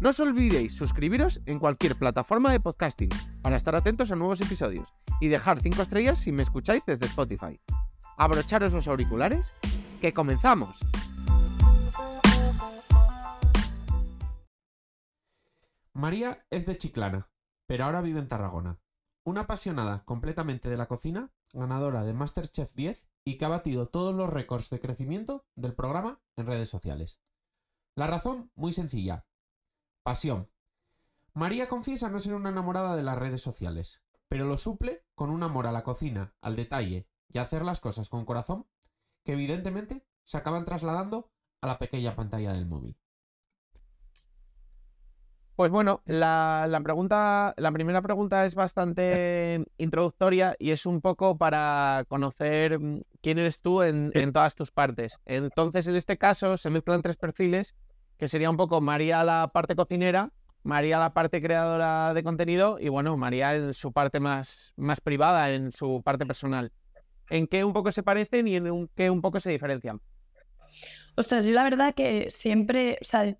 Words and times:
No 0.00 0.10
os 0.10 0.20
olvidéis 0.20 0.76
suscribiros 0.76 1.42
en 1.44 1.58
cualquier 1.58 1.98
plataforma 1.98 2.52
de 2.52 2.60
podcasting 2.60 3.10
para 3.42 3.56
estar 3.56 3.74
atentos 3.74 4.12
a 4.12 4.16
nuevos 4.16 4.40
episodios 4.40 4.94
y 5.20 5.26
dejar 5.26 5.60
5 5.60 5.82
estrellas 5.82 6.20
si 6.20 6.30
me 6.30 6.42
escucháis 6.42 6.86
desde 6.86 7.06
Spotify. 7.06 7.60
Abrocharos 8.16 8.72
los 8.72 8.86
auriculares, 8.86 9.52
que 10.00 10.12
comenzamos. 10.14 10.78
María 15.94 16.46
es 16.50 16.64
de 16.64 16.78
Chiclana, 16.78 17.28
pero 17.66 17.84
ahora 17.84 18.00
vive 18.00 18.20
en 18.20 18.28
Tarragona. 18.28 18.78
Una 19.24 19.42
apasionada 19.42 20.04
completamente 20.04 20.68
de 20.68 20.76
la 20.76 20.86
cocina, 20.86 21.32
ganadora 21.52 22.04
de 22.04 22.14
Masterchef 22.14 22.72
10 22.72 23.08
y 23.24 23.36
que 23.36 23.44
ha 23.44 23.48
batido 23.48 23.88
todos 23.88 24.14
los 24.14 24.30
récords 24.30 24.70
de 24.70 24.78
crecimiento 24.78 25.44
del 25.56 25.74
programa 25.74 26.20
en 26.36 26.46
redes 26.46 26.68
sociales. 26.68 27.20
La 27.96 28.06
razón, 28.06 28.52
muy 28.54 28.72
sencilla. 28.72 29.27
Pasión. 30.08 30.48
María 31.34 31.68
confiesa 31.68 32.08
no 32.08 32.18
ser 32.18 32.32
una 32.32 32.48
enamorada 32.48 32.96
de 32.96 33.02
las 33.02 33.18
redes 33.18 33.42
sociales, 33.42 34.02
pero 34.26 34.46
lo 34.46 34.56
suple 34.56 35.04
con 35.14 35.28
un 35.28 35.42
amor 35.42 35.66
a 35.66 35.70
la 35.70 35.84
cocina, 35.84 36.34
al 36.40 36.56
detalle 36.56 37.06
y 37.28 37.36
a 37.36 37.42
hacer 37.42 37.62
las 37.62 37.78
cosas 37.78 38.08
con 38.08 38.24
corazón, 38.24 38.66
que 39.22 39.34
evidentemente 39.34 40.06
se 40.24 40.38
acaban 40.38 40.64
trasladando 40.64 41.30
a 41.60 41.66
la 41.66 41.78
pequeña 41.78 42.16
pantalla 42.16 42.54
del 42.54 42.64
móvil. 42.64 42.96
Pues 45.58 45.72
bueno, 45.72 46.02
la, 46.06 46.80
pregunta, 46.84 47.52
la 47.56 47.72
primera 47.72 48.00
pregunta 48.00 48.46
es 48.46 48.54
bastante 48.54 49.66
introductoria 49.76 50.54
y 50.58 50.70
es 50.70 50.86
un 50.86 51.00
poco 51.00 51.36
para 51.36 52.06
conocer 52.08 52.78
mm, 52.78 53.02
quién 53.20 53.38
eres 53.38 53.60
tú 53.60 53.82
en, 53.82 54.12
todas 54.32 54.54
tus 54.54 54.70
partes. 54.70 55.20
Entonces, 55.26 55.88
en 55.88 55.96
este 55.96 56.16
caso, 56.16 56.56
se 56.56 56.70
mezclan 56.70 57.02
tres 57.02 57.16
perfiles, 57.16 57.74
que 58.18 58.28
sería 58.28 58.50
un 58.50 58.56
poco 58.56 58.80
María 58.80 59.24
la 59.24 59.50
parte 59.52 59.76
cocinera, 59.76 60.32
María 60.64 60.98
la 60.98 61.14
parte 61.14 61.40
creadora 61.40 62.12
de 62.12 62.22
contenido 62.22 62.78
y 62.80 62.88
bueno, 62.88 63.16
María 63.16 63.54
en 63.54 63.72
su 63.72 63.92
parte 63.92 64.20
más, 64.20 64.72
más 64.76 65.00
privada, 65.00 65.50
en 65.50 65.70
su 65.70 66.02
parte 66.02 66.26
personal. 66.26 66.72
¿En 67.30 67.46
qué 67.46 67.64
un 67.64 67.72
poco 67.72 67.92
se 67.92 68.02
parecen 68.02 68.48
y 68.48 68.56
en 68.56 68.90
qué 68.94 69.10
un 69.10 69.20
poco 69.20 69.38
se 69.38 69.50
diferencian? 69.50 70.00
Ostras, 71.16 71.44
yo 71.44 71.52
la 71.52 71.62
verdad 71.62 71.94
que 71.94 72.30
siempre, 72.30 72.98
o 73.00 73.04
sea, 73.04 73.36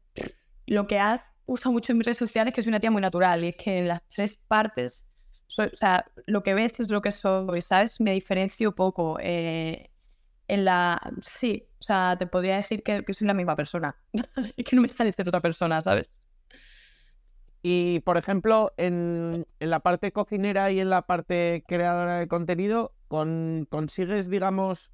lo 0.66 0.86
que 0.86 0.98
ha 0.98 1.24
uso 1.46 1.72
mucho 1.72 1.92
en 1.92 1.98
mis 1.98 2.06
redes 2.06 2.18
sociales 2.18 2.52
que 2.54 2.62
soy 2.62 2.70
una 2.70 2.80
tía 2.80 2.90
muy 2.90 3.00
natural 3.00 3.44
y 3.44 3.48
es 3.48 3.56
que 3.56 3.78
en 3.78 3.88
las 3.88 4.02
tres 4.08 4.36
partes, 4.36 5.06
o 5.58 5.68
sea, 5.72 6.04
lo 6.26 6.42
que 6.42 6.54
ves 6.54 6.78
es 6.78 6.90
lo 6.90 7.00
que 7.00 7.10
soy, 7.10 7.62
¿sabes? 7.62 8.00
Me 8.00 8.12
diferencio 8.12 8.74
poco. 8.74 9.18
Eh, 9.20 9.90
en 10.48 10.64
la... 10.64 11.00
Sí, 11.20 11.68
o 11.78 11.82
sea, 11.82 12.16
te 12.18 12.26
podría 12.26 12.56
decir 12.56 12.82
que, 12.82 13.04
soy 13.12 13.26
la 13.26 13.34
misma 13.34 13.56
persona. 13.56 13.96
y 14.56 14.64
que 14.64 14.74
no 14.74 14.82
me 14.82 14.88
sale 14.88 15.12
ser 15.12 15.28
otra 15.28 15.40
persona, 15.40 15.80
¿sabes? 15.80 16.20
Y, 17.62 18.00
por 18.00 18.16
ejemplo, 18.16 18.72
en, 18.76 19.46
en, 19.60 19.70
la 19.70 19.80
parte 19.80 20.12
cocinera 20.12 20.70
y 20.70 20.80
en 20.80 20.90
la 20.90 21.02
parte 21.02 21.64
creadora 21.66 22.18
de 22.18 22.28
contenido, 22.28 22.94
con, 23.08 23.66
¿consigues, 23.68 24.30
digamos, 24.30 24.92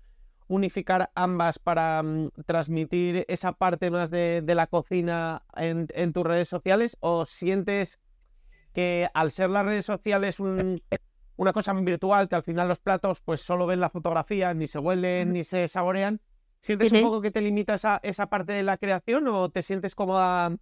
unificar 0.49 1.11
ambas 1.15 1.59
para 1.59 2.03
mm, 2.03 2.29
transmitir 2.47 3.25
esa 3.29 3.53
parte 3.53 3.91
más 3.91 4.11
de, 4.11 4.43
la 4.47 4.67
cocina 4.67 5.45
en, 5.57 6.13
tus 6.13 6.25
redes 6.25 6.49
sociales? 6.49 6.97
¿O 7.01 7.25
sientes 7.25 8.01
que 8.73 9.09
al 9.15 9.31
ser 9.31 9.51
las 9.51 9.65
redes 9.65 9.87
sociales 9.87 10.41
una 11.37 11.53
cosa 11.53 11.73
virtual, 11.73 12.29
que 12.29 12.37
al 12.37 12.43
final 12.43 12.69
los 12.69 12.81
platos 12.81 13.21
pues 13.21 13.41
solo 13.41 13.67
ven 13.67 13.81
la 13.81 13.91
fotografía, 13.91 14.55
ni 14.55 14.67
se 14.67 14.79
huelen, 14.79 15.33
ni 15.33 15.45
se 15.45 15.69
saborean, 15.69 16.21
¿sientes 16.61 16.93
un 16.93 17.03
poco 17.03 17.21
que 17.21 17.31
te 17.31 17.41
limita 17.41 17.75
esa, 17.75 18.01
esa 18.03 18.29
parte 18.29 18.53
de 18.53 18.63
la 18.63 18.77
creación 18.77 19.27
o 19.29 19.49
te 19.49 19.63
sientes 19.63 19.95
cómoda 19.95 20.57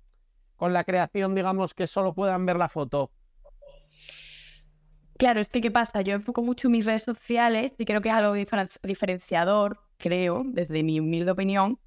con 0.56 0.72
la 0.72 0.84
creación, 0.84 1.34
digamos, 1.34 1.74
que 1.74 1.86
solo 1.86 2.14
puedan 2.14 2.46
ver 2.46 2.56
la 2.56 2.68
foto? 2.68 3.10
Claro, 5.18 5.40
es 5.40 5.48
que 5.48 5.60
¿qué 5.60 5.70
pasa? 5.70 6.00
Yo 6.00 6.14
enfoco 6.14 6.42
mucho 6.42 6.68
mis 6.68 6.84
redes 6.84 7.02
sociales 7.02 7.72
y 7.78 7.84
creo 7.84 8.00
que 8.00 8.08
es 8.08 8.14
algo 8.14 8.34
diferenciador, 8.82 9.78
creo, 9.96 10.42
desde 10.44 10.82
mi 10.82 10.98
humilde 10.98 11.30
opinión, 11.30 11.78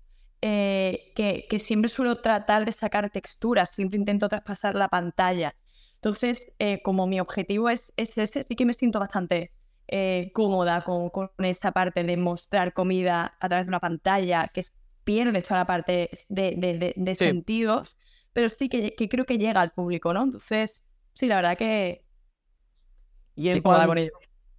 eh, 0.42 1.12
que, 1.16 1.60
siempre 1.60 1.90
suelo 1.90 2.22
tratar 2.22 2.66
de 2.66 2.72
sacar 2.72 3.10
texturas, 3.10 3.72
siempre 3.72 3.98
intento 3.98 4.30
traspasar 4.30 4.76
la 4.76 4.90
pantalla. 4.90 5.56
Entonces, 6.06 6.52
eh, 6.60 6.84
como 6.84 7.08
mi 7.08 7.20
objetivo 7.20 7.68
es, 7.68 7.92
es 7.98 8.16
ese, 8.20 8.44
sí 8.44 8.56
que 8.56 8.64
me 8.64 8.74
siento 8.74 9.00
bastante 9.00 9.52
eh, 9.88 10.30
cómoda 10.36 10.84
con, 10.84 11.10
con, 11.10 11.32
esta 11.40 11.72
parte 11.72 12.04
de 12.04 12.16
mostrar 12.16 12.74
comida 12.74 13.36
a 13.40 13.50
través 13.50 13.66
de 13.66 13.72
una 13.72 13.80
pantalla, 13.80 14.52
que 14.54 14.64
pierde 15.04 15.42
toda 15.42 15.62
la 15.62 15.66
parte 15.66 16.12
de, 16.30 16.94
de, 16.96 17.16
sentidos, 17.16 17.98
pero 18.34 18.50
sí 18.50 18.70
que, 18.70 18.94
que 18.94 19.10
creo 19.10 19.26
que 19.26 19.40
llega 19.40 19.62
al 19.62 19.72
público, 19.72 20.14
¿no? 20.14 20.22
Entonces, 20.22 20.86
sí, 21.16 21.26
la 21.26 21.38
verdad 21.38 21.58
que, 21.58 22.06
y 23.36 23.50
en, 23.50 23.64
cuanto, 23.64 23.96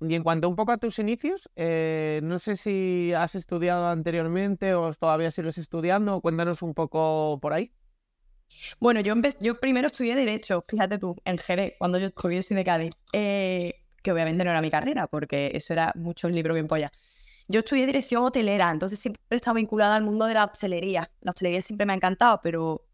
y 0.00 0.14
en 0.16 0.24
cuanto 0.24 0.48
un 0.48 0.56
poco 0.56 0.72
a 0.72 0.78
tus 0.78 0.98
inicios, 0.98 1.48
eh, 1.54 2.18
no 2.24 2.40
sé 2.40 2.56
si 2.56 3.12
has 3.16 3.36
estudiado 3.36 3.86
anteriormente 3.86 4.74
o 4.74 4.90
todavía 4.94 5.30
sigues 5.30 5.58
estudiando, 5.58 6.20
cuéntanos 6.20 6.62
un 6.62 6.74
poco 6.74 7.38
por 7.40 7.52
ahí. 7.52 7.70
Bueno, 8.80 9.00
yo, 9.00 9.14
yo 9.40 9.60
primero 9.60 9.88
estudié 9.88 10.14
Derecho, 10.14 10.64
fíjate 10.68 10.98
tú, 10.98 11.16
en 11.24 11.38
Jerez, 11.38 11.74
cuando 11.78 11.98
yo 11.98 12.06
estudié 12.08 12.40
de 12.40 12.64
Cádiz, 12.64 12.94
eh, 13.12 13.82
que 14.02 14.12
obviamente 14.12 14.44
no 14.44 14.50
era 14.50 14.62
mi 14.62 14.70
carrera, 14.70 15.06
porque 15.06 15.50
eso 15.54 15.72
era 15.72 15.92
mucho 15.94 16.28
libro 16.28 16.54
bien 16.54 16.68
polla. 16.68 16.92
Yo 17.48 17.60
estudié 17.60 17.86
Dirección 17.86 18.24
Hotelera, 18.24 18.70
entonces 18.70 18.98
siempre 18.98 19.22
he 19.30 19.36
estado 19.36 19.54
vinculada 19.56 19.96
al 19.96 20.02
mundo 20.02 20.26
de 20.26 20.34
la 20.34 20.44
hostelería. 20.44 21.10
La 21.20 21.30
hostelería 21.30 21.62
siempre 21.62 21.86
me 21.86 21.92
ha 21.92 21.96
encantado, 21.96 22.40
pero 22.42 22.86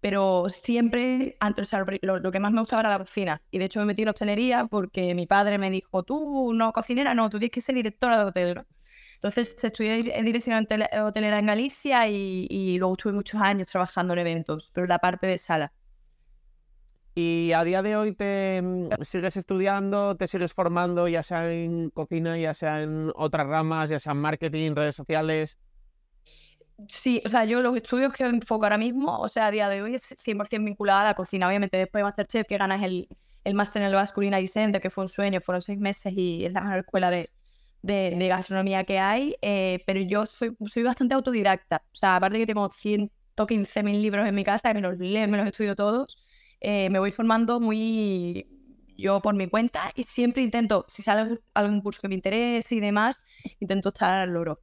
pero 0.00 0.48
siempre, 0.48 1.36
antes, 1.40 1.70
lo, 2.02 2.30
que 2.30 2.40
más 2.40 2.52
me 2.52 2.60
gustaba 2.60 2.80
era 2.80 2.90
la 2.90 2.98
cocina. 2.98 3.42
Y 3.50 3.58
de 3.58 3.64
hecho 3.64 3.80
me 3.80 3.86
metí 3.86 4.02
en 4.02 4.06
la 4.06 4.12
hostelería 4.12 4.66
porque 4.66 5.14
mi 5.14 5.26
padre 5.26 5.58
me 5.58 5.70
dijo, 5.70 6.04
tú 6.04 6.52
no 6.54 6.72
cocinera, 6.72 7.14
no, 7.14 7.28
tú 7.30 7.38
tienes 7.38 7.52
que 7.52 7.60
ser 7.60 7.74
directora 7.74 8.18
de 8.18 8.24
hotel. 8.24 8.64
Entonces 9.18 9.56
estudié 9.64 10.16
en 10.16 10.24
dirección 10.24 10.64
hotelera 11.02 11.40
en 11.40 11.46
Galicia 11.46 12.06
y, 12.06 12.78
luego 12.78 12.94
estuve 12.94 13.12
muchos 13.12 13.40
años 13.40 13.66
trabajando 13.66 14.12
en 14.12 14.20
eventos, 14.20 14.70
pero 14.72 14.86
la 14.86 15.00
parte 15.00 15.26
de 15.26 15.38
sala. 15.38 15.72
¿Y 17.16 17.50
a 17.50 17.64
día 17.64 17.82
de 17.82 17.96
hoy 17.96 18.14
te 18.14 18.62
mm, 18.62 19.02
sigues 19.02 19.36
estudiando, 19.36 20.16
te 20.16 20.28
sigues 20.28 20.54
formando, 20.54 21.08
ya 21.08 21.24
sea 21.24 21.52
en 21.52 21.90
cocina, 21.90 22.38
ya 22.38 22.54
sea 22.54 22.82
en 22.82 23.10
otras 23.16 23.48
ramas, 23.48 23.90
ya 23.90 23.98
sea 23.98 24.12
en 24.12 24.18
marketing, 24.18 24.76
redes 24.76 24.94
sociales? 24.94 25.58
Sí, 26.88 27.20
o 27.26 27.28
sea, 27.28 27.44
yo 27.44 27.60
los 27.60 27.76
estudios 27.76 28.12
que 28.12 28.22
enfoco 28.22 28.66
ahora 28.66 28.78
mismo, 28.78 29.18
o 29.18 29.26
sea, 29.26 29.46
a 29.46 29.50
día 29.50 29.68
de 29.68 29.82
hoy 29.82 29.96
es 29.96 30.12
100% 30.16 30.64
vinculada 30.64 31.00
a 31.00 31.04
la 31.06 31.14
cocina. 31.14 31.48
Obviamente, 31.48 31.76
después 31.76 32.02
de 32.02 32.04
Masterchef, 32.04 32.46
que 32.46 32.56
ganas 32.56 32.84
el, 32.84 33.08
el 33.42 33.54
máster 33.54 33.82
en 33.82 33.88
el 33.88 33.94
Basque 33.94 34.14
Culinary 34.14 34.46
Center, 34.46 34.80
que 34.80 34.90
fue 34.90 35.02
un 35.02 35.08
sueño, 35.08 35.40
fueron 35.40 35.60
seis 35.60 35.80
meses 35.80 36.12
y 36.16 36.44
es 36.44 36.52
la 36.52 36.60
mejor 36.60 36.78
escuela 36.78 37.10
de, 37.10 37.30
de, 37.82 38.28
gastronomía 38.28 38.84
que 38.84 38.98
hay. 38.98 39.36
Eh, 39.42 39.82
pero 39.86 40.00
yo 40.00 40.26
soy, 40.26 40.56
soy 40.66 40.82
bastante 40.82 41.14
autodidacta. 41.14 41.82
O 41.92 41.96
sea, 41.96 42.16
aparte 42.16 42.38
que 42.38 42.46
tengo 42.46 42.68
115.000 42.68 44.00
libros 44.00 44.26
en 44.26 44.34
mi 44.34 44.44
casa, 44.44 44.72
me 44.74 44.80
los 44.80 44.98
leo, 44.98 45.28
me 45.28 45.38
los 45.38 45.46
estudio 45.46 45.76
todos, 45.76 46.16
eh, 46.60 46.90
me 46.90 46.98
voy 46.98 47.12
formando 47.12 47.60
muy 47.60 48.46
yo 48.98 49.20
por 49.22 49.34
mi 49.34 49.48
cuenta 49.48 49.92
y 49.94 50.02
siempre 50.02 50.42
intento, 50.42 50.84
si 50.88 51.02
sale 51.02 51.38
algún 51.54 51.80
curso 51.80 52.00
que 52.02 52.08
me 52.08 52.16
interese 52.16 52.74
y 52.74 52.80
demás, 52.80 53.24
intento 53.60 53.90
estar 53.90 54.10
al 54.10 54.30
loro. 54.30 54.60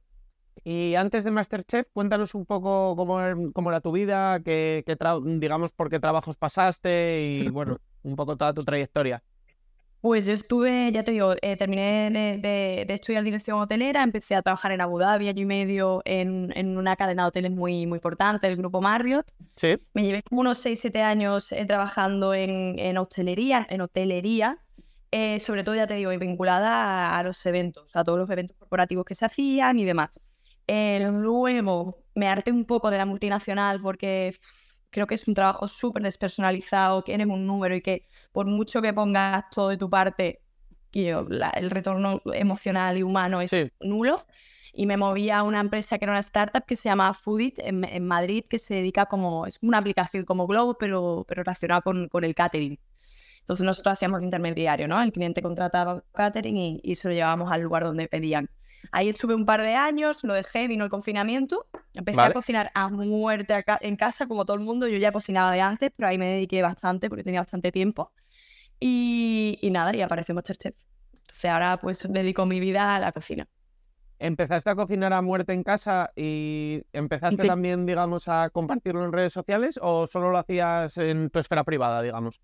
Y 0.62 0.94
antes 0.94 1.24
de 1.24 1.30
Masterchef, 1.30 1.86
cuéntanos 1.92 2.34
un 2.34 2.44
poco 2.44 2.96
cómo, 2.96 3.20
er, 3.20 3.36
cómo 3.54 3.70
era 3.70 3.80
tu 3.80 3.92
vida, 3.92 4.40
qué, 4.40 4.84
digamos 5.24 5.72
por 5.72 5.88
qué 5.88 6.00
trabajos 6.00 6.36
pasaste 6.36 7.22
y 7.22 7.48
bueno, 7.48 7.78
un 8.02 8.16
poco 8.16 8.36
toda 8.36 8.52
tu 8.52 8.64
trayectoria. 8.64 9.22
Pues 10.06 10.24
yo 10.24 10.34
estuve, 10.34 10.92
ya 10.92 11.02
te 11.02 11.10
digo, 11.10 11.34
eh, 11.42 11.56
terminé 11.56 12.12
de, 12.40 12.86
estudiar 12.90 13.24
dirección 13.24 13.58
hotelera, 13.58 14.04
empecé 14.04 14.36
a 14.36 14.42
trabajar 14.42 14.70
en 14.70 14.80
Abu 14.80 15.00
Dhabi 15.00 15.28
año 15.28 15.42
y 15.42 15.46
medio 15.46 16.00
en, 16.04 16.52
en, 16.54 16.78
una 16.78 16.94
cadena 16.94 17.24
de 17.24 17.28
hoteles 17.30 17.50
muy, 17.50 17.86
muy 17.86 17.96
importante, 17.96 18.46
el 18.46 18.56
grupo 18.56 18.80
Marriott. 18.80 19.26
Sí. 19.56 19.76
Me 19.94 20.04
llevé 20.04 20.22
como 20.22 20.42
unos 20.42 20.64
6-7 20.64 21.02
años 21.02 21.50
eh, 21.50 21.64
trabajando 21.66 22.34
en, 22.34 22.78
en, 22.78 22.98
hostelería, 22.98 23.66
en 23.68 23.80
hotelería, 23.80 24.62
eh, 25.10 25.40
sobre 25.40 25.64
todo, 25.64 25.74
ya 25.74 25.88
te 25.88 25.94
digo, 25.94 26.16
vinculada 26.16 27.08
a, 27.08 27.18
a, 27.18 27.24
los 27.24 27.44
eventos, 27.44 27.90
a 27.96 28.04
todos 28.04 28.16
los 28.16 28.30
eventos 28.30 28.56
corporativos 28.56 29.04
que 29.04 29.16
se 29.16 29.24
hacían 29.24 29.76
y 29.80 29.84
demás. 29.84 30.20
Eh, 30.68 31.00
luego 31.10 31.98
me 32.14 32.28
harté 32.28 32.52
un 32.52 32.64
poco 32.64 32.90
de 32.90 32.98
la 32.98 33.06
multinacional 33.06 33.80
porque 33.80 34.36
creo 34.96 35.06
que 35.06 35.14
es 35.14 35.28
un 35.28 35.34
trabajo 35.34 35.68
súper 35.68 36.02
despersonalizado, 36.02 37.04
que 37.04 37.12
eres 37.12 37.26
un 37.26 37.46
número 37.46 37.76
y 37.76 37.82
que 37.82 38.06
por 38.32 38.46
mucho 38.46 38.80
que 38.80 38.94
pongas 38.94 39.44
todo 39.50 39.68
de 39.68 39.76
tu 39.76 39.90
parte, 39.90 40.40
el 40.94 41.70
retorno 41.70 42.22
emocional 42.32 42.96
y 42.96 43.02
humano 43.02 43.42
es 43.42 43.54
nulo. 43.80 44.24
Y 44.72 44.86
me 44.86 44.96
moví 44.96 45.28
a 45.28 45.42
una 45.42 45.60
empresa 45.60 45.98
que 45.98 46.06
era 46.06 46.12
una 46.12 46.20
startup 46.20 46.64
que 46.64 46.76
se 46.76 46.88
llama 46.88 47.12
Foodit 47.12 47.58
en, 47.58 48.06
Madrid, 48.06 48.44
que 48.48 48.58
se 48.58 48.76
dedica 48.76 49.04
como, 49.04 49.46
es 49.46 49.58
una 49.60 49.76
aplicación 49.76 50.24
como 50.24 50.46
Globo, 50.46 50.78
pero, 50.78 51.26
pero 51.28 51.42
relacionada 51.42 51.82
con, 51.82 52.08
con 52.08 52.24
el 52.24 52.34
catering. 52.34 52.78
Entonces 53.40 53.66
nosotros 53.66 53.92
hacíamos 53.92 54.22
intermediario, 54.22 54.88
¿no? 54.88 55.02
El 55.02 55.12
cliente 55.12 55.42
contrataba 55.42 56.02
catering 56.14 56.56
y, 56.56 56.80
y 56.82 56.94
se 56.94 57.08
lo 57.08 57.14
llevábamos 57.14 57.52
al 57.52 57.60
lugar 57.60 57.84
donde 57.84 58.08
pedían. 58.08 58.48
Ahí 58.92 59.08
estuve 59.08 59.34
un 59.34 59.44
par 59.44 59.62
de 59.62 59.74
años, 59.74 60.24
lo 60.24 60.34
dejé, 60.34 60.68
vino 60.68 60.84
el 60.84 60.90
confinamiento, 60.90 61.66
empecé 61.94 62.20
a 62.20 62.32
cocinar 62.32 62.70
a 62.74 62.88
muerte 62.88 63.54
acá, 63.54 63.78
en 63.80 63.96
casa, 63.96 64.26
como 64.26 64.44
todo 64.44 64.56
el 64.56 64.62
mundo. 64.62 64.88
Yo 64.88 64.98
ya 64.98 65.12
cocinaba 65.12 65.52
de 65.52 65.60
antes, 65.60 65.90
pero 65.96 66.08
ahí 66.08 66.18
me 66.18 66.28
dediqué 66.28 66.62
bastante 66.62 67.08
porque 67.08 67.24
tenía 67.24 67.40
bastante 67.40 67.72
tiempo. 67.72 68.12
Y, 68.78 69.58
y 69.60 69.70
nada, 69.70 69.94
y 69.94 70.02
apareció 70.02 70.34
Masterchef. 70.34 70.74
O 70.74 71.34
sea, 71.34 71.54
ahora 71.54 71.80
pues 71.80 72.06
dedico 72.08 72.46
mi 72.46 72.60
vida 72.60 72.94
a 72.94 72.98
la 72.98 73.12
cocina. 73.12 73.48
¿Empezaste 74.18 74.70
a 74.70 74.74
cocinar 74.74 75.12
a 75.12 75.20
muerte 75.20 75.52
en 75.52 75.62
casa 75.62 76.10
y 76.16 76.82
empezaste 76.92 77.46
también, 77.46 77.84
digamos, 77.84 78.28
a 78.28 78.48
compartirlo 78.48 79.04
en 79.04 79.12
redes 79.12 79.34
sociales 79.34 79.78
o 79.82 80.06
solo 80.06 80.30
lo 80.30 80.38
hacías 80.38 80.96
en 80.96 81.28
tu 81.28 81.38
esfera 81.38 81.64
privada, 81.64 82.00
digamos? 82.00 82.40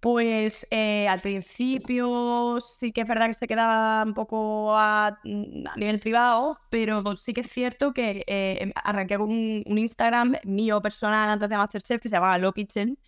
Pues 0.00 0.66
eh, 0.70 1.08
al 1.08 1.20
principio 1.20 2.58
sí 2.60 2.92
que 2.92 3.00
es 3.00 3.08
verdad 3.08 3.26
que 3.26 3.34
se 3.34 3.48
quedaba 3.48 4.04
un 4.04 4.14
poco 4.14 4.76
a, 4.76 5.18
mm, 5.24 5.64
nivel 5.76 5.98
privado, 6.00 6.58
pero 6.70 7.16
sí 7.16 7.32
que 7.32 7.40
es 7.40 7.50
cierto 7.50 7.92
que 7.92 8.24
eh, 8.26 8.58
em, 8.60 8.72
arranqué 8.84 9.16
con 9.18 9.30
un, 9.30 9.78
Instagram 9.78 10.36
mío 10.44 10.80
personal 10.82 11.28
antes 11.30 11.48
de 11.48 11.56
Masterchef 11.56 12.00
que 12.00 12.08
se 12.08 12.16
llamaba 12.16 12.38
Low 12.38 12.52
Kitchen 12.52 12.98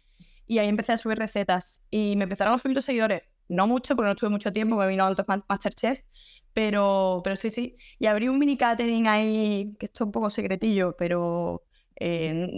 y 0.46 0.58
ahí 0.58 0.69
empecé 0.69 0.93
a 0.93 0.96
subir 0.96 1.19
recetas 1.19 1.82
y 1.90 2.17
me 2.17 2.25
empezaron 2.25 2.55
a 2.55 2.58
subir 2.58 2.75
los 2.75 2.85
seguidores 2.85 3.23
no 3.49 3.67
mucho, 3.67 3.96
porque 3.96 4.08
no 4.08 4.14
tuve 4.17 4.31
mucho 4.31 4.52
tiempo, 4.52 4.76
me 4.76 4.87
vino 4.88 5.06
otro 5.06 5.25
Masterchef, 5.49 6.02
pero, 6.52 7.20
pero 7.25 7.37
sí, 7.37 7.50
sí. 7.50 7.76
Y 7.99 8.06
abrí 8.06 8.29
un 8.29 8.38
mini 8.38 8.56
catering 8.56 9.08
ahí, 9.08 9.75
que 9.79 9.87
esto 9.87 10.05
es 10.05 10.06
un 10.06 10.12
poco 10.12 10.31
secretillo, 10.31 10.94
pero 10.96 11.64
eh, 11.96 12.49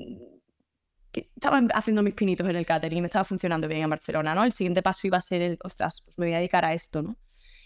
estaba 1.12 1.60
haciendo 1.74 2.02
mis 2.02 2.14
pinitos 2.14 2.48
en 2.48 2.56
el 2.56 2.66
catering 2.66 3.00
me 3.00 3.06
estaba 3.06 3.24
funcionando 3.24 3.66
bien 3.68 3.82
en 3.82 3.90
Barcelona, 3.90 4.34
¿no? 4.34 4.44
El 4.44 4.52
siguiente 4.52 4.82
paso 4.82 5.06
iba 5.06 5.18
a 5.18 5.20
ser 5.20 5.42
el, 5.42 5.58
ostras, 5.62 6.02
pues 6.04 6.18
me 6.18 6.26
voy 6.26 6.34
a 6.34 6.38
dedicar 6.38 6.64
a 6.64 6.72
esto, 6.72 7.02
¿no? 7.02 7.16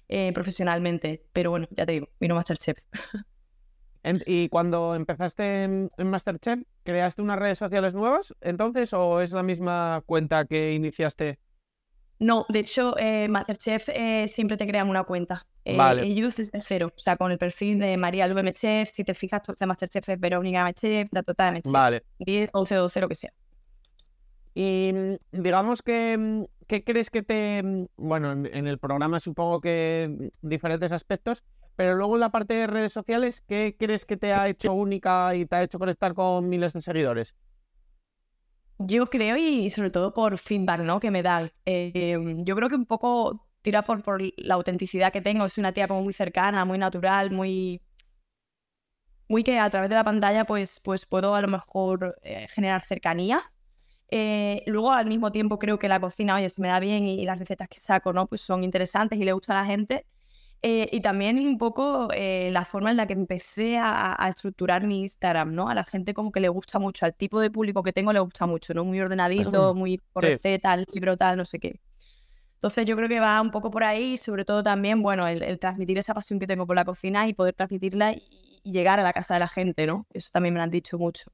Eh, 0.08 0.32
profesionalmente, 0.32 1.24
pero 1.32 1.50
bueno, 1.50 1.66
ya 1.70 1.86
te 1.86 1.92
digo, 1.92 2.08
vino 2.20 2.34
Masterchef. 2.34 2.78
¿Y 4.26 4.48
cuando 4.50 4.94
empezaste 4.94 5.64
en, 5.64 5.90
Masterchef, 5.96 6.60
creaste 6.82 7.22
unas 7.22 7.38
redes 7.38 7.58
sociales 7.58 7.94
nuevas 7.94 8.34
entonces 8.42 8.92
o 8.92 9.22
es 9.22 9.32
la 9.32 9.42
misma 9.42 10.02
cuenta 10.04 10.44
que 10.44 10.74
iniciaste 10.74 11.38
no, 12.24 12.46
de 12.48 12.60
hecho, 12.60 12.96
eh, 12.96 13.28
Masterchef 13.28 13.90
eh, 13.90 14.28
siempre 14.28 14.56
te 14.56 14.66
crean 14.66 14.88
una 14.88 15.04
cuenta. 15.04 15.46
Eh, 15.62 15.76
ellos 16.00 16.38
es 16.38 16.50
de 16.50 16.62
cero. 16.62 16.90
O 16.96 16.98
sea, 16.98 17.18
con 17.18 17.30
el 17.30 17.36
perfil 17.36 17.78
de 17.78 17.98
María 17.98 18.26
LVM 18.26 18.50
Chef, 18.54 18.88
si 18.88 19.04
te 19.04 19.12
fijas, 19.12 19.42
de 19.58 19.66
Masterchef 19.66 20.08
es 20.08 20.18
Verónica 20.18 20.72
Chef, 20.72 21.06
la 21.12 21.22
total 21.22 21.60
Chef. 21.60 21.70
Vale. 21.70 22.02
10, 22.20 22.48
11, 22.54 22.74
12, 22.76 23.00
lo 23.02 23.08
que 23.08 23.14
sea. 23.14 23.32
Y 24.54 24.90
mm, 24.94 25.42
digamos 25.42 25.82
que, 25.82 26.16
mm, 26.16 26.44
¿qué 26.66 26.82
crees 26.82 27.10
que 27.10 27.22
te. 27.22 27.62
Mm, 27.62 27.88
bueno, 27.98 28.32
en, 28.32 28.66
el 28.66 28.78
programa 28.78 29.20
supongo 29.20 29.60
que 29.60 30.30
diferentes 30.40 30.92
aspectos, 30.92 31.44
pero 31.76 31.94
luego 31.94 32.14
en 32.14 32.20
la 32.20 32.30
parte 32.30 32.54
de 32.54 32.66
redes 32.66 32.94
sociales, 32.94 33.42
¿qué 33.46 33.76
crees 33.78 34.06
que 34.06 34.16
te 34.16 34.32
ha 34.32 34.48
hecho 34.48 34.72
única 34.72 35.34
y 35.34 35.44
te 35.44 35.56
ha 35.56 35.62
hecho 35.62 35.78
conectar 35.78 36.14
con 36.14 36.48
miles 36.48 36.72
de 36.72 36.80
seguidores? 36.80 37.34
Yo 38.78 39.06
creo, 39.06 39.36
y 39.36 39.70
sobre 39.70 39.90
todo 39.90 40.12
por 40.12 40.36
feedback 40.38 40.80
¿no? 40.80 41.00
que 41.00 41.10
me 41.10 41.22
dan. 41.22 41.52
Em, 41.64 42.44
yo 42.44 42.56
creo 42.56 42.68
que 42.68 42.74
un 42.74 42.86
poco 42.86 43.46
tira 43.62 43.82
por, 43.82 44.02
por 44.02 44.20
la 44.36 44.54
autenticidad 44.54 45.12
que 45.12 45.22
tengo. 45.22 45.44
Es 45.44 45.58
una 45.58 45.72
tía 45.72 45.88
como 45.88 46.02
muy 46.02 46.12
cercana, 46.12 46.64
muy 46.64 46.78
natural, 46.78 47.30
muy. 47.30 47.80
Muy 49.28 49.42
que 49.42 49.58
a 49.58 49.70
través 49.70 49.88
de 49.88 49.96
la 49.96 50.04
pantalla 50.04 50.44
pues, 50.44 50.80
pues 50.80 51.06
puedo 51.06 51.34
a 51.34 51.40
lo 51.40 51.48
mejor 51.48 52.18
eh, 52.22 52.46
generar 52.48 52.82
cercanía. 52.82 53.42
Eh, 54.10 54.62
luego 54.66 54.92
al 54.92 55.06
mismo 55.06 55.32
tiempo 55.32 55.58
creo 55.58 55.78
que 55.78 55.88
la 55.88 55.98
cocina, 55.98 56.36
oye, 56.36 56.48
se 56.50 56.60
me 56.60 56.68
da 56.68 56.78
bien 56.78 57.06
y, 57.06 57.20
y, 57.22 57.24
las 57.24 57.38
recetas 57.38 57.68
que 57.68 57.80
saco, 57.80 58.12
¿no? 58.12 58.26
Pues 58.26 58.42
son 58.42 58.62
interesantes 58.64 59.18
y 59.18 59.24
le 59.24 59.32
gusta 59.32 59.58
a 59.58 59.62
la 59.62 59.66
gente. 59.66 60.06
Eh, 60.66 60.88
y 60.92 61.02
también 61.02 61.38
un 61.46 61.58
poco 61.58 62.08
eh, 62.14 62.48
la 62.50 62.64
forma 62.64 62.90
en 62.90 62.96
la 62.96 63.06
que 63.06 63.12
empecé 63.12 63.76
a, 63.76 64.16
estructurar 64.30 64.86
mi 64.86 65.02
Instagram, 65.02 65.54
¿no? 65.54 65.68
A 65.68 65.74
la 65.74 65.84
gente 65.84 66.14
como 66.14 66.32
que 66.32 66.40
le 66.40 66.48
gusta 66.48 66.78
mucho, 66.78 67.04
al 67.04 67.14
tipo 67.14 67.38
de 67.38 67.50
público 67.50 67.82
que 67.82 67.92
tengo 67.92 68.14
le 68.14 68.20
gusta 68.20 68.46
mucho, 68.46 68.72
¿no? 68.72 68.82
Muy 68.82 68.98
ordenadito, 68.98 69.74
muy 69.74 70.00
por 70.14 70.22
receta, 70.22 70.74
libro 70.74 71.18
tal, 71.18 71.36
no 71.36 71.44
sé 71.44 71.58
qué. 71.58 71.80
Entonces 72.54 72.86
yo 72.86 72.96
creo 72.96 73.10
que 73.10 73.20
va 73.20 73.42
un 73.42 73.50
poco 73.50 73.70
por 73.70 73.84
ahí, 73.84 74.16
sobre 74.16 74.46
todo 74.46 74.62
también, 74.62 75.02
bueno, 75.02 75.28
el, 75.28 75.58
transmitir 75.58 75.98
esa 75.98 76.14
pasión 76.14 76.38
que 76.38 76.46
tengo 76.46 76.66
por 76.66 76.76
la 76.76 76.86
cocina 76.86 77.28
y 77.28 77.34
poder 77.34 77.52
transmitirla 77.52 78.14
y, 78.14 78.22
y, 78.62 78.72
llegar 78.72 78.98
a 78.98 79.02
la 79.02 79.12
casa 79.12 79.34
de 79.34 79.40
la 79.40 79.48
gente, 79.48 79.86
¿no? 79.86 80.06
Eso 80.14 80.30
también 80.32 80.54
me 80.54 80.60
lo 80.60 80.64
han 80.64 80.70
dicho 80.70 80.96
mucho. 80.96 81.30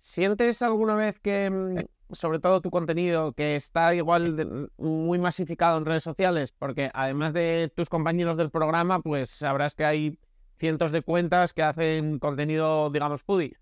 ¿Sientes 0.00 0.60
alguna 0.60 0.96
vez 0.96 1.18
que 1.18 1.48
mm, 1.48 1.78
sobre 2.12 2.38
todo 2.38 2.60
tu 2.60 2.70
contenido, 2.70 3.32
que 3.32 3.56
está 3.56 3.94
igual 3.94 4.70
muy 4.78 5.18
masificado 5.18 5.78
en 5.78 5.84
redes 5.84 6.02
sociales, 6.02 6.52
porque 6.52 6.90
además 6.94 7.32
de 7.32 7.72
tus 7.74 7.88
compañeros 7.88 8.36
del 8.36 8.50
programa, 8.50 9.00
pues 9.00 9.30
sabrás 9.30 9.74
que 9.74 9.84
hay 9.84 10.18
cientos 10.58 10.92
de 10.92 11.02
cuentas 11.02 11.52
que 11.52 11.62
hacen 11.62 12.18
contenido, 12.18 12.90
digamos, 12.90 13.22
foodie. 13.22 13.56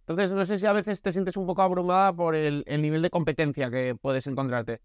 Entonces, 0.00 0.32
no 0.32 0.44
sé 0.44 0.58
si 0.58 0.66
a 0.66 0.72
veces 0.72 1.02
te 1.02 1.12
sientes 1.12 1.36
un 1.36 1.46
poco 1.46 1.62
abrumada 1.62 2.12
por 2.12 2.34
el, 2.34 2.64
nivel 2.66 3.00
de 3.00 3.10
competencia 3.10 3.70
que 3.70 3.94
puedes 3.94 4.26
encontrarte. 4.26 4.80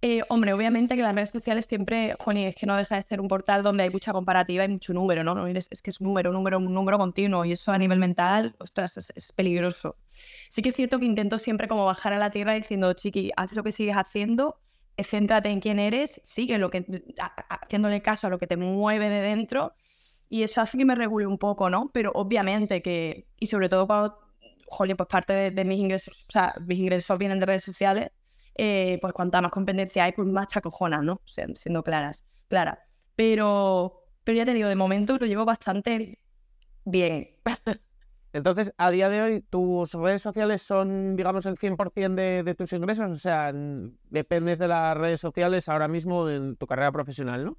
Eh, 0.00 0.22
hombre, 0.28 0.52
obviamente 0.52 0.94
que 0.94 1.02
las 1.02 1.14
redes 1.14 1.30
sociales 1.30 1.66
siempre, 1.66 2.14
Joni, 2.20 2.46
es 2.46 2.54
que 2.54 2.66
no 2.66 2.76
deja 2.76 2.94
de 2.94 3.02
ser 3.02 3.20
un 3.20 3.26
portal 3.26 3.64
donde 3.64 3.82
hay 3.82 3.90
mucha 3.90 4.12
comparativa 4.12 4.64
y 4.64 4.68
mucho 4.68 4.92
número, 4.92 5.24
¿no? 5.24 5.46
Es, 5.48 5.68
que 5.82 5.90
es 5.90 6.00
un 6.00 6.06
número, 6.06 6.30
un 6.30 6.36
número, 6.36 6.58
un 6.58 6.72
número 6.72 6.98
continuo 6.98 7.44
y 7.44 7.52
eso 7.52 7.72
a 7.72 7.78
nivel 7.78 7.98
mental, 7.98 8.54
ostras, 8.58 8.96
es 8.96 9.32
peligroso. 9.32 9.96
Sí 10.48 10.62
que 10.62 10.68
es 10.68 10.76
cierto 10.76 10.98
que 10.98 11.06
intento 11.06 11.36
siempre 11.36 11.68
como 11.68 11.84
bajar 11.84 12.12
a 12.12 12.18
la 12.18 12.30
tierra 12.30 12.54
diciendo, 12.54 12.92
chiqui, 12.92 13.32
haz 13.36 13.52
lo 13.54 13.64
que 13.64 13.72
sigues 13.72 13.96
haciendo, 13.96 14.60
céntrate 15.02 15.50
en 15.50 15.60
quién 15.60 15.78
eres, 15.78 16.20
sigue 16.24 16.58
lo 16.58 16.70
que, 16.70 16.84
haciéndole 17.48 18.02
caso 18.02 18.26
a 18.26 18.30
lo 18.30 18.38
que 18.38 18.46
te 18.46 18.56
mueve 18.56 19.08
de 19.10 19.20
dentro 19.20 19.74
y 20.28 20.42
eso 20.42 20.60
hace 20.60 20.78
que 20.78 20.84
me 20.84 20.94
regule 20.94 21.26
un 21.26 21.38
poco, 21.38 21.70
¿no? 21.70 21.90
Pero 21.92 22.12
obviamente 22.14 22.82
que, 22.82 23.26
y 23.38 23.46
sobre 23.46 23.68
todo 23.68 23.86
cuando, 23.86 24.18
joder, 24.66 24.96
pues 24.96 25.08
parte 25.08 25.50
de, 25.50 25.64
mis 25.64 25.78
ingresos, 25.78 26.24
o 26.28 26.32
sea, 26.32 26.54
mis 26.66 26.78
ingresos 26.78 27.18
vienen 27.18 27.40
de 27.40 27.46
redes 27.46 27.64
sociales, 27.64 28.10
eh, 28.58 28.98
pues 29.00 29.14
cuanta 29.14 29.40
más 29.40 29.50
competencia 29.52 30.04
hay, 30.04 30.12
pues 30.12 30.28
más 30.28 30.48
te 30.48 30.58
acojonas, 30.58 31.02
¿no? 31.02 31.22
siendo 31.24 31.82
claras, 31.82 32.24
clara. 32.48 32.86
Pero, 33.16 34.04
pero 34.24 34.36
ya 34.36 34.44
te 34.44 34.52
digo, 34.52 34.68
de 34.68 34.74
momento 34.74 35.16
lo 35.18 35.26
llevo 35.26 35.44
bastante 35.44 36.18
bien. 36.84 37.30
Entonces, 38.32 38.74
a 38.76 38.90
día 38.90 39.08
de 39.08 39.22
hoy, 39.22 39.40
tus 39.40 39.94
redes 39.94 40.20
sociales 40.20 40.60
son, 40.60 41.16
digamos, 41.16 41.46
el 41.46 41.56
100% 41.56 42.14
de, 42.14 42.42
de 42.42 42.54
tus 42.54 42.72
ingresos, 42.74 43.10
o 43.10 43.14
sea, 43.16 43.52
dependes 44.10 44.58
de 44.58 44.68
las 44.68 44.96
redes 44.96 45.20
sociales 45.20 45.68
ahora 45.68 45.88
mismo 45.88 46.28
en 46.28 46.56
tu 46.56 46.66
carrera 46.66 46.92
profesional, 46.92 47.44
¿no? 47.44 47.58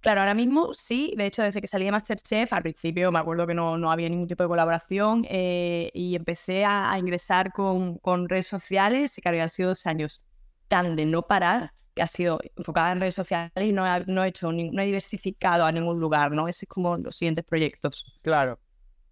Claro, 0.00 0.20
ahora 0.20 0.34
mismo 0.34 0.72
sí. 0.72 1.12
De 1.16 1.26
hecho, 1.26 1.42
desde 1.42 1.60
que 1.60 1.66
salí 1.66 1.84
de 1.84 1.92
Masterchef, 1.92 2.52
al 2.52 2.62
principio 2.62 3.12
me 3.12 3.18
acuerdo 3.18 3.46
que 3.46 3.54
no, 3.54 3.76
no 3.76 3.92
había 3.92 4.08
ningún 4.08 4.26
tipo 4.26 4.42
de 4.42 4.48
colaboración 4.48 5.26
eh, 5.28 5.90
y 5.92 6.16
empecé 6.16 6.64
a, 6.64 6.96
ingresar 6.98 7.52
con, 7.52 7.98
con, 7.98 8.28
redes 8.28 8.46
sociales 8.46 9.18
y 9.18 9.20
que 9.20 9.28
habían 9.28 9.50
sido 9.50 9.68
dos 9.68 9.86
años 9.86 10.24
tan 10.70 10.94
de 10.94 11.04
no 11.04 11.22
parar 11.22 11.72
que 11.94 12.02
ha 12.02 12.06
sido 12.06 12.38
enfocada 12.56 12.92
en 12.92 13.00
redes 13.00 13.16
sociales 13.16 13.50
y 13.56 13.72
no, 13.72 13.84
no 14.06 14.24
he 14.24 14.28
hecho, 14.28 14.52
no 14.52 14.82
he 14.82 14.86
diversificado 14.86 15.64
a 15.64 15.72
ningún 15.72 15.98
lugar, 15.98 16.30
¿no? 16.30 16.46
Ese 16.46 16.64
es 16.64 16.68
como 16.68 16.96
los 16.96 17.16
siguientes 17.16 17.44
proyectos. 17.44 18.20
Claro. 18.22 18.60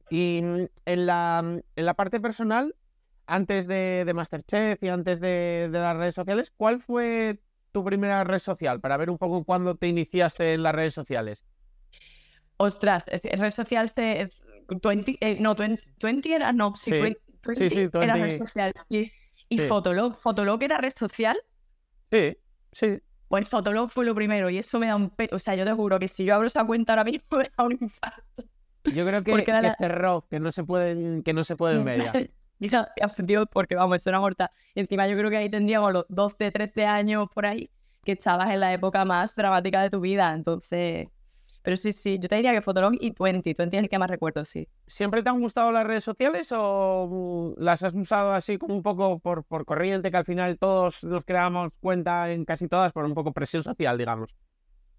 Y 0.09 0.41
mm, 0.41 0.67
en 0.87 1.07
la, 1.07 1.43
mm, 1.45 1.61
en 1.75 1.85
la 1.85 1.95
parte 1.95 2.21
personal, 2.21 2.77
antes 3.27 3.67
de, 3.67 4.05
de 4.07 4.15
Masterchef 4.15 4.81
y 4.85 4.89
antes 4.89 5.21
de, 5.21 5.69
las 5.73 5.97
redes 5.97 6.15
sociales, 6.15 6.53
¿cuál 6.57 6.81
fue 6.81 7.41
tu 7.73 7.85
primera 7.85 8.23
red 8.23 8.39
social? 8.39 8.81
Para 8.81 8.97
ver 8.97 9.11
un 9.11 9.19
poco 9.19 9.43
cuándo 9.43 9.75
te 9.75 9.89
iniciaste 9.89 10.53
en 10.53 10.63
las 10.63 10.75
redes 10.75 10.95
sociales. 10.95 11.45
Ostras, 12.57 13.05
red 13.07 13.51
social 13.51 13.85
este, 13.85 14.31
20, 14.69 15.19
eh, 15.21 15.39
no, 15.41 15.57
20, 15.57 16.33
era, 16.33 16.53
no, 16.53 16.73
sí, 16.77 16.93
sí, 17.55 17.69
sí, 17.69 17.89
era 17.95 18.15
red 18.15 18.39
social, 18.39 18.73
sí. 18.89 19.11
¿Y 19.49 19.59
Fotolog? 19.61 20.15
¿Fotolog 20.15 20.63
era 20.63 20.79
red 20.79 20.93
social? 20.97 21.39
Sí, 22.11 22.37
sí. 22.73 23.03
Pues 23.29 23.49
Fotolog 23.49 23.91
fue 23.91 24.07
lo 24.07 24.15
primero 24.15 24.49
y 24.49 24.59
eso 24.59 24.79
me 24.79 24.87
da 24.87 24.97
un... 24.97 25.11
Pe... 25.11 25.29
O 25.33 25.39
sea, 25.39 25.55
yo 25.55 25.65
te 25.65 25.73
juro 25.73 25.99
que 25.99 26.09
si 26.09 26.25
yo 26.25 26.35
abro 26.35 26.47
esa 26.47 26.65
cuenta 26.65 26.95
ahora 26.95 27.05
mismo 27.05 27.27
me 27.39 27.51
da 27.57 27.65
un 27.65 27.73
infarto. 27.73 28.45
Yo 28.85 29.05
creo 29.07 29.23
que, 29.23 29.45
que 29.45 29.53
la... 29.53 29.77
cerró, 29.77 30.27
que 30.31 30.41
no 30.41 30.51
se 30.51 30.65
pueden, 30.65 31.23
que 31.23 31.35
no 31.35 31.45
se 31.45 31.57
pueden 31.57 31.85
ver 31.85 32.05
ya. 32.05 32.13
Mira, 32.59 32.93
aprendido 33.03 33.47
porque 33.47 33.75
vamos, 33.75 33.99
es 33.99 34.07
una 34.07 34.21
morta. 34.21 34.51
encima 34.75 35.07
yo 35.07 35.17
creo 35.17 35.31
que 35.31 35.37
ahí 35.37 35.51
tendríamos 35.51 35.93
los 35.93 36.07
12, 36.09 36.51
13 36.51 36.87
años 36.87 37.29
por 37.33 37.47
ahí, 37.47 37.71
que 38.05 38.13
estabas 38.13 38.51
en 38.51 38.61
la 38.61 38.73
época 38.73 39.05
más 39.05 39.35
dramática 39.35 39.83
de 39.83 39.91
tu 39.91 40.01
vida. 40.01 40.33
Entonces, 40.33 41.09
Pero 41.63 41.77
sí, 41.77 41.93
sí, 41.93 42.19
yo 42.19 42.29
te 42.29 42.37
diría 42.37 42.53
que 42.53 42.63
Fotolog 42.63 42.95
y 43.01 43.11
Twenty. 43.11 43.55
Twenty 43.55 43.77
es 43.77 43.83
el 43.83 43.89
que 43.89 43.99
más 43.99 44.11
recuerdo, 44.11 44.45
sí. 44.45 44.69
¿Siempre 44.87 45.23
te 45.23 45.29
han 45.29 45.41
gustado 45.41 45.73
las 45.73 45.87
redes 45.87 46.05
sociales 46.05 46.53
o 46.53 47.55
mm, 47.57 47.63
las 47.63 47.83
has 47.83 47.95
usado 47.95 48.33
así 48.33 48.59
como 48.59 48.75
un 48.75 48.83
poco 48.83 49.19
por, 49.19 49.45
por 49.45 49.65
corriente, 49.65 50.11
que 50.11 50.17
al 50.17 50.25
final 50.25 50.59
todos 50.59 51.05
nos 51.05 51.25
creamos 51.25 51.71
cuenta 51.81 52.31
en 52.31 52.45
casi 52.45 52.69
todas 52.69 52.93
por 52.93 53.05
un 53.05 53.15
poco 53.15 53.33
presión 53.33 53.63
social, 53.63 53.99
digamos? 53.99 54.35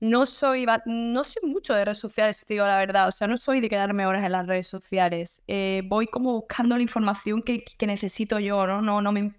No 0.02 0.26
soy, 0.26 0.66
no 0.86 1.24
soy 1.26 1.50
mucho 1.50 1.74
de 1.74 1.84
redes 1.84 1.98
sociales, 1.98 2.46
tío, 2.46 2.66
la 2.66 2.78
verdad. 2.78 3.10
O 3.10 3.12
sea, 3.12 3.28
no 3.28 3.36
soy 3.36 3.60
de 3.60 3.70
quedarme 3.70 4.06
horas 4.06 4.24
en 4.24 4.32
las 4.32 4.48
redes 4.48 4.68
sociales. 4.68 5.44
Eh, 5.48 5.82
voy 5.86 6.08
como 6.08 6.34
buscando 6.34 6.78
la 6.78 6.82
información 6.82 7.42
que, 7.42 7.66
que, 7.66 7.86
necesito 7.86 8.40
yo, 8.40 8.66
¿no? 8.66 8.82
No, 8.82 9.02
no 9.02 9.12
me 9.12 9.34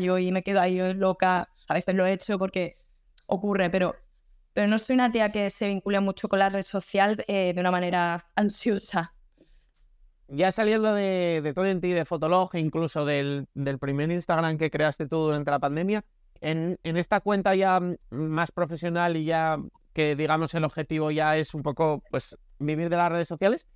yo 0.00 0.18
y 0.18 0.30
me 0.30 0.44
quedo 0.44 0.60
ahí 0.60 0.94
loca. 0.94 1.48
A 1.66 1.74
veces 1.74 1.94
lo 1.96 2.06
he 2.06 2.12
hecho 2.12 2.38
porque 2.38 2.78
ocurre, 3.26 3.68
pero 3.68 3.96
pero 4.56 4.68
no 4.68 4.78
soy 4.78 4.94
una 4.94 5.12
tía 5.12 5.30
que 5.30 5.50
se 5.50 5.68
vincula 5.68 6.00
mucho 6.00 6.30
con 6.30 6.38
la 6.38 6.48
red 6.48 6.62
social 6.62 7.22
eh, 7.28 7.52
de 7.54 7.60
una 7.60 7.70
manera 7.70 8.24
ansiosa. 8.36 9.12
Ya 10.28 10.50
saliendo 10.50 10.94
de, 10.94 11.52
todo 11.54 11.66
en 11.66 11.82
ti, 11.82 11.90
de 11.92 12.06
Fotolog, 12.06 12.48
e 12.54 12.60
incluso 12.60 13.04
del, 13.04 13.48
primer 13.78 14.10
Instagram 14.10 14.56
que 14.56 14.70
creaste 14.70 15.06
tú 15.06 15.18
durante 15.18 15.50
la 15.50 15.58
pandemia, 15.58 16.06
en, 16.40 16.78
en 16.84 16.96
esta 16.96 17.20
cuenta 17.20 17.54
ya 17.54 17.82
más 18.08 18.50
profesional 18.50 19.18
y 19.18 19.26
ya 19.26 19.58
que 19.92 20.16
digamos 20.16 20.54
el 20.54 20.64
objetivo 20.64 21.10
ya 21.10 21.36
es 21.36 21.52
un 21.52 21.62
poco 21.62 22.02
pues 22.10 22.38
vivir 22.58 22.88
de 22.88 22.96
las 22.96 23.12
redes 23.12 23.28
sociales, 23.28 23.66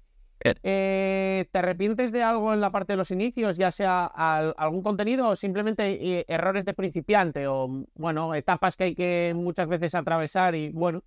eh, 0.43 1.49
¿Te 1.53 1.59
arrepientes 1.59 2.13
de 2.13 2.23
algo 2.23 2.55
en 2.55 2.61
la 2.61 2.71
parte 2.71 2.95
de 2.95 2.97
los 2.97 3.11
inicios, 3.11 3.57
ya 3.57 3.71
sea 3.71 4.07
algún 4.07 4.83
contenido 4.83 5.29
o 5.29 5.37
simplemente 5.37 6.19
eh, 6.19 6.25
errores 6.29 6.65
de 6.65 6.75
principiante 6.75 7.47
o, 7.47 7.85
bueno, 7.95 8.35
etapas 8.35 8.77
que 8.77 8.85
hay 8.85 8.95
que 8.95 9.33
muchas 9.37 9.69
veces 9.69 9.95
atravesar 9.95 10.55
y, 10.55 10.71
bueno? 10.71 11.03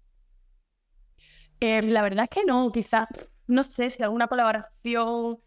Eh, 1.59 1.81
la 1.81 2.01
verdad 2.01 2.25
es 2.25 2.29
que 2.29 2.45
no, 2.45 2.71
quizás, 2.71 3.07
no 3.47 3.63
sé 3.63 3.89
si 3.89 4.03
alguna 4.03 4.27
colaboración 4.27 5.39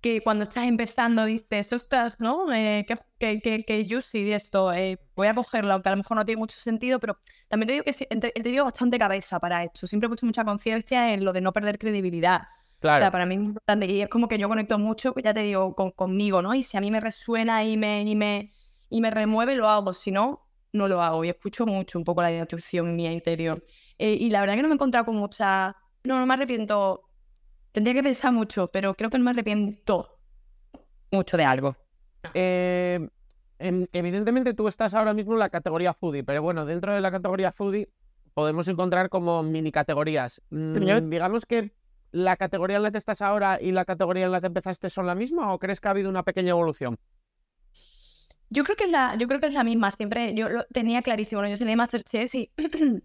que 0.00 0.20
cuando 0.20 0.44
estás 0.44 0.64
empezando 0.64 1.24
dices, 1.24 1.72
ostras, 1.72 2.18
¿no? 2.18 2.46
que, 2.48 2.84
que, 3.18 3.40
que, 3.40 3.64
que 3.64 3.86
juicy 3.88 4.24
de 4.24 4.34
esto, 4.34 4.72
voy 5.14 5.26
a 5.28 5.34
cogerlo, 5.34 5.72
aunque 5.72 5.88
a 5.88 5.92
lo 5.92 5.98
mejor 5.98 6.16
no 6.16 6.24
tiene 6.24 6.40
mucho 6.40 6.56
sentido, 6.56 6.98
pero 6.98 7.18
también 7.48 7.68
te 7.68 7.72
digo 7.72 7.84
que 7.84 8.32
he 8.34 8.42
tenido 8.42 8.64
bastante 8.64 8.98
cabeza 8.98 9.38
para 9.38 9.64
esto. 9.64 9.86
Siempre 9.86 10.06
he 10.06 10.10
puesto 10.10 10.26
mucha 10.26 10.44
conciencia 10.44 11.14
en 11.14 11.24
lo 11.24 11.32
de 11.32 11.40
no 11.40 11.52
perder 11.52 11.78
credibilidad. 11.78 12.42
O 12.82 12.96
sea, 12.96 13.10
para 13.10 13.26
mí 13.26 13.34
es 13.34 13.40
importante 13.40 13.86
y 13.86 14.00
es 14.00 14.08
como 14.08 14.28
que 14.28 14.38
yo 14.38 14.48
conecto 14.48 14.78
mucho, 14.78 15.14
ya 15.22 15.32
te 15.32 15.40
digo, 15.40 15.74
con, 15.74 15.92
conmigo, 15.92 16.42
¿no? 16.42 16.54
Y 16.54 16.62
si 16.62 16.76
a 16.76 16.80
mí 16.80 16.90
me 16.90 17.00
resuena 17.00 17.64
y 17.64 17.76
me, 17.76 18.02
y 18.02 18.16
me, 18.16 18.52
y 18.90 19.00
me 19.00 19.10
remueve, 19.10 19.54
lo 19.54 19.68
hago. 19.68 19.92
Si 19.92 20.10
no, 20.10 20.48
no 20.72 20.88
lo 20.88 21.02
hago. 21.02 21.24
Y 21.24 21.28
escucho 21.28 21.66
mucho 21.66 21.98
un 21.98 22.04
poco 22.04 22.22
la 22.22 22.32
instrucción 22.32 22.96
mía 22.96 23.12
interior. 23.12 23.64
Eh, 23.98 24.16
y 24.18 24.30
la 24.30 24.40
verdad 24.40 24.56
que 24.56 24.62
no 24.62 24.68
me 24.68 24.74
he 24.74 24.76
encontrado 24.76 25.06
con 25.06 25.16
mucha... 25.16 25.76
No, 26.04 26.18
no 26.18 26.26
me 26.26 26.34
arrepiento. 26.34 27.08
Tendría 27.70 27.94
que 27.94 28.02
pensar 28.02 28.32
mucho, 28.32 28.68
pero 28.68 28.94
creo 28.94 29.08
que 29.08 29.18
no 29.18 29.24
me 29.24 29.30
arrepiento 29.30 30.18
mucho 31.10 31.36
de 31.36 31.44
algo. 31.44 31.76
Eh, 32.34 33.08
evidentemente 33.58 34.54
tú 34.54 34.68
estás 34.68 34.94
ahora 34.94 35.14
mismo 35.14 35.34
en 35.34 35.38
la 35.38 35.50
categoría 35.50 35.94
foodie, 35.94 36.24
pero 36.24 36.42
bueno, 36.42 36.66
dentro 36.66 36.92
de 36.92 37.00
la 37.00 37.10
categoría 37.10 37.52
foodie 37.52 37.88
podemos 38.34 38.66
encontrar 38.68 39.08
como 39.08 39.42
mini 39.42 39.70
categorías. 39.70 40.42
Mm, 40.50 41.08
digamos 41.08 41.46
que 41.46 41.72
¿la 42.12 42.36
categoría 42.36 42.76
en 42.76 42.84
la 42.84 42.92
que 42.92 42.98
estás 42.98 43.22
ahora 43.22 43.58
y 43.60 43.72
la 43.72 43.84
categoría 43.84 44.26
en 44.26 44.32
la 44.32 44.40
que 44.40 44.46
empezaste 44.46 44.90
son 44.90 45.06
la 45.06 45.14
misma 45.14 45.52
o 45.52 45.58
crees 45.58 45.80
que 45.80 45.88
ha 45.88 45.90
habido 45.90 46.08
una 46.08 46.22
pequeña 46.22 46.50
evolución? 46.50 46.98
Yo 48.50 48.64
creo 48.64 48.76
que 48.76 48.84
es 48.84 48.90
la, 48.90 49.16
yo 49.18 49.26
creo 49.26 49.40
que 49.40 49.46
es 49.46 49.54
la 49.54 49.64
misma. 49.64 49.90
Siempre 49.90 50.34
yo 50.34 50.48
lo 50.50 50.64
tenía 50.66 51.00
clarísimo. 51.00 51.44
Yo 51.46 51.56
salí 51.56 51.74
Masterchef 51.74 52.34
y. 52.34 52.52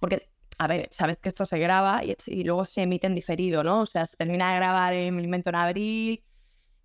Porque, 0.00 0.28
a 0.58 0.66
ver, 0.66 0.88
sabes 0.90 1.16
que 1.16 1.30
esto 1.30 1.46
se 1.46 1.58
graba 1.58 2.02
y, 2.04 2.44
luego 2.44 2.66
se 2.66 2.82
emite 2.82 3.06
en 3.06 3.14
diferido, 3.14 3.64
¿no? 3.64 3.80
O 3.80 3.86
sea, 3.86 4.04
se 4.04 4.16
termina 4.16 4.50
de 4.50 4.56
grabar 4.56 4.92
en 4.92 5.14
momento 5.14 5.48
en 5.48 5.56
abril 5.56 6.24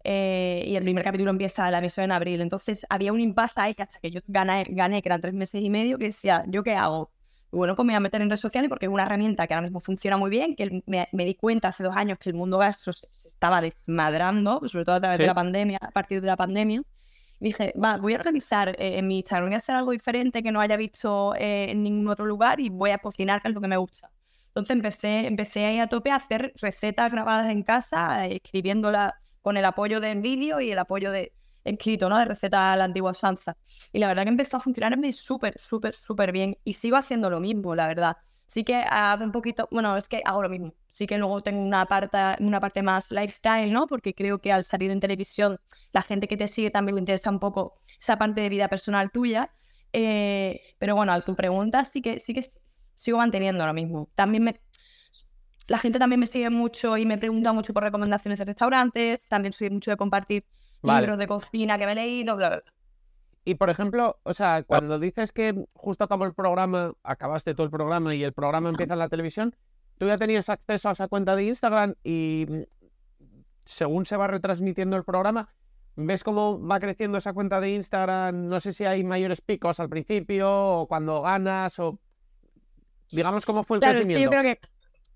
eh, 0.05 0.63
y 0.65 0.75
el 0.77 0.83
primer 0.83 1.03
capítulo 1.03 1.29
empieza 1.31 1.69
la 1.69 1.79
emisión 1.79 2.05
en 2.05 2.13
abril. 2.13 2.39
Entonces 2.39 2.85
había 2.89 3.11
un 3.11 3.19
impasse 3.19 3.59
ahí 3.59 3.75
que 3.75 3.83
hasta 3.83 3.99
que 3.99 4.11
yo 4.11 4.21
gané, 4.27 4.65
gané, 4.69 5.01
que 5.01 5.09
eran 5.09 5.19
tres 5.19 5.33
meses 5.33 5.61
y 5.61 5.69
medio, 5.69 5.97
que 5.97 6.05
decía, 6.05 6.45
¿yo 6.47 6.63
qué 6.63 6.75
hago? 6.75 7.11
Bueno, 7.51 7.75
pues 7.75 7.85
me 7.85 7.93
voy 7.93 7.97
a 7.97 7.99
meter 7.99 8.21
en 8.21 8.29
redes 8.29 8.39
sociales 8.39 8.69
porque 8.69 8.85
es 8.85 8.91
una 8.91 9.03
herramienta 9.03 9.47
que 9.47 9.53
ahora 9.53 9.63
mismo 9.63 9.79
funciona 9.79 10.17
muy 10.17 10.29
bien, 10.29 10.55
que 10.55 10.83
me, 10.85 11.25
di 11.25 11.35
cuenta 11.35 11.69
hace 11.69 11.83
dos 11.83 11.95
años 11.95 12.19
que 12.19 12.29
el 12.29 12.35
mundo 12.35 12.59
gastro 12.59 12.93
se 12.93 13.07
estaba 13.25 13.59
desmadrando, 13.61 14.61
sobre 14.65 14.85
todo 14.85 14.95
a 14.95 14.99
través 14.99 15.17
de 15.17 15.27
la 15.27 15.33
pandemia, 15.33 15.79
a 15.81 15.91
partir 15.91 16.21
de 16.21 16.27
la 16.27 16.35
pandemia. 16.35 16.83
dije, 17.39 17.73
va, 17.81 17.97
voy 17.97 18.13
a 18.13 18.17
organizar 18.17 18.69
eh, 18.79 18.99
en 18.99 19.07
mi 19.07 19.17
Instagram, 19.17 19.49
voy 19.49 19.55
a 19.55 19.57
hacer 19.57 19.75
algo 19.75 19.91
diferente 19.91 20.43
que 20.43 20.51
no 20.51 20.61
haya 20.61 20.77
visto 20.77 21.33
eh, 21.35 21.71
en 21.71 21.83
ningún 21.83 22.07
otro 22.07 22.25
lugar 22.25 22.59
y 22.59 22.69
voy 22.69 22.91
a 22.91 22.99
cocinar, 22.99 23.41
que 23.41 23.47
es 23.47 23.53
lo 23.53 23.61
que 23.61 23.67
me 23.67 23.77
gusta. 23.77 24.11
Entonces 24.49 24.75
empecé, 24.75 25.27
empecé 25.27 25.65
ahí 25.65 25.79
a 25.79 25.87
tope 25.87 26.11
a 26.11 26.17
hacer 26.17 26.53
recetas 26.57 27.11
grabadas 27.11 27.49
en 27.49 27.63
casa, 27.63 28.27
eh, 28.27 28.41
escribiéndolas 28.43 29.13
con 29.41 29.57
el 29.57 29.65
apoyo 29.65 29.99
del 29.99 30.21
vídeo 30.21 30.59
y 30.61 30.71
el 30.71 30.79
apoyo 30.79 31.11
de, 31.11 31.33
escrito, 31.63 32.09
¿no? 32.09 32.17
De 32.17 32.25
receta 32.25 32.73
a 32.73 32.75
la 32.77 32.85
antigua 32.85 33.13
Sansa. 33.13 33.57
Y 33.91 33.99
la 33.99 34.07
verdad 34.07 34.23
que 34.23 34.29
empezó 34.29 34.57
a 34.57 34.59
funcionarme 34.59 35.11
súper, 35.11 35.59
súper, 35.59 35.93
súper 35.93 36.31
bien. 36.31 36.57
Y 36.63 36.73
sigo 36.73 36.97
haciendo 36.97 37.29
lo 37.29 37.39
mismo, 37.39 37.75
la 37.75 37.87
verdad. 37.87 38.17
Sí 38.45 38.63
que 38.63 38.75
hago 38.77 39.23
un 39.23 39.31
poquito, 39.31 39.67
bueno, 39.71 39.95
es 39.95 40.07
que 40.07 40.21
hago 40.25 40.41
lo 40.41 40.49
mismo. 40.49 40.73
Sí 40.89 41.05
que 41.05 41.17
luego 41.17 41.41
tengo 41.43 41.61
una 41.61 41.85
parte, 41.85 42.17
una 42.39 42.59
parte 42.59 42.81
más 42.81 43.11
lifestyle, 43.11 43.71
¿no? 43.71 43.85
Porque 43.87 44.13
creo 44.15 44.39
que 44.39 44.51
al 44.51 44.63
salir 44.63 44.91
en 44.91 44.99
televisión, 44.99 45.59
la 45.91 46.01
gente 46.01 46.27
que 46.27 46.37
te 46.37 46.47
sigue 46.47 46.71
también 46.71 46.95
le 46.95 47.01
interesa 47.01 47.29
un 47.29 47.39
poco 47.39 47.79
esa 47.99 48.17
parte 48.17 48.41
de 48.41 48.49
vida 48.49 48.67
personal 48.67 49.11
tuya. 49.11 49.51
Eh, 49.93 50.61
pero 50.79 50.95
bueno, 50.95 51.13
a 51.13 51.21
tu 51.21 51.35
pregunta 51.35 51.85
sí 51.85 52.01
que, 52.01 52.19
sí 52.19 52.33
que 52.33 52.43
sigo 52.95 53.17
manteniendo 53.19 53.65
lo 53.65 53.73
mismo. 53.73 54.09
También 54.15 54.43
me, 54.43 54.59
la 55.67 55.77
gente 55.77 55.99
también 55.99 56.19
me 56.19 56.25
sigue 56.25 56.49
mucho 56.49 56.97
y 56.97 57.05
me 57.05 57.17
pregunta 57.17 57.53
mucho 57.53 57.73
por 57.73 57.83
recomendaciones 57.83 58.39
de 58.39 58.45
restaurantes. 58.45 59.27
También 59.27 59.53
soy 59.53 59.69
mucho 59.69 59.91
de 59.91 59.97
compartir 59.97 60.45
libros 60.83 61.17
de 61.17 61.27
cocina 61.27 61.77
que 61.77 61.85
me 61.85 61.93
he 61.93 61.95
leído, 61.95 62.35
bla, 62.35 62.63
Y 63.45 63.55
por 63.55 63.69
ejemplo, 63.69 64.19
o 64.23 64.33
sea, 64.33 64.63
cuando 64.63 64.99
dices 64.99 65.31
que 65.31 65.65
justo 65.73 66.03
acabó 66.03 66.25
el 66.25 66.33
programa, 66.33 66.93
acabaste 67.03 67.53
todo 67.53 67.65
el 67.65 67.71
programa 67.71 68.15
y 68.15 68.23
el 68.23 68.33
programa 68.33 68.69
empieza 68.69 68.93
en 68.93 68.99
la 68.99 69.09
televisión, 69.09 69.55
tú 69.97 70.07
ya 70.07 70.17
tenías 70.17 70.49
acceso 70.49 70.89
a 70.89 70.93
esa 70.93 71.07
cuenta 71.07 71.35
de 71.35 71.43
Instagram 71.43 71.95
y 72.03 72.47
según 73.65 74.05
se 74.05 74.17
va 74.17 74.27
retransmitiendo 74.27 74.95
el 74.97 75.03
programa, 75.03 75.49
ves 75.95 76.23
cómo 76.23 76.65
va 76.65 76.79
creciendo 76.79 77.17
esa 77.17 77.33
cuenta 77.33 77.59
de 77.59 77.71
Instagram, 77.71 78.47
no 78.47 78.59
sé 78.59 78.73
si 78.73 78.85
hay 78.85 79.03
mayores 79.03 79.41
picos 79.41 79.79
al 79.79 79.89
principio 79.89 80.49
o 80.51 80.87
cuando 80.87 81.21
ganas 81.21 81.77
o 81.79 81.99
digamos 83.11 83.45
cómo 83.45 83.63
fue 83.63 83.77
el 83.77 83.81
claro, 83.81 83.95
crecimiento. 83.95 84.23
yo 84.23 84.29
creo 84.29 84.43
que 84.43 84.59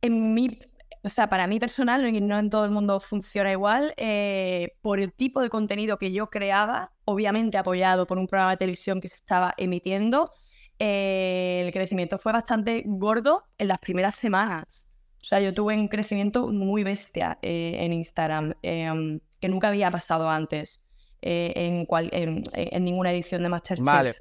en 0.02 0.34
mi 0.34 0.60
o 1.06 1.10
sea, 1.10 1.28
para 1.28 1.48
mí 1.48 1.60
personal, 1.60 2.02
no 2.26 2.40
en 2.40 2.50
todo 2.50 2.64
el 2.64 2.72
mundo 2.72 2.98
funciona 3.02 3.52
igual, 3.52 3.94
eh, 3.98 4.78
por 4.82 5.02
el 5.02 5.12
tipo 5.12 5.42
de 5.42 5.50
contenido 5.50 5.98
que 5.98 6.14
yo 6.14 6.30
creaba, 6.30 6.94
obviamente 7.04 7.58
apoyado 7.58 8.08
por 8.08 8.18
un 8.18 8.28
programa 8.28 8.52
de 8.52 8.58
televisión 8.58 9.02
que 9.02 9.10
se 9.10 9.16
estaba 9.16 9.54
emitiendo, 9.58 10.32
eh, 10.80 11.64
el 11.66 11.74
crecimiento 11.74 12.18
fue 12.18 12.32
bastante 12.32 12.84
gordo 12.86 13.44
en 13.58 13.68
las 13.68 13.80
primeras 13.80 14.16
semanas. 14.16 14.94
O 15.22 15.26
sea, 15.26 15.42
yo 15.42 15.54
tuve 15.54 15.76
un 15.78 15.90
crecimiento 15.90 16.48
muy 16.48 16.84
bestia 16.84 17.38
eh, 17.42 17.76
en 17.80 17.92
Instagram, 17.92 18.54
em, 18.62 19.20
que 19.42 19.50
nunca 19.50 19.68
había 19.68 19.92
pasado 19.92 20.30
antes 20.30 20.90
en, 21.22 21.86
en, 21.92 22.84
ninguna 22.84 23.12
edición 23.12 23.44
de 23.44 23.50
Masterchef. 23.50 23.86
Vale. 23.86 24.16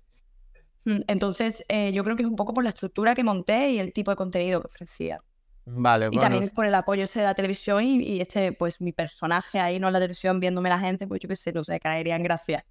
Mm, 0.85 1.01
entonces, 1.07 1.65
yo 1.93 2.03
creo 2.03 2.17
que 2.17 2.23
es 2.23 2.29
un 2.29 2.37
poco 2.37 2.55
por 2.55 2.65
la 2.65 2.71
estructura 2.71 3.15
que 3.15 3.23
monté 3.23 3.71
y 3.71 3.79
el 3.79 3.93
tipo 3.93 4.11
de 4.11 4.17
contenido 4.17 4.61
que 4.61 4.67
ofrecía. 4.67 5.19
Vale, 5.65 6.09
y 6.11 6.19
también 6.19 6.49
por 6.51 6.67
el 6.67 6.75
apoyo 6.75 7.05
ese 7.05 7.21
de 7.21 7.27
la 7.27 7.35
televisión 7.35 7.85
y, 7.85 8.21
este, 8.21 8.53
pues 8.53 8.81
mi 8.81 8.93
personaje 8.93 9.61
ahí, 9.61 9.79
no 9.79 9.87
en 9.87 9.93
la 9.93 10.01
televisión, 10.01 10.41
viéndome 10.41 10.69
la 10.69 10.79
gente, 10.79 11.07
pues 11.07 11.21
yo 11.21 11.29
qué 11.29 11.37
sé, 11.37 11.53
no 11.53 11.63
sé, 11.63 11.79
caería 11.79 12.17
en 12.17 12.25
gracia. 12.25 12.65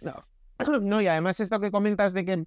No. 0.00 0.14
no, 0.80 1.02
y 1.02 1.06
además 1.08 1.40
esto 1.40 1.60
que 1.60 1.70
comentas 1.70 2.14
de 2.14 2.24
que 2.24 2.44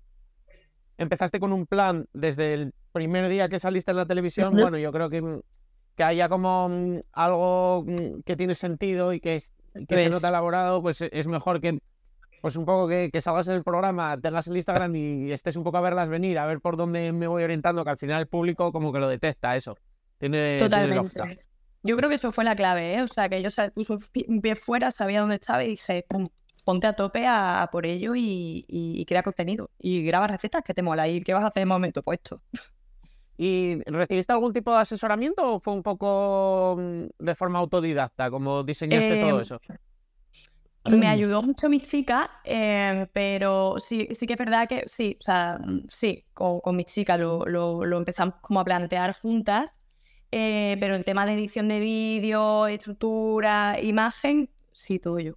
empezaste 0.97 1.39
con 1.39 1.53
un 1.53 1.67
plan 1.67 2.07
desde 2.13 2.53
el 2.53 2.73
primer 2.91 3.29
día 3.29 3.47
que 3.47 3.59
saliste 3.59 3.91
en 3.91 3.97
la 3.97 4.05
televisión, 4.05 4.55
bueno, 4.55 4.77
yo 4.77 4.91
creo 4.91 5.09
que, 5.09 5.41
que 5.95 6.03
haya 6.03 6.29
como 6.29 6.67
mm, 6.69 6.99
algo 7.13 7.83
mm, 7.85 8.21
que 8.25 8.35
tiene 8.35 8.55
sentido 8.55 9.13
y 9.13 9.19
que, 9.19 9.39
que 9.87 9.97
se 9.97 10.09
nota 10.09 10.29
elaborado, 10.29 10.81
pues 10.81 11.01
es 11.01 11.27
mejor 11.27 11.61
que 11.61 11.79
pues 12.41 12.55
un 12.55 12.65
poco 12.65 12.87
que, 12.87 13.11
que, 13.13 13.21
salgas 13.21 13.47
en 13.49 13.53
el 13.53 13.63
programa, 13.63 14.19
tengas 14.19 14.47
el 14.47 14.55
Instagram 14.55 14.95
y 14.95 15.31
estés 15.31 15.55
un 15.55 15.63
poco 15.63 15.77
a 15.77 15.81
verlas 15.81 16.09
venir, 16.09 16.39
a 16.39 16.47
ver 16.47 16.59
por 16.59 16.75
dónde 16.75 17.11
me 17.11 17.27
voy 17.27 17.43
orientando, 17.43 17.83
que 17.83 17.91
al 17.91 17.99
final 17.99 18.19
el 18.19 18.27
público 18.27 18.71
como 18.71 18.91
que 18.91 18.99
lo 18.99 19.07
detecta 19.07 19.55
eso. 19.55 19.77
Tiene, 20.21 20.59
Totalmente. 20.59 21.35
yo 21.81 21.97
creo 21.97 22.07
que 22.07 22.13
eso 22.13 22.29
fue 22.29 22.43
la 22.43 22.55
clave, 22.55 22.93
¿eh? 22.93 23.01
O 23.01 23.07
sea, 23.07 23.27
que 23.27 23.41
yo 23.41 23.49
puso 23.73 23.97
un 24.27 24.39
pie 24.39 24.55
fuera, 24.55 24.91
sabía 24.91 25.21
dónde 25.21 25.35
estaba 25.35 25.63
y 25.63 25.69
dije, 25.69 26.05
ponte 26.63 26.85
a 26.85 26.93
tope 26.93 27.25
a, 27.25 27.67
por 27.71 27.87
ello 27.87 28.13
y, 28.15 29.03
crea 29.07 29.23
contenido. 29.23 29.71
Y 29.79 30.03
graba 30.03 30.27
recetas 30.27 30.61
que 30.63 30.75
te 30.75 30.83
mola. 30.83 31.07
¿Y 31.07 31.21
qué 31.21 31.33
vas 31.33 31.43
a 31.43 31.47
hacer 31.47 31.61
en 31.61 31.69
el 31.69 31.73
momento 31.73 32.03
puesto? 32.03 32.39
¿Y 33.35 33.81
recibiste 33.87 34.31
algún 34.31 34.53
tipo 34.53 34.71
de 34.71 34.81
asesoramiento 34.81 35.55
o 35.55 35.59
fue 35.59 35.73
un 35.73 35.81
poco 35.81 36.77
mm, 36.77 37.05
de 37.17 37.33
forma 37.33 37.57
autodidacta, 37.57 38.29
como 38.29 38.63
diseñaste 38.63 39.19
todo 39.19 39.37
em, 39.37 39.41
eso? 39.41 39.59
Me 40.85 41.07
ayudó 41.07 41.41
mucho 41.41 41.67
mi 41.67 41.79
chica, 41.79 42.29
em, 42.43 43.07
pero 43.11 43.77
sí, 43.79 44.07
sí 44.11 44.27
que 44.27 44.33
es 44.33 44.39
verdad 44.39 44.67
que 44.67 44.83
sí, 44.85 45.17
o 45.19 45.23
sea, 45.23 45.59
sí, 45.87 46.23
con, 46.35 46.59
con 46.59 46.75
mi 46.75 46.83
chica 46.83 47.17
lo, 47.17 47.43
lo, 47.47 47.83
lo 47.83 47.97
empezamos 47.97 48.35
como 48.41 48.59
a 48.59 48.63
plantear 48.63 49.15
juntas 49.15 49.80
Eh, 50.31 50.77
pero 50.79 50.95
el 50.95 51.03
tema 51.03 51.25
de 51.25 51.33
edición 51.33 51.67
de 51.67 51.79
vídeo, 51.79 52.67
estructura, 52.67 53.79
imagen, 53.81 54.49
sí, 54.71 54.97
todo 54.99 55.19
yo. 55.19 55.33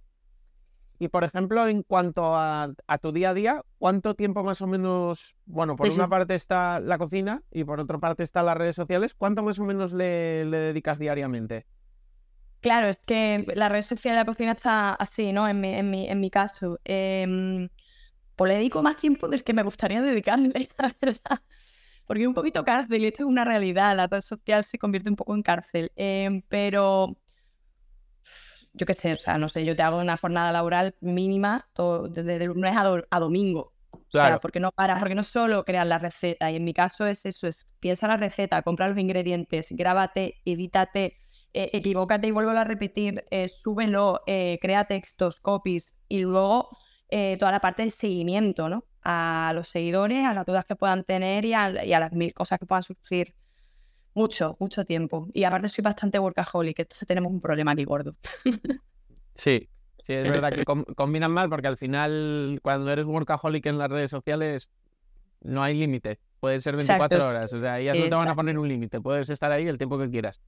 Y 0.97 1.09
por 1.09 1.25
ejemplo, 1.25 1.67
en 1.67 1.83
cuanto 1.83 2.37
a, 2.37 2.73
tu 3.01 3.11
día 3.11 3.31
a 3.31 3.33
día, 3.33 3.61
¿cuánto 3.77 4.15
tiempo 4.15 4.43
más 4.43 4.61
o 4.61 4.67
menos, 4.67 5.35
bueno, 5.45 5.75
por 5.75 5.87
una 5.87 6.05
sí. 6.05 6.09
parte 6.09 6.35
está 6.35 6.79
la 6.79 6.97
cocina 6.97 7.43
y 7.51 7.65
por 7.65 7.81
otra 7.81 7.97
parte 7.97 8.23
están 8.23 8.45
las 8.45 8.55
redes 8.55 8.77
sociales, 8.77 9.13
¿cuánto 9.13 9.43
más 9.43 9.59
o 9.59 9.65
menos 9.65 9.93
le, 9.93 10.45
le 10.45 10.57
dedicas 10.57 10.97
diariamente? 10.97 11.65
Claro, 12.65 12.87
es 12.87 12.97
que 12.97 13.45
la 13.53 13.69
red 13.69 13.83
social 13.83 14.15
de 14.15 14.21
la 14.21 14.25
cocina 14.25 14.53
está 14.53 14.95
así, 14.95 15.31
¿no? 15.31 15.47
En 15.47 15.61
mi, 15.61 15.75
en 15.75 15.89
mi, 15.91 16.07
en 16.07 16.19
mi 16.19 16.31
caso. 16.31 16.79
Em, 16.83 17.69
pues 18.35 18.49
le 18.49 18.55
dedico 18.55 18.81
más 18.81 18.95
tiempo 18.95 19.27
del 19.27 19.43
que 19.43 19.53
me 19.53 19.61
gustaría 19.61 20.01
dedicarle, 20.01 20.69
la 20.79 20.95
verdad. 20.99 21.41
Porque 22.05 22.23
es 22.23 22.27
un 22.27 22.33
poquito 22.33 22.63
cárcel 22.63 23.03
y 23.03 23.07
esto 23.07 23.23
es 23.23 23.29
una 23.29 23.45
realidad. 23.45 23.95
La 23.95 24.07
red 24.07 24.21
social 24.21 24.63
se 24.63 24.77
convierte 24.77 25.09
un 25.09 25.15
poco 25.15 25.33
en 25.35 25.41
cárcel. 25.43 25.91
Em, 25.95 26.41
pero 26.47 27.15
yo 28.73 28.85
qué 28.85 28.93
sé, 28.93 29.13
o 29.13 29.17
sea, 29.17 29.37
no 29.37 29.47
sé, 29.49 29.65
yo 29.65 29.75
te 29.75 29.83
hago 29.83 29.99
una 29.99 30.17
jornada 30.17 30.51
laboral 30.51 30.95
mínima 30.99 31.69
todo, 31.73 32.07
desde 32.09 32.39
de 32.39 32.45
lunes 32.47 32.75
a, 32.75 32.83
do- 32.83 33.05
a 33.09 33.19
domingo. 33.19 33.73
O 33.91 34.17
sea, 34.17 34.39
porque 34.39 34.59
no 34.59 34.71
paras, 34.71 34.99
porque 34.99 35.15
no 35.15 35.23
solo 35.23 35.65
creas 35.65 35.85
la 35.87 35.97
receta, 35.99 36.49
y 36.51 36.55
en 36.57 36.63
mi 36.63 36.73
caso 36.73 37.05
es 37.07 37.25
eso, 37.25 37.47
es 37.47 37.67
piensa 37.79 38.07
la 38.07 38.17
receta, 38.17 38.61
compra 38.61 38.87
los 38.87 38.97
ingredientes, 38.97 39.67
grábate, 39.71 40.35
edítate, 40.45 41.17
eh, 41.53 41.69
equivócate 41.73 42.27
y 42.27 42.31
vuelvo 42.31 42.51
a 42.51 42.63
repetir, 42.63 43.25
eh, 43.31 43.47
súbelo, 43.49 44.21
eh, 44.27 44.57
crea 44.61 44.85
textos, 44.85 45.39
copies, 45.41 46.01
y 46.07 46.19
luego 46.19 46.69
eh, 47.09 47.35
toda 47.39 47.51
la 47.51 47.59
parte 47.61 47.83
de 47.83 47.91
seguimiento, 47.91 48.69
¿no? 48.69 48.85
A 49.05 49.53
los 49.55 49.69
seguidores, 49.69 50.25
a 50.27 50.33
las 50.33 50.45
dudas 50.47 50.65
que 50.65 50.75
puedan 50.75 51.03
tener 51.05 51.45
y 51.45 51.53
a, 51.53 51.85
y 51.85 51.93
a 51.93 51.99
las 52.01 52.13
mil 52.13 52.33
cosas 52.33 52.59
que 52.59 52.65
puedan 52.67 52.83
surgir. 52.83 53.35
Mucho, 54.15 54.57
mucho 54.59 54.85
tiempo. 54.85 55.27
Y 55.33 55.43
aparte 55.45 55.69
soy 55.69 55.83
bastante 55.83 56.19
workaholic, 56.19 56.79
entonces 56.79 57.07
tenemos 57.07 57.31
un 57.31 57.41
problema 57.41 57.73
aquí 57.73 57.85
gordo. 57.85 58.15
Sí, 59.33 59.69
sí, 60.01 60.13
es 60.13 60.27
verdad 60.27 60.53
que 60.53 60.63
com- 60.63 60.85
combinan 60.95 61.31
mal 61.31 61.49
porque 61.49 61.67
al 61.67 61.77
final 61.77 62.59
cuando 62.63 62.91
eres 62.91 63.05
workaholic 63.05 63.65
en 63.65 63.77
las 63.77 63.89
redes 63.89 64.11
sociales 64.11 64.71
no 65.41 65.63
hay 65.63 65.75
límite. 65.77 66.19
Puede 66.39 66.61
ser 66.61 66.75
24 66.77 67.23
Exacto, 67.23 67.29
horas, 67.29 67.53
o 67.53 67.59
sea, 67.61 67.79
ellas 67.79 67.97
no 67.97 68.09
te 68.09 68.15
van 68.15 68.29
a 68.29 68.33
exacto. 68.33 68.35
poner 68.35 68.57
un 68.59 68.67
límite, 68.69 69.01
puedes 69.01 69.29
estar 69.31 69.51
ahí 69.51 69.67
el 69.67 69.77
tiempo 69.79 69.97
que 69.99 70.09
quieras. 70.11 70.41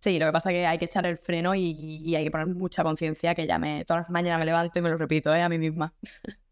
Sí, 0.00 0.18
lo 0.18 0.26
que 0.26 0.32
pasa 0.32 0.50
es 0.50 0.54
que 0.54 0.66
hay 0.66 0.78
que 0.78 0.84
echar 0.84 1.06
el 1.06 1.18
freno 1.18 1.54
y, 1.54 1.62
y 2.04 2.14
hay 2.14 2.24
que 2.24 2.30
poner 2.30 2.46
mucha 2.48 2.82
conciencia, 2.84 3.34
que 3.34 3.46
ya 3.46 3.58
me, 3.58 3.84
todas 3.84 4.02
las 4.04 4.10
mañanas 4.10 4.38
me 4.38 4.44
levanto 4.46 4.78
y 4.78 4.82
me 4.82 4.90
lo 4.90 4.98
repito 4.98 5.34
¿eh? 5.34 5.42
a 5.42 5.48
mí 5.48 5.58
misma. 5.58 5.94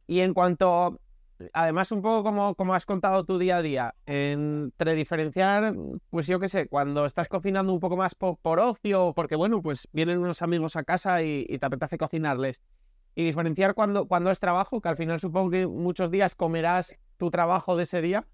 Y 0.06 0.20
en 0.20 0.34
cuanto, 0.34 1.00
además 1.52 1.92
un 1.92 2.02
poco 2.02 2.22
como, 2.22 2.54
como 2.54 2.74
has 2.74 2.86
contado 2.86 3.24
tu 3.24 3.38
día 3.38 3.58
a 3.58 3.62
día, 3.62 3.94
entre 4.06 4.94
diferenciar, 4.94 5.74
pues 6.10 6.26
yo 6.26 6.40
qué 6.40 6.48
sé, 6.48 6.68
cuando 6.68 7.04
estás 7.06 7.28
cocinando 7.28 7.72
un 7.72 7.80
poco 7.80 7.96
más 7.96 8.14
po- 8.14 8.36
por, 8.42 8.60
ocio, 8.60 9.12
porque 9.14 9.36
bueno, 9.36 9.62
pues 9.62 9.88
vienen 9.92 10.18
unos 10.18 10.42
amigos 10.42 10.76
a 10.76 10.84
casa 10.84 11.22
y, 11.22 11.46
y 11.48 11.58
te 11.58 11.66
apetece 11.66 11.98
cocinarles, 11.98 12.60
y 13.14 13.24
diferenciar 13.24 13.74
cuando, 13.74 14.06
cuando 14.08 14.30
es 14.30 14.40
trabajo, 14.40 14.80
que 14.80 14.88
al 14.88 14.96
final 14.96 15.20
supongo 15.20 15.50
que 15.50 15.66
muchos 15.66 16.10
días 16.10 16.34
comerás 16.34 16.96
tu 17.18 17.30
trabajo 17.30 17.76
de 17.76 17.84
ese 17.84 18.02
día. 18.02 18.26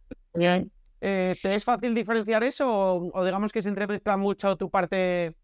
Eh, 1.03 1.37
¿Te 1.43 1.55
es 1.55 1.65
fácil 1.65 1.95
diferenciar 1.95 2.45
eso 2.45 2.69
o, 2.71 3.11
o 3.19 3.25
digamos 3.25 3.53
que 3.53 3.63
se 3.63 3.71
entremezcla 3.71 4.17
mucho 4.17 4.57
tu 4.57 4.71
parte? 4.71 5.35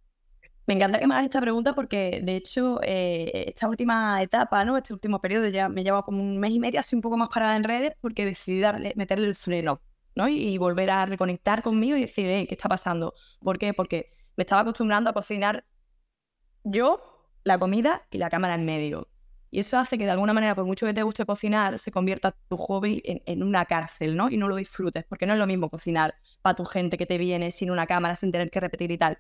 Me 0.67 0.75
encanta 0.75 0.99
que 0.99 1.07
me 1.07 1.15
hagas 1.15 1.27
esta 1.27 1.41
pregunta 1.41 1.75
porque, 1.75 2.21
de 2.25 2.37
hecho, 2.37 2.81
eh, 2.83 3.45
esta 3.49 3.69
última 3.69 4.21
etapa, 4.21 4.65
¿no? 4.65 4.77
Este 4.77 4.93
último 4.93 5.21
periodo 5.21 5.47
ya 5.49 5.69
me 5.69 5.85
lleva 5.85 6.03
como 6.03 6.21
un 6.21 6.39
mes 6.39 6.51
y 6.53 6.59
medio 6.59 6.81
así 6.81 6.97
un 6.97 7.03
poco 7.03 7.17
más 7.17 7.29
parada 7.33 7.55
en 7.55 7.63
redes 7.63 7.93
porque 8.01 8.25
decidí 8.25 8.61
darle, 8.61 8.93
meterle 8.97 9.29
el 9.29 9.37
freno, 9.37 9.81
¿no? 10.17 10.29
Y, 10.29 10.59
volver 10.59 10.91
a 10.91 11.07
reconectar 11.07 11.63
conmigo 11.63 11.97
y 11.97 12.01
decir, 12.03 12.27
"Ey, 12.29 12.47
¿qué 12.47 12.55
está 12.57 12.69
pasando? 12.69 13.15
¿Por 13.41 13.59
qué? 13.59 13.75
Porque 13.75 14.11
me 14.37 14.43
estaba 14.43 14.63
acostumbrando 14.63 15.11
a 15.11 15.13
cocinar 15.13 15.65
yo, 16.65 17.01
la 17.45 17.59
comida 17.59 18.07
y 18.11 18.19
la 18.19 18.29
cámara 18.31 18.55
en 18.55 18.65
medio. 18.65 19.09
Y 19.51 19.61
eso 19.61 19.79
hace 19.79 19.97
que 19.97 20.05
de 20.05 20.11
alguna 20.11 20.33
manera, 20.33 20.55
por 20.55 20.65
mucho 20.65 20.87
que 20.87 20.93
te 20.95 21.03
guste 21.03 21.25
cocinar, 21.25 21.79
se 21.79 21.93
convierta 21.93 22.33
tu 22.49 22.57
hobby 22.57 23.03
en, 23.05 23.23
en 23.27 23.43
una 23.45 23.65
cárcel, 23.67 24.17
¿no? 24.17 24.29
Y 24.31 24.37
no 24.37 24.49
lo 24.49 24.57
disfrutes, 24.57 25.05
porque 25.09 25.27
no 25.27 25.35
es 25.35 25.39
lo 25.39 25.47
mismo 25.47 25.71
cocinar 25.71 26.17
para 26.43 26.57
tu 26.57 26.65
gente 26.65 26.99
que 26.99 27.07
te 27.07 27.19
viene 27.19 27.51
sin 27.53 27.71
una 27.71 27.87
cámara, 27.87 28.17
sin 28.17 28.33
tener 28.33 28.51
que 28.51 28.61
repetir 28.61 28.91
y 28.91 28.99
tal. 28.99 29.19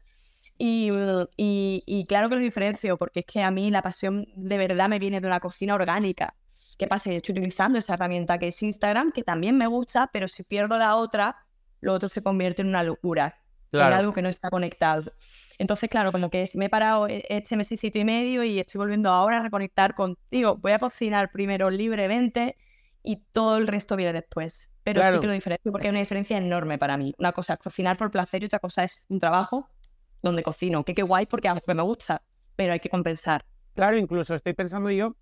Y, 0.58 0.90
mm, 0.90 1.24
y- 1.36 1.82
y 1.86 2.06
claro 2.06 2.28
que 2.28 2.36
lo 2.36 2.40
diferencio, 2.40 2.96
porque 2.96 3.20
es 3.20 3.26
que 3.26 3.42
a 3.42 3.50
mí 3.50 3.70
la 3.70 3.82
pasión 3.82 4.26
de 4.36 4.58
verdad 4.58 4.88
me 4.88 4.98
viene 4.98 5.20
de 5.20 5.26
una 5.26 5.40
cocina 5.40 5.74
orgánica. 5.74 6.34
¿Qué 6.78 6.86
pasa? 6.86 7.10
Yo 7.10 7.16
estoy 7.16 7.32
utilizando 7.32 7.78
esa 7.78 7.94
herramienta 7.94 8.38
que 8.38 8.48
es 8.48 8.62
Instagram, 8.62 9.12
que 9.12 9.22
también 9.22 9.56
me 9.56 9.66
gusta, 9.66 10.08
pero 10.12 10.28
si 10.28 10.42
pierdo 10.44 10.76
la 10.78 10.96
otra, 10.96 11.36
lo 11.80 11.92
otro 11.94 12.08
se 12.08 12.22
convierte 12.22 12.62
en 12.62 12.68
una 12.68 12.82
locura, 12.82 13.36
en 13.72 13.80
algo 13.80 14.12
que 14.12 14.22
no 14.22 14.28
está 14.28 14.50
conectado. 14.50 15.12
Entonces, 15.58 15.88
claro, 15.88 16.12
como 16.12 16.28
que 16.30 16.44
me 16.54 16.66
he 16.66 16.68
parado 16.70 17.08
e- 17.08 17.24
este 17.30 17.56
mesecito 17.56 17.98
y 17.98 18.04
medio 18.04 18.42
y 18.44 18.58
estoy 18.58 18.78
volviendo 18.78 19.10
ahora 19.10 19.38
a 19.38 19.42
reconectar 19.42 19.94
contigo. 19.94 20.56
Voy 20.56 20.72
a 20.72 20.78
cocinar 20.78 21.30
primero 21.32 21.70
libremente 21.70 22.56
y 23.02 23.16
todo 23.32 23.56
el 23.56 23.66
resto 23.66 23.96
viene 23.96 24.12
después. 24.12 24.70
Pero 24.82 25.00
Claro. 25.00 25.16
sí 25.16 25.20
que 25.22 25.26
lo 25.28 25.32
diferencio 25.32 25.72
porque 25.72 25.88
hay 25.88 25.90
una 25.90 26.00
diferencia 26.00 26.36
enorme 26.36 26.76
para 26.78 26.96
mí. 26.96 27.14
Una 27.18 27.32
cosa 27.32 27.54
es 27.54 27.58
cocinar 27.58 27.96
por 27.96 28.10
placer 28.10 28.42
y 28.42 28.46
otra 28.46 28.58
cosa 28.58 28.84
es 28.84 29.04
un 29.08 29.18
trabajo 29.18 29.70
donde 30.22 30.42
cocino. 30.42 30.84
Que 30.84 30.94
qué 30.94 31.02
guay 31.02 31.26
porque 31.26 31.50
me 31.66 31.82
gusta, 31.82 32.22
pero 32.56 32.72
hay 32.72 32.80
que 32.80 32.88
compensar. 32.88 33.44
Claro, 33.74 33.96
incluso 33.96 34.34
estoy 34.34 34.54
pensando 34.54 34.90
yo, 34.90 35.16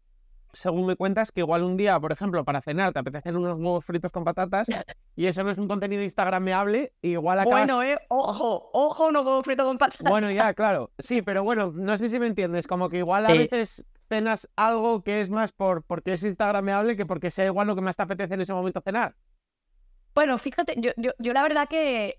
según 0.52 0.86
me 0.86 0.94
cuentas, 0.94 1.32
que 1.32 1.40
igual 1.40 1.64
un 1.64 1.76
día, 1.76 1.98
por 1.98 2.12
ejemplo, 2.12 2.44
para 2.44 2.60
cenar 2.60 2.92
te 2.92 3.00
apetecen 3.00 3.36
unos 3.36 3.56
huevos 3.56 3.84
fritos 3.84 4.12
con 4.12 4.22
patatas 4.22 4.68
y 5.16 5.26
eso 5.26 5.42
no 5.42 5.50
es 5.50 5.58
un 5.58 5.66
contenido 5.66 6.02
instagrameable, 6.02 6.92
igual 7.02 7.40
acabas... 7.40 7.66
Bueno, 7.66 7.82
eh, 7.82 7.98
ojo, 8.08 8.70
ojo, 8.72 9.10
no 9.10 9.24
como 9.24 9.42
frito 9.42 9.64
con 9.64 9.76
patatas. 9.78 10.08
Bueno, 10.08 10.30
ya, 10.30 10.54
claro. 10.54 10.92
Sí, 10.98 11.22
pero 11.22 11.42
bueno, 11.42 11.72
no 11.74 11.98
sé 11.98 12.08
si 12.08 12.18
me 12.20 12.28
entiendes. 12.28 12.68
Como 12.68 12.88
que 12.88 12.98
igual 12.98 13.26
a 13.26 13.30
Sí. 13.30 13.38
veces 13.38 13.84
cenas 14.08 14.48
algo 14.54 15.02
que 15.02 15.20
es 15.20 15.30
más 15.30 15.52
por 15.52 15.82
porque 15.82 16.12
es 16.12 16.22
instagrameable 16.22 16.94
que 16.96 17.06
porque 17.06 17.30
sea 17.30 17.46
igual 17.46 17.66
lo 17.66 17.74
que 17.74 17.80
más 17.80 17.96
te 17.96 18.02
apetece 18.02 18.34
en 18.34 18.42
ese 18.42 18.52
momento 18.52 18.80
cenar. 18.80 19.16
Bueno, 20.14 20.38
fíjate, 20.38 20.74
yo, 20.78 20.92
yo, 20.96 21.10
yo 21.18 21.32
la 21.32 21.42
verdad 21.42 21.66
que 21.68 22.16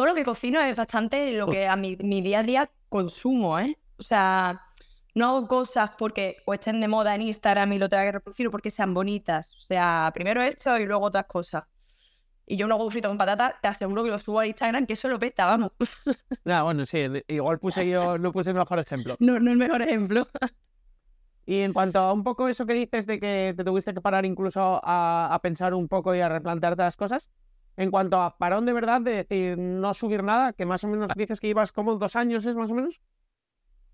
todo 0.00 0.08
lo 0.08 0.14
que 0.14 0.24
cocino 0.24 0.62
es 0.62 0.74
bastante 0.74 1.30
lo 1.32 1.46
que 1.46 1.68
a 1.68 1.76
mi, 1.76 1.94
mi 1.96 2.22
día 2.22 2.38
a 2.38 2.42
día 2.42 2.70
consumo, 2.88 3.58
¿eh? 3.58 3.78
O 3.98 4.02
sea, 4.02 4.58
no 5.14 5.28
hago 5.28 5.46
cosas 5.46 5.90
porque 5.98 6.36
o 6.46 6.54
estén 6.54 6.80
de 6.80 6.88
moda 6.88 7.14
en 7.14 7.20
Instagram 7.20 7.70
y 7.74 7.78
lo 7.78 7.86
tenga 7.90 8.04
que 8.04 8.12
reproducir 8.12 8.46
o 8.46 8.50
porque 8.50 8.70
sean 8.70 8.94
bonitas. 8.94 9.50
O 9.58 9.60
sea, 9.60 10.10
primero 10.14 10.40
esto 10.40 10.78
y 10.78 10.86
luego 10.86 11.04
otras 11.04 11.26
cosas. 11.26 11.64
Y 12.46 12.56
yo 12.56 12.66
no 12.66 12.76
hago 12.76 12.90
frito 12.90 13.08
con 13.08 13.18
patata, 13.18 13.58
te 13.60 13.68
aseguro 13.68 14.02
que 14.02 14.08
lo 14.08 14.18
subo 14.18 14.40
a 14.40 14.46
Instagram, 14.46 14.86
que 14.86 14.94
eso 14.94 15.06
lo 15.08 15.18
peta, 15.18 15.44
vamos. 15.44 15.72
Ah, 16.46 16.62
bueno, 16.62 16.86
sí, 16.86 17.04
igual 17.28 17.58
puse 17.58 17.86
yo, 17.86 18.16
no 18.16 18.32
puse 18.32 18.52
el 18.52 18.56
mejor 18.56 18.78
ejemplo. 18.78 19.16
No, 19.20 19.38
no 19.38 19.50
el 19.50 19.58
mejor 19.58 19.82
ejemplo. 19.82 20.26
Y 21.44 21.58
en 21.60 21.74
cuanto 21.74 21.98
a 21.98 22.14
un 22.14 22.24
poco 22.24 22.48
eso 22.48 22.64
que 22.64 22.72
dices 22.72 23.06
de 23.06 23.20
que 23.20 23.52
te 23.54 23.64
tuviste 23.64 23.92
que 23.92 24.00
parar 24.00 24.24
incluso 24.24 24.80
a, 24.82 25.28
a 25.30 25.38
pensar 25.40 25.74
un 25.74 25.88
poco 25.88 26.14
y 26.14 26.22
a 26.22 26.30
replantearte 26.30 26.80
las 26.84 26.96
cosas, 26.96 27.30
en 27.76 27.90
cuanto 27.90 28.20
a 28.20 28.36
parón 28.36 28.66
de 28.66 28.72
verdad, 28.72 29.00
de 29.00 29.24
decir 29.24 29.58
no 29.58 29.94
subir 29.94 30.22
nada, 30.22 30.52
que 30.52 30.66
más 30.66 30.84
o 30.84 30.88
menos 30.88 31.08
dices 31.16 31.40
que 31.40 31.48
ibas 31.48 31.72
como 31.72 31.96
dos 31.96 32.16
años, 32.16 32.44
¿es 32.46 32.56
más 32.56 32.70
o 32.70 32.74
menos? 32.74 33.00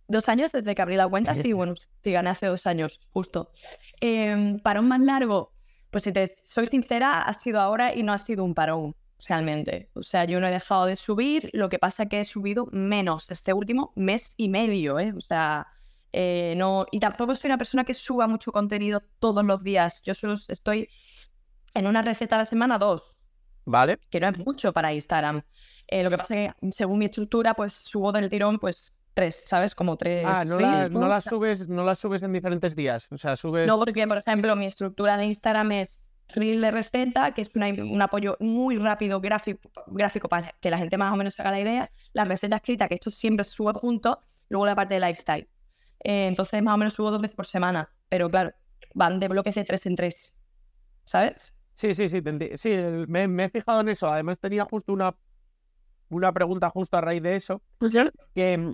Dos 0.09 0.29
años 0.29 0.53
desde 0.53 0.75
que 0.75 0.83
abrí 0.83 0.97
la 0.97 1.09
cuenta, 1.09 1.35
sí, 1.35 1.53
bueno, 1.53 1.75
sí, 1.77 2.13
gané 2.13 2.31
hace 2.31 2.47
dos 2.47 2.67
años, 2.67 3.01
justo. 3.11 3.51
Em, 4.01 4.61
parón 4.61 4.87
más 4.87 5.01
largo, 5.01 5.53
pues 5.91 6.05
si 6.05 6.13
te 6.13 6.37
soy 6.45 6.67
sincera, 6.67 7.23
ha 7.23 7.33
sido 7.35 7.61
ahora 7.61 7.95
y 7.95 8.03
no 8.03 8.13
ha 8.13 8.19
sido 8.19 8.45
un 8.45 8.55
parón, 8.55 8.95
realmente. 9.29 9.91
O 9.95 10.03
sea, 10.03 10.25
yo 10.25 10.41
no 10.41 10.47
he 10.47 10.51
dejado 10.53 10.87
de 10.87 10.95
subir, 10.97 11.51
lo 11.53 11.69
que 11.69 11.79
pasa 11.79 12.05
es 12.05 12.09
que 12.09 12.21
he 12.21 12.25
subido 12.25 12.67
menos 12.71 13.31
este 13.31 13.53
último 13.53 13.93
mes 13.97 14.35
y 14.37 14.49
medio, 14.49 15.01
¿eh? 15.01 15.13
O 15.17 15.21
sea, 15.21 15.67
eh, 16.13 16.55
no, 16.57 16.87
y 16.93 17.01
tampoco 17.01 17.35
soy 17.35 17.49
una 17.49 17.59
persona 17.59 17.85
que 17.85 17.95
suba 17.95 18.27
mucho 18.27 18.53
contenido 18.53 19.03
todos 19.19 19.45
los 19.45 19.63
días. 19.63 20.03
Yo 20.03 20.15
solo 20.15 20.35
estoy 20.49 20.89
en 21.75 21.87
una 21.87 22.03
receta 22.03 22.37
a 22.37 22.39
la 22.39 22.45
semana, 22.45 22.79
dos, 22.79 23.16
Vale. 23.67 23.99
que 24.11 24.21
no 24.21 24.29
es 24.29 24.39
mucho 24.39 24.73
para 24.73 24.93
Instagram. 24.95 25.43
Eh, 25.89 26.03
lo 26.03 26.11
que 26.11 26.17
pasa 26.19 26.35
es 26.37 26.55
que 26.61 26.71
según 26.73 26.99
mi 26.99 27.05
estructura, 27.05 27.55
pues 27.55 27.73
subo 27.73 28.11
del 28.13 28.31
tirón, 28.31 28.59
pues 28.59 28.95
tres, 29.15 29.45
¿sabes? 29.47 29.75
Como 29.75 29.97
tres. 29.97 30.25
Ah, 30.27 30.45
no, 30.45 30.59
la- 30.59 30.89
no 30.89 31.07
las 31.09 31.25
subes, 31.25 31.69
no 31.69 31.85
las 31.85 31.99
subes 31.99 32.23
en 32.23 32.33
diferentes 32.33 32.75
días. 32.77 33.09
O 33.13 33.19
sea, 33.19 33.37
subes. 33.37 33.67
No, 33.67 33.79
porque, 33.79 34.07
por 34.07 34.19
ejemplo, 34.19 34.55
mi 34.57 34.67
estructura 34.67 35.17
de 35.17 35.27
Instagram 35.27 35.73
es 35.73 36.01
reel 36.29 36.61
de 36.61 36.71
receta, 36.73 37.33
que 37.35 37.41
es 37.43 37.51
una- 37.55 37.69
un 37.69 38.03
apoyo 38.03 38.37
muy 38.41 38.79
rápido 38.79 39.21
gráfico, 39.21 39.71
gráfico 39.87 40.29
para 40.29 40.53
que 40.61 40.71
la 40.71 40.79
gente 40.79 40.97
más 40.99 41.13
o 41.13 41.17
menos 41.17 41.35
se 41.35 41.43
haga 41.43 41.53
la 41.53 41.61
idea. 41.61 41.91
La 42.13 42.25
receta 42.25 42.57
escrita, 42.57 42.89
que 42.89 42.95
esto 42.95 43.11
siempre 43.11 43.45
sube 43.45 43.73
junto. 43.75 44.21
Luego 44.49 44.67
la 44.67 44.75
parte 44.75 44.95
de 44.95 45.01
lifestyle. 45.01 45.49
Eh, 46.05 46.27
entonces, 46.27 46.63
más 46.63 46.75
o 46.75 46.79
menos 46.79 46.95
subo 46.95 47.11
dos 47.11 47.23
veces 47.23 47.37
por 47.37 47.47
semana. 47.47 47.89
Pero 48.09 48.29
claro, 48.31 48.53
van 48.95 49.19
de 49.19 49.29
bloques 49.29 49.55
de 49.55 49.65
tres 49.65 49.87
en 49.87 49.97
tres. 49.97 50.35
¿Sabes? 51.05 51.53
Sí, 51.77 51.95
sí, 51.95 52.09
sí, 52.09 52.23
sí, 52.55 52.77
me, 53.07 53.29
me 53.29 53.45
he 53.45 53.49
fijado 53.51 53.83
en 53.83 53.91
eso. 53.91 54.09
Además 54.09 54.41
tenía 54.41 54.65
justo 54.65 54.95
una, 54.95 55.15
una 56.09 56.33
pregunta 56.33 56.71
justo 56.71 56.97
a 56.97 57.03
raíz 57.03 57.23
de 57.23 57.37
eso, 57.37 57.61
que 58.35 58.57
mm, 58.57 58.73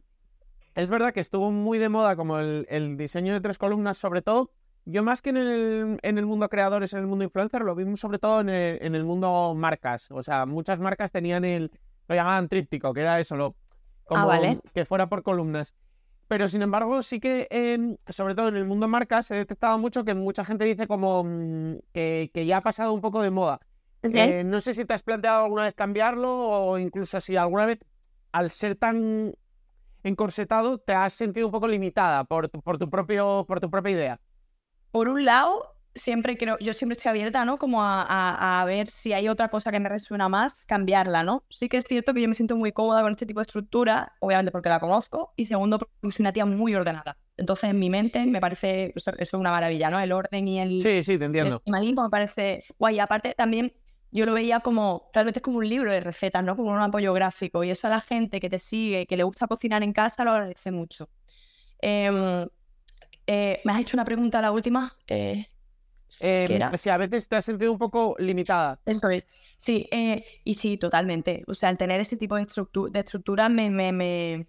es 0.76 0.88
verdad 0.88 1.12
que 1.12 1.18
estuvo 1.18 1.50
muy 1.50 1.78
de 1.78 1.88
moda 1.88 2.14
como 2.14 2.38
el, 2.38 2.64
el 2.68 2.96
diseño 2.96 3.32
de 3.32 3.40
tres 3.40 3.58
columnas, 3.58 3.98
sobre 3.98 4.22
todo, 4.22 4.52
yo 4.84 5.02
más 5.02 5.20
que 5.20 5.30
en 5.30 5.36
el, 5.36 5.98
en 6.00 6.16
el 6.16 6.26
mundo 6.26 6.48
creadores, 6.48 6.92
en 6.92 7.00
el 7.00 7.08
mundo 7.08 7.24
influencer, 7.24 7.62
lo 7.62 7.74
vimos 7.74 7.98
sobre 7.98 8.20
todo 8.20 8.40
en 8.40 8.48
el, 8.48 8.78
en 8.80 8.94
el 8.94 9.04
mundo 9.04 9.52
marcas. 9.56 10.08
O 10.12 10.22
sea, 10.22 10.46
muchas 10.46 10.78
marcas 10.78 11.10
tenían 11.10 11.44
el, 11.44 11.72
lo 12.06 12.14
llamaban 12.14 12.48
tríptico, 12.48 12.94
que 12.94 13.00
era 13.00 13.18
eso, 13.18 13.34
lo, 13.34 13.56
como 14.04 14.22
Ah, 14.22 14.26
vale. 14.26 14.60
que 14.72 14.84
fuera 14.84 15.08
por 15.08 15.24
columnas. 15.24 15.74
Pero 16.32 16.48
sin 16.48 16.62
embargo, 16.62 17.02
sí 17.02 17.20
que, 17.20 17.46
em, 17.50 17.98
sobre 18.08 18.34
todo 18.34 18.48
en 18.48 18.56
el 18.56 18.64
mundo 18.64 18.88
marcas, 18.88 19.30
he 19.30 19.34
detectado 19.34 19.78
mucho 19.78 20.02
que 20.02 20.14
mucha 20.14 20.46
gente 20.46 20.64
dice 20.64 20.86
como 20.86 21.24
mm, 21.24 21.80
que, 21.92 22.30
que 22.32 22.46
ya 22.46 22.56
ha 22.56 22.60
pasado 22.62 22.94
un 22.94 23.02
poco 23.02 23.20
de 23.20 23.30
moda. 23.30 23.60
Eh, 24.02 24.42
no 24.42 24.58
sé 24.58 24.72
si 24.72 24.86
te 24.86 24.94
has 24.94 25.02
planteado 25.02 25.44
alguna 25.44 25.64
vez 25.64 25.74
cambiarlo 25.74 26.34
o 26.34 26.78
incluso 26.78 27.20
si 27.20 27.36
alguna 27.36 27.66
vez, 27.66 27.80
al 28.32 28.48
ser 28.48 28.76
tan 28.76 29.34
encorsetado, 30.04 30.78
te 30.78 30.94
has 30.94 31.12
sentido 31.12 31.48
un 31.48 31.52
poco 31.52 31.68
limitada 31.68 32.24
por 32.24 32.48
tu, 32.48 32.62
por 32.62 32.78
tu, 32.78 32.88
propio, 32.88 33.44
por 33.46 33.60
tu 33.60 33.70
propia 33.70 33.92
idea. 33.92 34.20
Por 34.90 35.08
un 35.08 35.26
lado, 35.26 35.71
siempre 35.94 36.36
creo, 36.38 36.58
yo 36.58 36.72
siempre 36.72 36.96
estoy 36.96 37.10
abierta, 37.10 37.44
¿no? 37.44 37.58
Como 37.58 37.82
a, 37.82 38.02
a- 38.02 38.60
a 38.60 38.64
ver 38.64 38.86
si 38.88 39.12
hay 39.12 39.28
otra 39.28 39.48
cosa 39.48 39.70
que 39.70 39.80
me 39.80 39.88
resuena 39.88 40.28
más, 40.28 40.64
cambiarla, 40.66 41.22
¿no? 41.22 41.44
Sí 41.50 41.68
que 41.68 41.76
es 41.78 41.84
cierto 41.84 42.14
que 42.14 42.22
yo 42.22 42.28
me 42.28 42.34
siento 42.34 42.56
muy 42.56 42.72
cómoda 42.72 43.02
con 43.02 43.10
este 43.12 43.26
tipo 43.26 43.40
de 43.40 43.42
estructura, 43.42 44.12
obviamente 44.20 44.50
porque 44.52 44.68
la 44.68 44.80
conozco, 44.80 45.32
y 45.36 45.44
segundo, 45.44 45.78
porque 45.78 45.92
soy 46.10 46.22
una 46.24 46.32
tía 46.32 46.46
muy 46.46 46.74
ordenada. 46.74 47.18
Entonces, 47.36 47.70
en 47.70 47.78
mi 47.78 47.90
mente 47.90 48.24
me 48.26 48.40
parece, 48.40 48.92
eso, 48.94 49.12
es 49.18 49.32
una 49.34 49.50
maravilla, 49.50 49.90
¿no? 49.90 49.98
El 50.00 50.12
orden 50.12 50.46
y 50.48 50.60
el, 50.60 50.80
Sí, 50.80 51.02
sí, 51.02 51.18
te 51.18 51.24
entiendo. 51.24 51.62
minimalismo 51.64 52.02
me 52.04 52.10
parece 52.10 52.64
guay. 52.78 52.96
Y 52.96 52.98
aparte, 53.00 53.34
también 53.36 53.72
yo 54.10 54.26
lo 54.26 54.34
veía 54.34 54.60
como, 54.60 55.10
realmente 55.14 55.38
es 55.38 55.42
como 55.42 55.58
un 55.58 55.68
libro 55.68 55.90
de 55.90 56.00
recetas, 56.00 56.44
¿no? 56.44 56.56
Como 56.56 56.70
un 56.70 56.80
apoyo 56.82 57.12
gráfico. 57.14 57.64
Y 57.64 57.70
eso 57.70 57.86
a 57.86 57.90
la 57.90 58.00
gente 58.00 58.40
que 58.40 58.50
te 58.50 58.58
sigue, 58.58 59.06
que 59.06 59.16
le 59.16 59.22
gusta 59.24 59.46
cocinar 59.46 59.82
en 59.82 59.92
casa, 59.92 60.24
lo 60.24 60.32
agradece 60.32 60.70
mucho. 60.70 61.08
Em, 61.80 62.46
eh, 63.26 63.60
¿me 63.64 63.72
has 63.72 63.80
hecho 63.80 63.96
una 63.96 64.04
pregunta 64.04 64.40
la 64.42 64.52
última? 64.52 64.96
Eh, 65.06 65.46
Era? 66.20 66.76
si 66.76 66.90
a 66.90 66.96
veces 66.96 67.28
te 67.28 67.36
has 67.36 67.44
sentido 67.44 67.72
un 67.72 67.78
poco 67.78 68.14
limitada. 68.18 68.80
eso 68.86 69.08
es. 69.08 69.28
Sí, 69.56 69.86
eh, 69.92 70.24
y 70.44 70.54
sí, 70.54 70.76
totalmente. 70.76 71.44
O 71.46 71.54
sea, 71.54 71.70
el 71.70 71.76
tener 71.78 72.00
ese 72.00 72.16
tipo 72.16 72.34
de, 72.36 72.42
estructu- 72.42 72.90
de 72.90 73.00
estructura 73.00 73.48
me, 73.48 73.70
me, 73.70 73.92
me, 73.92 74.46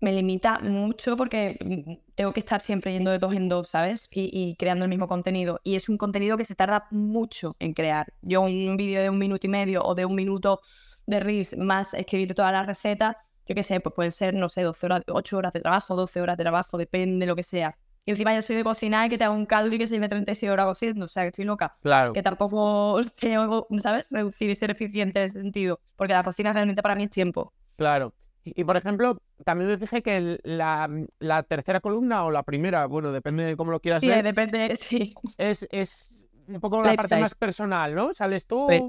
me 0.00 0.12
limita 0.12 0.58
mucho 0.60 1.16
porque 1.16 1.56
mm, 1.64 2.14
tengo 2.14 2.32
que 2.32 2.40
estar 2.40 2.60
siempre 2.60 2.92
yendo 2.92 3.10
de 3.10 3.18
dos 3.18 3.34
en 3.34 3.48
dos, 3.48 3.68
¿sabes? 3.68 4.08
Y, 4.10 4.30
y 4.32 4.56
creando 4.56 4.84
el 4.84 4.88
mismo 4.88 5.06
contenido. 5.06 5.60
Y 5.64 5.76
es 5.76 5.88
un 5.88 5.96
contenido 5.98 6.36
que 6.36 6.44
se 6.44 6.54
tarda 6.54 6.88
mucho 6.90 7.56
en 7.60 7.74
crear. 7.74 8.12
Yo 8.22 8.40
un 8.42 8.76
vídeo 8.76 9.02
de 9.02 9.10
un 9.10 9.18
minuto 9.18 9.46
y 9.46 9.50
medio 9.50 9.82
o 9.84 9.94
de 9.94 10.04
un 10.04 10.14
minuto 10.14 10.60
de 11.06 11.20
Reels 11.20 11.56
más 11.58 11.94
escribir 11.94 12.34
toda 12.34 12.52
la 12.52 12.62
receta, 12.64 13.18
yo 13.46 13.54
qué 13.54 13.62
sé, 13.62 13.80
pues 13.80 13.94
pueden 13.94 14.12
ser, 14.12 14.34
no 14.34 14.48
sé, 14.48 14.62
12 14.62 14.86
horas, 14.86 15.02
8 15.08 15.36
horas 15.36 15.52
de 15.52 15.60
trabajo, 15.60 15.96
12 15.96 16.20
horas 16.20 16.36
de 16.36 16.44
trabajo, 16.44 16.78
depende 16.78 17.26
de 17.26 17.26
lo 17.26 17.36
que 17.36 17.42
sea. 17.42 17.76
Y 18.04 18.10
encima 18.10 18.34
yo 18.34 18.42
soy 18.42 18.56
de 18.56 18.64
cocinar 18.64 19.06
y 19.06 19.10
que 19.10 19.18
te 19.18 19.24
hago 19.24 19.34
un 19.34 19.46
caldo 19.46 19.74
y 19.76 19.78
que 19.78 19.86
se 19.86 19.94
lleve 19.94 20.08
36 20.08 20.50
horas 20.50 20.66
cociendo, 20.66 21.04
o 21.04 21.08
sea, 21.08 21.22
que 21.22 21.28
estoy 21.28 21.44
loca 21.44 21.76
Claro. 21.82 22.12
que 22.12 22.22
tampoco 22.22 23.00
quiero, 23.16 23.66
¿sabes? 23.78 24.08
Reducir 24.10 24.50
y 24.50 24.54
ser 24.56 24.70
eficiente 24.72 25.20
en 25.20 25.26
ese 25.26 25.40
sentido, 25.40 25.80
porque 25.96 26.12
la 26.12 26.24
cocina 26.24 26.52
realmente 26.52 26.82
para 26.82 26.96
mí 26.96 27.04
es 27.04 27.10
tiempo. 27.10 27.52
Claro. 27.76 28.12
Y, 28.44 28.60
y, 28.60 28.64
por 28.64 28.76
ejemplo, 28.76 29.18
también 29.44 29.70
me 29.70 29.78
fijé 29.78 30.02
que 30.02 30.16
el- 30.16 30.40
la, 30.42 30.90
la 31.20 31.44
tercera 31.44 31.78
columna 31.80 32.24
o 32.24 32.32
la 32.32 32.42
primera, 32.42 32.86
bueno, 32.86 33.12
depende 33.12 33.44
de 33.44 33.56
cómo 33.56 33.70
lo 33.70 33.78
quieras 33.78 34.00
Sí, 34.00 34.08
ver, 34.08 34.24
depende, 34.24 34.76
sí. 34.84 35.14
es, 35.38 35.68
es 35.70 36.26
un 36.48 36.58
poco 36.58 36.82
la 36.82 36.94
parte 36.94 37.16
más 37.20 37.36
personal, 37.36 37.94
¿no? 37.94 38.12
Sales 38.12 38.48
tú 38.48 38.66
Sí. 38.68 38.82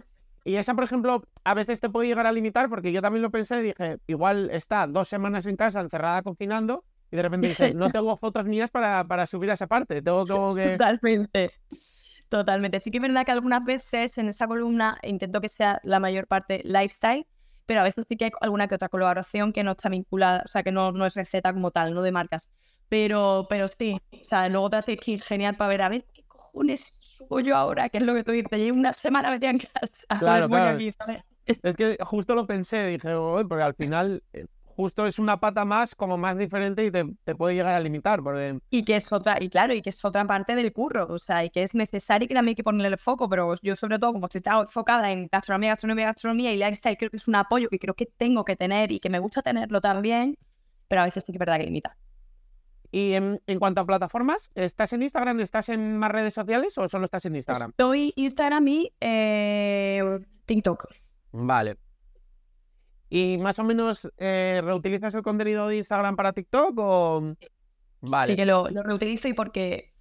y 0.44 0.56
esa, 0.56 0.74
por 0.74 0.86
ejemplo, 0.86 1.22
a 1.44 1.54
veces 1.54 1.80
te 1.80 1.88
puede 1.90 2.08
llegar 2.08 2.26
a 2.26 2.32
limitar 2.32 2.68
porque 2.68 2.92
yo 2.92 3.00
también 3.04 3.22
lo 3.22 3.30
pensé 3.30 3.60
y 3.60 3.62
dije, 3.62 4.00
igual 4.08 4.50
está 4.50 4.88
dos 4.88 5.08
semanas 5.08 5.46
en 5.46 5.56
casa 5.56 5.82
encerrada 5.82 6.24
cocinando 6.24 6.84
y 7.14 7.16
de 7.16 7.22
repente 7.22 7.48
dije, 7.50 7.76
no 7.76 7.90
tengo 7.92 8.18
fotos 8.18 8.46
mías 8.46 8.72
para, 8.72 9.04
para 9.04 9.28
subir 9.28 9.52
a 9.52 9.54
esa 9.54 9.68
parte, 9.68 10.02
tengo 10.02 10.26
como 10.26 10.56
que... 10.56 10.72
Totalmente. 10.72 11.52
Totalmente. 12.28 12.80
Sí 12.80 12.90
que 12.90 12.98
es 12.98 13.04
verdad 13.04 13.24
que 13.24 13.32
algunas 13.32 13.64
veces 13.64 14.18
en 14.18 14.30
esa 14.30 14.48
columna 14.48 14.98
intento 15.04 15.40
que 15.40 15.48
sea 15.48 15.80
la 15.84 16.00
mayor 16.00 16.26
parte 16.26 16.62
lifestyle, 16.64 17.28
pero 17.68 17.82
a 17.82 17.84
veces 17.84 18.06
sí 18.10 18.18
que 18.18 18.26
hay 18.26 18.32
alguna 18.42 18.68
que 18.68 18.74
otra 18.74 18.90
colaboración 18.90 19.54
que 19.54 19.64
no 19.64 19.74
está 19.74 19.90
vinculada, 19.90 20.42
o 20.44 20.48
sea, 20.48 20.64
que 20.64 20.72
no, 20.72 20.92
no 20.92 21.06
es 21.06 21.14
receta 21.14 21.54
como 21.54 21.70
tal, 21.70 21.94
no 21.94 22.02
de 22.02 22.12
marcas. 22.12 22.50
Pero, 22.90 23.46
pero 23.48 23.68
sí, 23.68 24.02
o 24.12 24.24
sea, 24.24 24.50
luego 24.50 24.72
te 24.72 24.78
hace 24.78 24.98
que 24.98 25.12
ir 25.12 25.22
genial 25.22 25.56
para 25.56 25.68
ver, 25.68 25.82
a 25.84 25.90
ver, 25.90 26.06
¿qué 26.16 26.24
cojones 26.28 27.00
subo 27.00 27.42
yo 27.42 27.56
ahora? 27.56 27.90
¿Qué 27.90 28.00
es 28.00 28.04
lo 28.04 28.16
que 28.16 28.24
tú 28.24 28.32
dices? 28.32 28.50
Llevo 28.60 28.80
una 28.80 28.94
semana 28.94 29.30
metida 29.30 29.52
en 29.52 29.60
casa. 29.60 30.06
a 30.10 30.16
ver, 30.16 30.20
Claro, 30.20 30.50
claro. 30.50 30.76
aquí. 30.78 30.92
Es 31.62 31.76
que 31.76 31.96
justo 32.02 32.34
lo 32.34 32.48
pensé, 32.48 32.88
dije, 32.88 33.10
porque 33.48 33.64
al 33.64 33.76
final 33.76 34.24
eh, 34.34 34.48
justo 34.76 35.06
es 35.06 35.20
una 35.20 35.40
pata 35.40 35.66
más, 35.66 35.96
como 35.96 36.18
más 36.18 36.38
diferente 36.38 36.86
y 36.86 36.92
te, 36.92 37.06
te 37.24 37.36
puede 37.36 37.56
llegar 37.56 37.76
a 37.76 37.80
limitar, 37.80 38.22
porque... 38.22 38.60
Y 38.70 38.84
que 38.84 38.96
es 38.96 39.12
otra, 39.12 39.38
y 39.40 39.50
claro, 39.50 39.74
y 39.74 39.82
que 39.82 39.90
es 39.90 40.04
otra 40.06 40.26
parte 40.26 40.56
del 40.56 40.72
curro, 40.74 41.08
o 41.10 41.18
sea, 41.18 41.44
y 41.44 41.50
que 41.50 41.64
es 41.64 41.76
necesario 41.76 42.26
y 42.26 42.28
que 42.28 42.34
también 42.34 42.54
hay 42.54 42.56
que 42.56 42.64
ponerle 42.64 42.88
el 42.88 42.98
foco, 42.98 43.30
pero 43.30 43.54
yo 43.62 43.76
sobre 43.76 44.00
todo 44.00 44.14
como 44.14 44.26
estoy 44.26 44.42
tan 44.42 44.62
enfocada 44.62 45.12
en 45.12 45.28
gastronomía, 45.32 45.72
gastronomía, 45.72 46.06
gastronomía 46.08 46.54
y 46.54 46.58
lifestyle, 46.58 46.98
creo 46.98 47.10
que 47.10 47.18
es 47.18 47.28
un 47.28 47.36
apoyo 47.36 47.70
que 47.70 47.80
creo 47.80 47.94
que 47.94 48.06
tengo 48.06 48.44
que 48.44 48.56
tener 48.56 48.92
y 48.92 49.00
que 49.00 49.10
me 49.10 49.20
gusta 49.20 49.42
tenerlo 49.42 49.82
también, 49.82 50.38
pero 50.88 51.02
a 51.02 51.06
veces 51.06 51.24
sí 51.26 51.32
que 51.32 51.38
es 51.38 51.40
verdad 51.40 51.58
que 51.58 51.66
limita. 51.66 51.98
Y 52.92 53.14
en, 53.14 53.42
en 53.48 53.58
cuanto 53.58 53.82
a 53.82 53.86
plataformas, 53.86 54.52
¿estás 54.54 54.94
en 54.94 55.02
Instagram? 55.02 55.40
¿Estás 55.40 55.70
en 55.70 55.98
más 55.98 56.12
redes 56.12 56.36
sociales 56.36 56.78
o 56.78 56.88
solo 56.88 57.06
estás 57.06 57.26
en 57.26 57.36
Instagram? 57.36 57.72
Estoy 57.72 58.14
Instagram 58.16 58.68
y 58.68 58.94
eh, 59.02 60.20
TikTok. 60.46 60.86
Vale. 61.32 61.78
¿Y 63.16 63.38
más 63.38 63.60
o 63.60 63.64
menos 63.64 64.12
eh, 64.18 64.60
reutilizas 64.64 65.14
el 65.14 65.22
contenido 65.22 65.68
de 65.68 65.76
Instagram 65.78 66.16
para 66.16 66.34
TikTok 66.34 66.74
o...? 66.80 67.36
Vale. 68.02 68.32
Sí 68.32 68.36
que 68.36 68.46
lo, 68.46 68.68
lo 68.70 68.82
reutilizo 68.82 69.28
y 69.28 69.34
porque... 69.34 69.92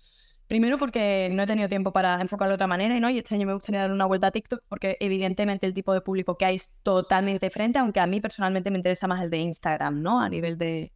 Primero 0.47 0.79
porque 0.79 1.29
no 1.31 1.43
he 1.43 1.47
tenido 1.47 1.69
tiempo 1.69 1.93
para 1.93 2.21
enfocarlo 2.21 2.53
de 2.53 2.55
otra 2.55 2.67
manera, 2.67 2.99
¿no? 3.01 3.11
Y 3.11 3.19
este 3.19 3.35
año 3.35 3.47
me 3.47 3.53
gustaría 3.53 3.83
dar 3.83 3.93
una 3.93 4.07
vuelta 4.07 4.29
a 4.29 4.31
TikTok 4.31 4.63
porque 4.67 4.97
evidentemente 5.01 5.67
el 5.67 5.75
tipo 5.75 5.93
de 5.93 6.01
público 6.01 6.39
que 6.39 6.47
hay 6.47 6.55
es 6.55 6.81
totalmente 6.83 7.47
diferente, 7.47 7.79
aunque 7.79 8.01
a 8.01 8.07
mí 8.07 8.21
personalmente 8.21 8.71
me 8.71 8.79
interesa 8.79 9.07
más 9.07 9.21
el 9.23 9.29
de 9.29 9.39
Instagram, 9.39 10.01
¿no? 10.01 10.21
A 10.21 10.29
nivel 10.31 10.57
de, 10.57 10.93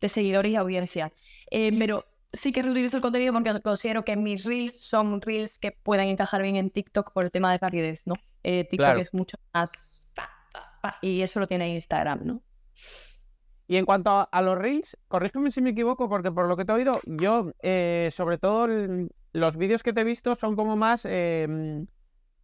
de 0.00 0.08
seguidores 0.08 0.52
y 0.52 0.56
audiencia. 0.56 1.12
Eh, 1.50 1.74
pero 1.78 2.06
sí 2.32 2.50
que 2.50 2.62
reutilizo 2.62 2.96
el 2.96 3.02
contenido 3.02 3.32
porque 3.34 3.60
considero 3.60 4.04
que 4.04 4.16
mis 4.16 4.44
reels 4.44 4.80
son 4.80 5.20
reels 5.20 5.58
que 5.58 5.72
puedan 5.72 6.08
encajar 6.08 6.40
bien 6.42 6.56
en 6.56 6.70
TikTok 6.70 7.12
por 7.12 7.24
el 7.24 7.30
tema 7.30 7.52
de 7.52 7.58
rapidez, 7.58 8.02
¿no? 8.06 8.14
Eh, 8.42 8.64
TikTok 8.64 8.86
Claro. 8.86 9.00
es 9.00 9.12
mucho 9.14 9.36
más... 9.52 9.70
pa, 10.80 10.96
y 11.02 11.22
eso 11.22 11.40
lo 11.40 11.46
tiene 11.46 11.68
Instagram, 11.70 12.20
¿no? 12.24 12.42
Y 13.66 13.76
en 13.76 13.84
cuanto 13.84 14.10
a, 14.10 14.22
a 14.22 14.40
los 14.42 14.56
reels, 14.56 14.96
corrígeme 15.08 15.50
si 15.50 15.60
me 15.60 15.70
equivoco, 15.70 16.08
porque 16.08 16.32
por 16.32 16.48
lo 16.48 16.56
que 16.56 16.64
te 16.64 16.72
he 16.72 16.74
oído, 16.76 17.00
yo, 17.04 17.52
eh, 17.62 18.08
sobre 18.12 18.38
todo 18.38 18.64
el- 18.64 19.10
los 19.32 19.56
vídeos 19.58 19.82
que 19.82 19.92
te 19.92 20.00
he 20.00 20.04
visto 20.04 20.34
son 20.36 20.56
como 20.56 20.74
más 20.74 21.06
eh, 21.08 21.84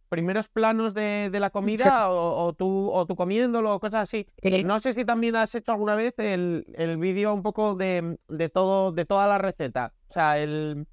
primeros 0.07 0.49
planos 0.49 0.93
de, 0.93 1.29
de 1.31 1.39
la 1.39 1.49
comida 1.49 2.09
o, 2.11 2.45
o 2.45 2.53
tú, 2.53 2.89
o 2.91 3.05
tú 3.07 3.15
comiéndolo 3.15 3.73
o 3.73 3.79
cosas 3.79 4.03
así. 4.03 4.27
No 4.63 4.77
sé 4.77 4.93
si 4.93 5.03
también 5.03 5.35
has 5.35 5.55
hecho 5.55 5.71
alguna 5.71 5.95
vez 5.95 6.13
el, 6.19 6.65
el 6.75 6.97
vídeo 6.97 7.33
un 7.33 7.41
poco 7.41 7.73
de, 7.73 8.17
de 8.27 8.49
todo, 8.49 8.91
de 8.91 9.05
toda 9.05 9.27
la 9.27 9.39
receta. 9.39 9.93
O 10.07 10.13
sea, 10.13 10.37
el 10.37 10.85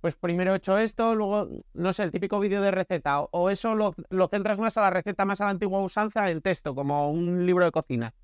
pues 0.00 0.16
primero 0.16 0.52
he 0.54 0.56
hecho 0.56 0.78
esto, 0.78 1.14
luego, 1.14 1.48
no 1.74 1.92
sé, 1.92 2.02
el 2.04 2.10
típico 2.10 2.40
vídeo 2.40 2.62
de 2.62 2.70
receta. 2.70 3.20
O, 3.20 3.28
o 3.32 3.50
eso 3.50 3.74
lo, 3.74 3.94
lo 4.10 4.28
centras 4.28 4.58
más 4.58 4.76
a 4.78 4.82
la 4.82 4.90
receta 4.90 5.24
más 5.24 5.40
a 5.40 5.44
la 5.46 5.50
antigua 5.50 5.80
usanza 5.82 6.30
en 6.30 6.40
texto, 6.42 6.74
como 6.74 7.10
un 7.10 7.44
libro 7.46 7.64
de 7.64 7.72
cocina. 7.72 8.14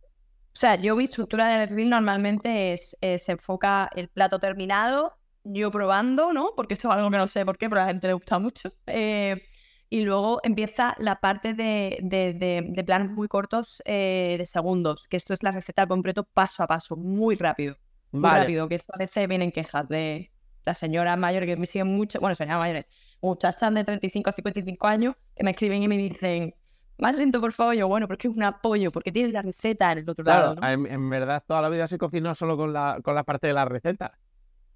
O 0.55 0.59
sea, 0.59 0.77
yo 0.77 0.97
mi 0.97 1.05
estructura 1.05 1.49
de 1.49 1.67
reel 1.67 1.91
normalmente 1.91 2.73
es, 2.73 2.97
eh, 3.03 3.19
se 3.19 3.33
enfoca 3.33 3.91
el 3.95 4.09
plato 4.09 4.39
terminado, 4.39 5.19
yo 5.45 5.71
probando, 5.71 6.33
¿no? 6.33 6.53
Porque 6.57 6.75
esto 6.75 6.89
es 6.89 6.95
algo 6.95 7.11
que 7.11 7.19
no 7.19 7.29
sé 7.29 7.45
por 7.45 7.59
qué, 7.59 7.69
pero 7.69 7.83
a 7.83 7.85
la 7.85 7.91
gente 7.91 8.07
le 8.07 8.15
gusta 8.15 8.39
mucho. 8.39 8.73
Eh, 8.87 9.43
y 9.91 10.03
luego 10.05 10.41
empieza 10.43 10.95
la 10.99 11.21
parte 11.21 11.53
de, 11.55 11.99
de, 12.03 12.33
de- 12.35 12.65
de 12.69 12.85
planos 12.85 13.11
muy 13.13 13.29
cortos 13.29 13.83
eh, 13.85 14.37
de 14.39 14.47
segundos, 14.47 15.07
que 15.09 15.17
esto 15.19 15.35
es 15.35 15.43
la 15.43 15.53
receta 15.53 15.87
completo 15.87 16.25
paso 16.25 16.63
a 16.63 16.67
paso, 16.67 16.97
muy 16.97 17.37
rápido. 17.37 17.77
Muy 18.11 18.23
Vale. 18.23 18.41
rápido, 18.41 18.69
que 18.69 18.77
esto 18.77 18.93
a 18.95 18.99
veces 18.99 19.29
vienen 19.29 19.53
quejas 19.53 19.87
de 19.89 20.33
las 20.67 20.79
señoras 20.79 21.17
mayores 21.19 21.49
que 21.49 21.57
me 21.57 21.67
siguen 21.67 21.89
mucho, 21.97 22.21
bueno, 22.21 22.35
señoras 22.35 22.61
mayores, 22.61 22.87
muchachas 23.23 23.73
de 23.75 23.85
35 23.85 24.31
a 24.31 24.33
55 24.35 24.87
años 24.87 25.15
que 25.35 25.45
me 25.45 25.53
escriben 25.53 25.83
y 25.83 25.89
me 25.89 25.97
dicen, 25.99 26.55
más 26.99 27.15
lento 27.17 27.41
por 27.41 27.53
favor, 27.53 27.75
yo, 27.75 27.89
bueno, 27.89 28.07
porque 28.09 28.29
es 28.29 28.37
un 28.37 28.43
apoyo, 28.45 28.93
porque 28.93 29.13
tienes 29.13 29.33
la 29.33 29.43
receta 29.43 29.93
en 29.93 29.99
el 29.99 30.11
otro 30.11 30.25
Claro, 30.25 30.55
lado, 30.55 30.55
¿no? 30.57 30.67
en, 30.69 30.87
en 30.87 31.09
verdad 31.11 31.43
toda 31.47 31.63
la 31.63 31.69
vida 31.71 31.87
se 31.89 31.99
cocinó 31.99 32.35
solo 32.35 32.57
con 32.57 32.73
la, 32.73 33.01
con 33.03 33.15
la 33.15 33.25
parte 33.25 33.47
de 33.47 33.53
la 33.55 33.65
receta. 33.65 34.19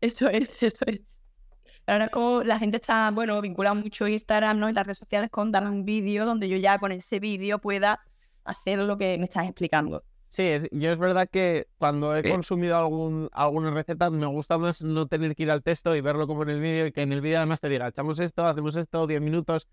Eso 0.00 0.28
es, 0.28 0.62
eso 0.62 0.84
es. 0.86 1.00
Ahora 1.86 2.08
como 2.10 2.42
la 2.44 2.58
gente 2.58 2.76
está, 2.78 3.10
bueno, 3.10 3.40
vincula 3.40 3.74
mucho 3.74 4.06
Instagram, 4.08 4.58
¿no? 4.58 4.68
Y 4.70 4.72
las 4.72 4.86
redes 4.86 4.98
sociales 4.98 5.30
con 5.30 5.50
darme 5.52 5.70
un 5.70 5.84
vídeo 5.84 6.24
donde 6.26 6.48
yo 6.48 6.56
ya 6.56 6.78
con 6.78 6.92
ese 6.92 7.20
vídeo 7.20 7.60
pueda 7.60 8.00
hacer 8.44 8.78
lo 8.80 8.96
que 8.98 9.18
me 9.18 9.24
estás 9.24 9.44
explicando. 9.46 10.04
Sí, 10.32 10.42
es- 10.44 10.68
yo 10.70 10.92
es 10.92 10.98
verdad 11.00 11.28
que 11.30 11.66
cuando 11.76 12.14
he 12.14 12.22
Sí. 12.22 12.30
consumido 12.30 12.76
algún, 12.76 13.28
alguna 13.32 13.72
receta 13.72 14.10
me 14.10 14.26
gusta 14.26 14.58
más 14.58 14.82
no 14.84 15.06
tener 15.08 15.34
que 15.34 15.42
ir 15.42 15.50
al 15.50 15.60
texto 15.62 15.94
y 15.96 16.00
verlo 16.00 16.28
como 16.28 16.44
en 16.44 16.50
el 16.50 16.60
vídeo 16.60 16.86
y 16.86 16.92
que 16.92 17.02
en 17.02 17.12
el 17.12 17.20
vídeo 17.20 17.38
además 17.38 17.60
te 17.60 17.68
diga, 17.68 17.88
echamos 17.88 18.20
esto, 18.20 18.46
hacemos 18.46 18.76
esto, 18.76 19.08
10 19.08 19.20
minutos, 19.20 19.66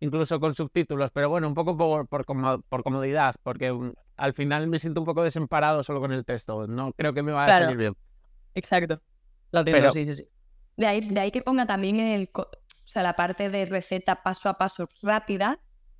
incluso 0.00 0.38
con 0.38 0.52
subtítulos, 0.54 1.10
pero 1.12 1.30
bueno, 1.30 1.48
un 1.48 1.54
poco 1.54 1.78
por, 1.78 2.06
por, 2.08 2.26
por 2.26 2.82
comodidad, 2.82 3.34
porque 3.42 3.72
mm, 3.72 3.94
al 4.18 4.34
final 4.34 4.66
me 4.68 4.78
siento 4.78 5.00
un 5.00 5.06
poco 5.06 5.22
desemparado 5.22 5.82
solo 5.82 5.98
con 6.00 6.12
el 6.12 6.26
texto, 6.26 6.66
no 6.66 6.92
creo 6.92 7.14
que 7.14 7.22
me 7.22 7.32
vaya 7.32 7.44
a 7.44 7.48
Claro. 7.56 7.64
salir 7.64 7.78
bien. 7.78 7.96
Exacto. 8.54 9.00
Lo 9.50 9.64
Pero- 9.64 9.92
sí, 9.92 10.04
sí, 10.04 10.12
sí. 10.14 10.28
De 10.76 10.86
ahí, 10.88 11.00
de 11.00 11.20
ahí 11.20 11.30
que 11.30 11.40
ponga 11.40 11.64
también 11.64 11.98
el, 12.00 12.30
o 12.34 12.46
sea, 12.84 13.02
la 13.02 13.14
parte 13.16 13.48
de 13.48 13.64
receta 13.64 14.22
paso 14.22 14.50
a 14.50 14.58
paso 14.58 14.88
rápida 15.02 15.58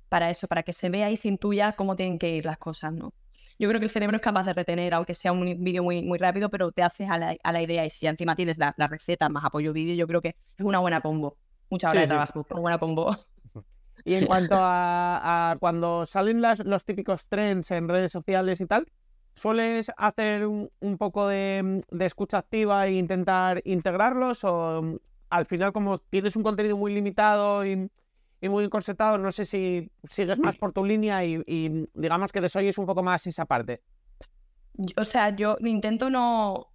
para 0.09 0.29
eso, 0.29 0.47
para 0.47 0.61
que 0.61 0.71
se 0.73 0.89
vea 0.89 1.09
y 1.09 1.15
se 1.17 1.29
intuya 1.29 1.71
cómo 1.73 1.95
tienen 1.95 2.19
que 2.19 2.29
ir 2.29 2.45
las 2.45 2.57
cosas, 2.59 2.93
¿no? 2.93 3.11
Yo 3.63 3.69
creo 3.69 3.79
que 3.79 3.85
el 3.85 3.91
cerebro 3.91 4.15
es 4.17 4.21
capaz 4.23 4.43
de 4.45 4.53
retener, 4.53 4.93
aunque 4.93 5.13
sea 5.13 5.31
un 5.31 5.63
vídeo 5.63 5.83
muy, 5.83 6.01
muy 6.03 6.17
rápido, 6.19 6.49
pero 6.49 6.71
te 6.71 6.83
haces 6.83 7.09
a 7.09 7.17
la, 7.17 7.35
a 7.43 7.51
la 7.51 7.61
idea 7.61 7.85
y 7.85 7.89
si 7.89 8.07
encima 8.07 8.35
tienes 8.35 8.57
la, 8.57 8.73
la 8.77 8.87
receta 8.87 9.29
más 9.29 9.45
apoyo 9.45 9.73
vídeo, 9.73 9.95
yo 9.95 10.07
creo 10.07 10.21
que 10.21 10.29
es 10.57 10.65
una 10.65 10.79
buena 10.79 11.01
combo. 11.01 11.37
Muchas 11.69 11.91
Sí, 11.91 11.97
horas 11.97 12.09
sí. 12.09 12.15
de 12.15 12.17
trabajo, 12.17 12.47
una 12.51 12.61
buena 12.61 12.77
combo. 12.79 13.17
Y 14.05 14.15
en 14.15 14.25
cuanto 14.25 14.55
a, 14.57 15.51
a 15.51 15.57
cuando 15.57 16.05
salen 16.05 16.41
las- 16.41 16.65
los 16.65 16.83
típicos 16.85 17.27
trends 17.29 17.71
en 17.71 17.87
redes 17.87 18.11
sociales 18.11 18.59
y 18.59 18.65
tal, 18.65 18.85
¿sueles 19.35 19.91
hacer 19.97 20.45
un, 20.47 20.69
un 20.81 20.97
poco 20.97 21.27
de, 21.27 21.81
de 21.89 22.05
escucha 22.05 22.39
activa 22.39 22.85
e 22.87 22.93
intentar 22.93 23.61
integrarlos? 23.65 24.43
¿O 24.43 24.99
al 25.29 25.45
final, 25.45 25.71
como 25.73 25.99
tienes 25.99 26.35
un 26.35 26.43
contenido 26.43 26.75
muy 26.77 26.93
limitado 26.93 27.65
y, 27.65 27.89
y 28.43 28.49
muy 28.49 28.67
concertado, 28.67 29.17
no 29.17 29.31
sé 29.31 29.45
si 29.45 29.89
sigues 30.03 30.37
más 30.37 30.55
por 30.57 30.73
tu 30.73 30.83
línea 30.83 31.23
y, 31.23 31.41
y 31.47 31.85
digamos 31.93 32.33
que 32.33 32.41
desoyes 32.41 32.77
un 32.77 32.85
poco 32.85 33.01
más 33.01 33.25
esa 33.25 33.45
parte? 33.45 33.81
O 34.97 35.05
sea, 35.05 35.33
yo 35.33 35.55
intento 35.61 36.09
no, 36.09 36.73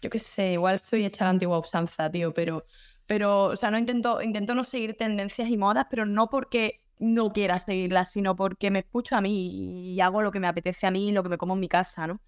yo 0.00 0.08
qué 0.08 0.18
sé, 0.18 0.52
igual 0.52 0.78
soy 0.78 1.04
hecha 1.04 1.24
la 1.24 1.30
antigua 1.30 1.58
usanza, 1.58 2.10
tío, 2.10 2.32
pero, 2.32 2.64
pero, 3.06 3.44
o 3.44 3.56
sea, 3.56 3.70
no 3.70 3.76
intento, 3.76 4.22
intento 4.22 4.54
no 4.54 4.64
seguir 4.64 4.96
tendencias 4.96 5.50
y 5.50 5.58
modas, 5.58 5.86
pero 5.90 6.06
no 6.06 6.30
porque 6.30 6.80
no 6.98 7.30
quiera 7.30 7.58
seguirlas, 7.58 8.12
sino 8.12 8.34
porque 8.34 8.70
me 8.70 8.78
escucho 8.78 9.14
a 9.14 9.20
mí 9.20 9.92
y 9.94 10.00
hago 10.00 10.22
lo 10.22 10.32
que 10.32 10.40
me 10.40 10.46
apetece 10.46 10.86
a 10.86 10.90
mí, 10.90 11.12
lo 11.12 11.22
que 11.22 11.28
me 11.28 11.36
como 11.36 11.52
en 11.52 11.60
mi 11.60 11.68
casa, 11.68 12.06
¿no? 12.06 12.22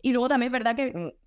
Y 0.00 0.12
luego 0.12 0.28
también 0.28 0.48
es 0.48 0.52
verdad 0.52 0.76
que 0.76 1.18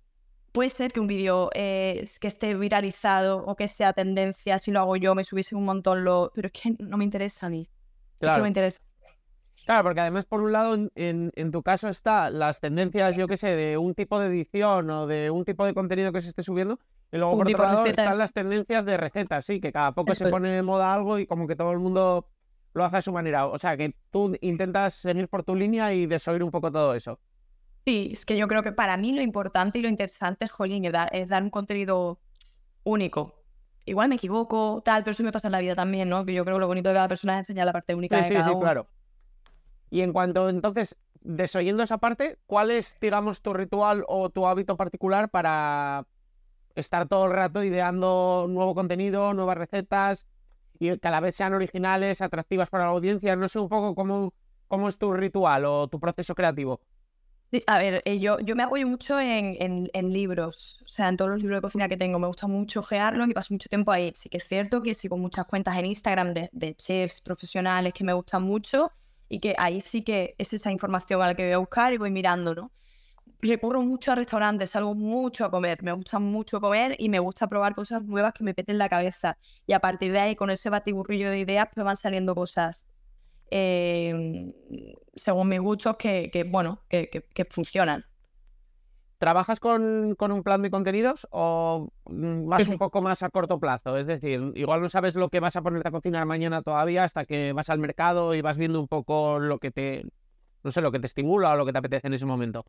puede 0.52 0.70
ser 0.70 0.92
que 0.92 1.00
un 1.00 1.06
vídeo 1.06 1.50
eh, 1.54 2.06
que 2.20 2.28
esté 2.28 2.54
viralizado 2.54 3.38
o 3.44 3.56
que 3.56 3.68
sea 3.68 3.92
tendencia, 3.92 4.58
si 4.58 4.70
lo 4.70 4.80
hago 4.80 4.96
yo, 4.96 5.14
me 5.14 5.24
subiese 5.24 5.56
un 5.56 5.64
montón, 5.64 6.04
lo... 6.04 6.30
pero 6.34 6.46
es 6.46 6.52
que 6.52 6.76
no 6.78 6.96
me 6.98 7.04
interesa 7.04 7.46
a 7.46 7.50
mí. 7.50 7.62
Es 7.62 8.20
que 8.20 8.26
no 8.26 8.32
Claro. 8.32 8.42
me 8.42 8.48
interesa. 8.48 8.80
Claro, 9.64 9.84
porque 9.84 10.00
además, 10.00 10.26
por 10.26 10.40
un 10.42 10.50
lado, 10.52 10.74
en, 10.74 10.90
en- 11.36 11.50
tu 11.52 11.62
caso 11.62 11.88
está 11.88 12.30
las 12.30 12.58
tendencias, 12.58 13.16
yo 13.16 13.28
qué 13.28 13.36
sé, 13.36 13.54
de 13.54 13.78
un 13.78 13.94
tipo 13.94 14.18
de 14.18 14.26
edición 14.26 14.90
o 14.90 15.06
de 15.06 15.30
un 15.30 15.44
tipo 15.44 15.64
de 15.64 15.72
contenido 15.72 16.12
que 16.12 16.20
se 16.20 16.28
esté 16.30 16.42
subiendo, 16.42 16.78
y 17.12 17.16
luego 17.18 17.32
Un 17.34 17.38
por 17.38 17.48
otro 17.48 17.62
lado 17.64 17.86
están 17.86 18.18
las 18.18 18.32
tendencias 18.32 18.84
de 18.84 18.96
recetas, 18.96 19.44
sí, 19.44 19.60
que 19.60 19.70
cada 19.72 19.92
poco 19.92 20.12
Eso 20.12 20.24
se 20.24 20.24
es. 20.24 20.30
pone 20.30 20.48
de 20.50 20.62
moda 20.62 20.92
algo 20.92 21.18
y 21.18 21.26
como 21.26 21.46
que 21.46 21.54
todo 21.54 21.70
el 21.70 21.78
mundo 21.78 22.26
lo 22.74 22.84
hace 22.84 22.96
a 22.96 23.02
su 23.02 23.12
manera. 23.12 23.46
O 23.46 23.58
sea, 23.58 23.76
que 23.76 23.94
tú 24.10 24.36
intentas 24.40 24.94
seguir 24.94 25.28
por 25.28 25.44
tu 25.44 25.54
línea 25.54 25.92
y 25.92 26.06
desoír 26.06 26.42
un 26.42 26.50
poco 26.50 26.72
todo 26.72 26.94
eso. 26.94 27.20
Sí, 27.84 28.10
es 28.12 28.24
que 28.24 28.36
yo 28.36 28.46
creo 28.46 28.62
que 28.62 28.72
para 28.72 28.96
mí 28.96 29.12
lo 29.12 29.22
importante 29.22 29.78
y 29.78 29.82
lo 29.82 29.88
interesante, 29.88 30.46
jolín, 30.46 30.84
es 30.84 30.92
dar, 30.92 31.08
es 31.14 31.28
dar 31.28 31.42
un 31.42 31.50
contenido 31.50 32.20
único. 32.84 33.34
Igual 33.84 34.08
me 34.08 34.14
equivoco, 34.14 34.82
tal, 34.84 35.02
pero 35.02 35.10
eso 35.10 35.24
me 35.24 35.32
pasa 35.32 35.48
en 35.48 35.52
la 35.52 35.58
vida 35.58 35.74
también, 35.74 36.08
¿no? 36.08 36.24
Que 36.24 36.32
yo 36.32 36.44
creo 36.44 36.56
que 36.56 36.60
lo 36.60 36.68
bonito 36.68 36.88
de 36.90 36.94
cada 36.94 37.08
persona 37.08 37.34
es 37.34 37.40
enseñar 37.40 37.66
la 37.66 37.72
parte 37.72 37.94
única 37.94 38.18
Sí, 38.18 38.22
de 38.22 38.28
sí, 38.28 38.34
cada 38.34 38.44
sí, 38.44 38.50
uno. 38.50 38.60
claro. 38.60 38.86
Y 39.90 40.02
en 40.02 40.12
cuanto, 40.12 40.48
entonces, 40.48 40.96
desoyendo 41.20 41.82
esa 41.82 41.98
parte, 41.98 42.38
¿cuál 42.46 42.70
es, 42.70 42.96
digamos, 43.00 43.42
tu 43.42 43.52
ritual 43.52 44.04
o 44.06 44.30
tu 44.30 44.46
hábito 44.46 44.76
particular 44.76 45.28
para 45.28 46.06
estar 46.76 47.08
todo 47.08 47.26
el 47.26 47.32
rato 47.32 47.64
ideando 47.64 48.46
nuevo 48.48 48.74
contenido, 48.74 49.34
nuevas 49.34 49.58
recetas 49.58 50.26
y 50.78 50.96
que 50.98 51.08
a 51.08 51.10
la 51.10 51.20
vez 51.20 51.34
sean 51.34 51.52
originales, 51.52 52.22
atractivas 52.22 52.70
para 52.70 52.84
la 52.84 52.90
audiencia? 52.90 53.34
No 53.34 53.48
sé 53.48 53.58
un 53.58 53.68
poco 53.68 53.94
cómo, 53.96 54.32
cómo 54.68 54.88
es 54.88 54.96
tu 54.98 55.12
ritual 55.12 55.64
o 55.64 55.88
tu 55.88 55.98
proceso 55.98 56.34
creativo. 56.34 56.80
A 57.66 57.78
ver, 57.78 58.00
eh, 58.06 58.18
yo, 58.18 58.38
yo 58.40 58.56
me 58.56 58.62
apoyo 58.62 58.86
mucho 58.88 59.20
en, 59.20 59.56
en- 59.60 59.90
en 59.92 60.10
libros, 60.12 60.78
o 60.84 60.88
sea, 60.88 61.08
en 61.08 61.18
todos 61.18 61.30
los 61.32 61.40
libros 61.42 61.58
de 61.58 61.62
cocina 61.62 61.86
que 61.88 61.98
tengo, 61.98 62.18
me 62.18 62.26
gusta 62.26 62.46
mucho 62.46 62.80
ojearlos 62.80 63.28
y 63.28 63.34
paso 63.34 63.52
mucho 63.52 63.68
tiempo 63.68 63.92
ahí. 63.92 64.10
Sí 64.14 64.30
que 64.30 64.38
es 64.38 64.44
cierto 64.48 64.82
que 64.82 64.94
sigo 64.94 65.18
muchas 65.18 65.44
cuentas 65.44 65.76
en 65.76 65.84
Instagram 65.86 66.32
de, 66.32 66.48
de 66.52 66.74
chefs 66.74 67.20
profesionales 67.20 67.92
que 67.92 68.04
me 68.04 68.14
gustan 68.14 68.42
mucho 68.42 68.90
y 69.28 69.38
que 69.40 69.54
ahí 69.58 69.80
sí 69.82 70.02
que 70.02 70.34
es 70.38 70.52
esa 70.54 70.72
información 70.72 71.20
a 71.20 71.26
la 71.26 71.34
que 71.34 71.42
voy 71.44 71.52
a 71.52 71.58
buscar 71.58 71.92
y 71.92 71.98
voy 71.98 72.10
mirando, 72.10 72.54
¿no? 72.54 72.72
Recurro 73.40 73.82
mucho 73.82 74.12
a 74.12 74.14
restaurantes, 74.16 74.70
salgo 74.70 74.94
mucho 74.94 75.44
a 75.44 75.50
comer, 75.50 75.82
me 75.82 75.92
gusta 75.92 76.18
mucho 76.20 76.60
comer 76.60 76.96
y 76.98 77.08
me 77.08 77.18
gusta 77.20 77.48
probar 77.48 77.74
cosas 77.74 78.04
nuevas 78.04 78.32
que 78.34 78.44
me 78.44 78.54
peten 78.54 78.78
la 78.78 78.88
cabeza. 78.88 79.36
Y 79.66 79.72
a 79.74 79.80
partir 79.80 80.12
de 80.12 80.20
ahí, 80.20 80.36
con 80.36 80.50
ese 80.50 80.70
batiburrillo 80.70 81.30
de 81.30 81.40
ideas, 81.40 81.68
pues 81.74 81.84
van 81.84 81.96
saliendo 81.96 82.34
cosas 82.36 82.86
eh, 83.52 84.52
según 85.14 85.48
mis 85.48 85.60
gustos 85.60 85.96
que, 85.96 86.30
que, 86.32 86.44
bueno, 86.44 86.82
que, 86.88 87.08
que- 87.10 87.22
que 87.22 87.44
funcionan. 87.44 88.04
¿Trabajas 89.18 89.60
con, 89.60 90.16
con 90.16 90.32
un 90.32 90.42
plan 90.42 90.62
de 90.62 90.70
contenidos 90.70 91.28
o 91.30 91.92
mm, 92.06 92.48
vas 92.48 92.66
un 92.66 92.76
poco 92.78 93.02
más 93.02 93.22
a 93.22 93.30
corto 93.30 93.60
plazo? 93.60 93.96
Es 93.96 94.06
decir, 94.06 94.40
igual 94.56 94.80
no 94.80 94.88
sabes 94.88 95.14
lo 95.14 95.28
que 95.28 95.38
vas 95.38 95.54
a 95.54 95.62
ponerte 95.62 95.88
a 95.88 95.92
cocinar 95.92 96.26
mañana 96.26 96.62
todavía 96.62 97.04
hasta 97.04 97.24
que 97.24 97.52
vas 97.52 97.70
al 97.70 97.78
mercado 97.78 98.34
y 98.34 98.40
vas 98.42 98.58
viendo 98.58 98.80
un 98.80 98.88
poco 98.88 99.38
lo 99.38 99.58
que 99.60 99.70
te, 99.70 100.04
no 100.64 100.70
sé, 100.72 100.80
lo 100.80 100.90
que 100.90 100.98
te 100.98 101.06
estimula 101.06 101.52
o 101.52 101.56
lo 101.56 101.64
que 101.66 101.72
te 101.72 101.78
apetece 101.78 102.08
en 102.08 102.14
ese 102.14 102.26
momento. 102.26 102.64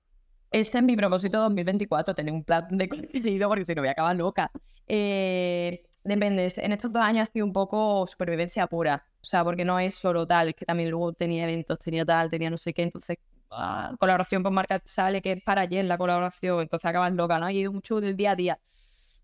Este 0.51 0.77
es 0.77 0.83
mi 0.83 0.95
propósito 0.95 1.39
2024, 1.39 2.13
tener 2.13 2.31
un 2.33 2.43
plan 2.43 2.67
de 2.69 2.87
contenido 2.89 3.49
porque 3.49 3.65
si 3.65 3.73
no 3.73 3.81
voy 3.81 3.89
a 3.89 3.91
acabar 3.93 4.15
loca. 4.15 4.51
Eh, 4.87 5.83
depende, 6.03 6.51
en 6.57 6.71
estos 6.71 6.91
dos 6.91 7.01
años 7.03 7.29
ha 7.29 7.31
sido 7.31 7.45
un 7.45 7.53
poco 7.53 8.05
supervivencia 8.07 8.67
pura, 8.67 9.05
o 9.21 9.25
sea, 9.25 9.43
porque 9.43 9.65
no 9.65 9.79
es 9.79 9.95
solo 9.95 10.27
tal, 10.27 10.49
es 10.49 10.55
que 10.55 10.65
también 10.65 10.89
luego 10.89 11.13
tenía 11.13 11.43
eventos, 11.43 11.79
tenía 11.79 12.05
tal, 12.05 12.29
tenía 12.29 12.49
no 12.49 12.57
sé 12.57 12.73
qué, 12.73 12.83
entonces 12.83 13.17
ah, 13.51 13.95
colaboración 13.99 14.43
con 14.43 14.53
marca 14.53 14.81
sale 14.85 15.21
que 15.21 15.33
es 15.33 15.43
para 15.43 15.61
ayer 15.61 15.85
la 15.85 15.97
colaboración, 15.97 16.61
entonces 16.61 16.89
acabas 16.89 17.13
loca, 17.13 17.39
¿no? 17.39 17.49
Y 17.49 17.59
ido 17.59 17.71
mucho 17.73 18.01
del 18.01 18.15
día 18.17 18.31
a 18.31 18.35
día. 18.35 18.59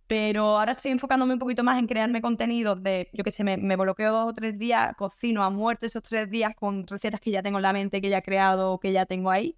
Pero 0.08 0.58
ahora 0.58 0.72
estoy 0.74 0.92
enfocándome 0.92 1.34
un 1.34 1.40
poquito 1.40 1.64
más 1.64 1.78
en 1.80 1.88
crearme 1.88 2.22
contenidos 2.22 2.82
de, 2.84 3.10
yo 3.14 3.24
qué 3.24 3.32
sé, 3.32 3.44
me, 3.44 3.58
me 3.58 3.76
bloqueo 3.76 4.12
dos 4.12 4.30
o 4.30 4.34
tres 4.34 4.58
días, 4.58 4.96
cocino 4.98 5.44
a 5.44 5.50
muerte 5.52 5.86
esos 5.86 6.02
tres 6.04 6.30
días 6.32 6.56
con 6.56 6.88
recetas 6.88 7.20
que 7.22 7.32
ya 7.32 7.44
tengo 7.44 7.60
en 7.60 7.64
la 7.64 7.74
mente, 7.74 8.02
que 8.02 8.10
ya 8.10 8.18
he 8.20 8.24
creado, 8.24 8.80
que 8.80 8.92
ya 8.92 9.06
tengo 9.06 9.30
ahí 9.32 9.56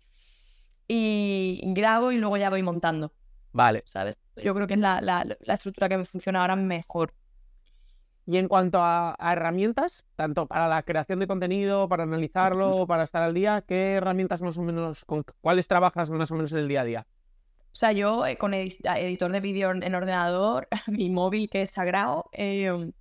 y 0.88 1.62
grabo 1.74 2.12
y 2.12 2.18
luego 2.18 2.38
ya 2.38 2.50
voy 2.50 2.64
montando, 2.64 3.14
Vale. 3.54 3.86
¿sabes? 3.86 4.20
Yo 4.44 4.54
creo 4.56 4.68
que 4.68 4.74
es 4.76 4.80
la, 4.80 5.02
la, 5.02 5.26
la 5.40 5.54
estructura 5.54 5.90
que 5.90 5.98
me 5.98 6.06
funciona 6.06 6.42
ahora 6.42 6.56
mejor. 6.56 7.14
Y 8.28 8.38
en 8.38 8.48
cuanto 8.48 8.80
a, 8.82 9.16
a 9.18 9.34
herramientas, 9.34 10.06
tanto 10.16 10.46
para 10.46 10.68
la 10.68 10.84
creación 10.84 11.20
de 11.20 11.28
contenido, 11.28 11.90
para 11.90 12.04
analizarlo, 12.04 12.86
para 12.88 13.04
estar 13.04 13.24
al 13.24 13.34
día, 13.34 13.64
¿qué 13.68 13.94
herramientas 13.94 14.42
más 14.42 14.58
o 14.58 14.62
menos, 14.62 15.06
con 15.06 15.24
cuáles 15.42 15.68
trabajas 15.68 16.10
más 16.12 16.30
o 16.32 16.36
menos 16.36 16.52
en 16.52 16.60
el 16.60 16.68
día 16.68 16.82
a 16.82 16.86
día? 16.86 17.08
O 17.74 17.76
sea, 17.76 17.92
yo 17.94 18.26
eh, 18.26 18.38
con 18.38 18.54
editor 18.54 19.32
de 19.32 19.40
vídeo 19.40 19.72
en 19.72 19.82
en 19.82 19.96
ordenador, 19.96 20.68
mi 20.88 21.10
móvil 21.10 21.50
que 21.50 21.64
es 21.64 21.72
sagrado, 21.72 22.30
eh, 22.34 22.92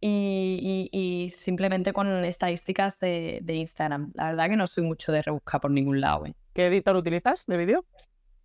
y, 0.00 0.88
y- 0.92 0.98
y 1.24 1.28
simplemente 1.30 1.92
con 1.92 2.06
estadísticas 2.24 3.00
de, 3.00 3.40
de 3.42 3.54
Instagram. 3.56 4.12
La 4.14 4.26
verdad 4.26 4.48
que 4.48 4.56
no 4.56 4.66
soy 4.66 4.84
mucho 4.84 5.10
de 5.10 5.22
rebuscar 5.22 5.60
por 5.60 5.70
ningún 5.72 6.00
lado. 6.00 6.26
¿eh? 6.26 6.34
¿Qué 6.52 6.66
editor 6.66 6.94
utilizas 6.96 7.46
de 7.46 7.56
vídeo? 7.56 7.84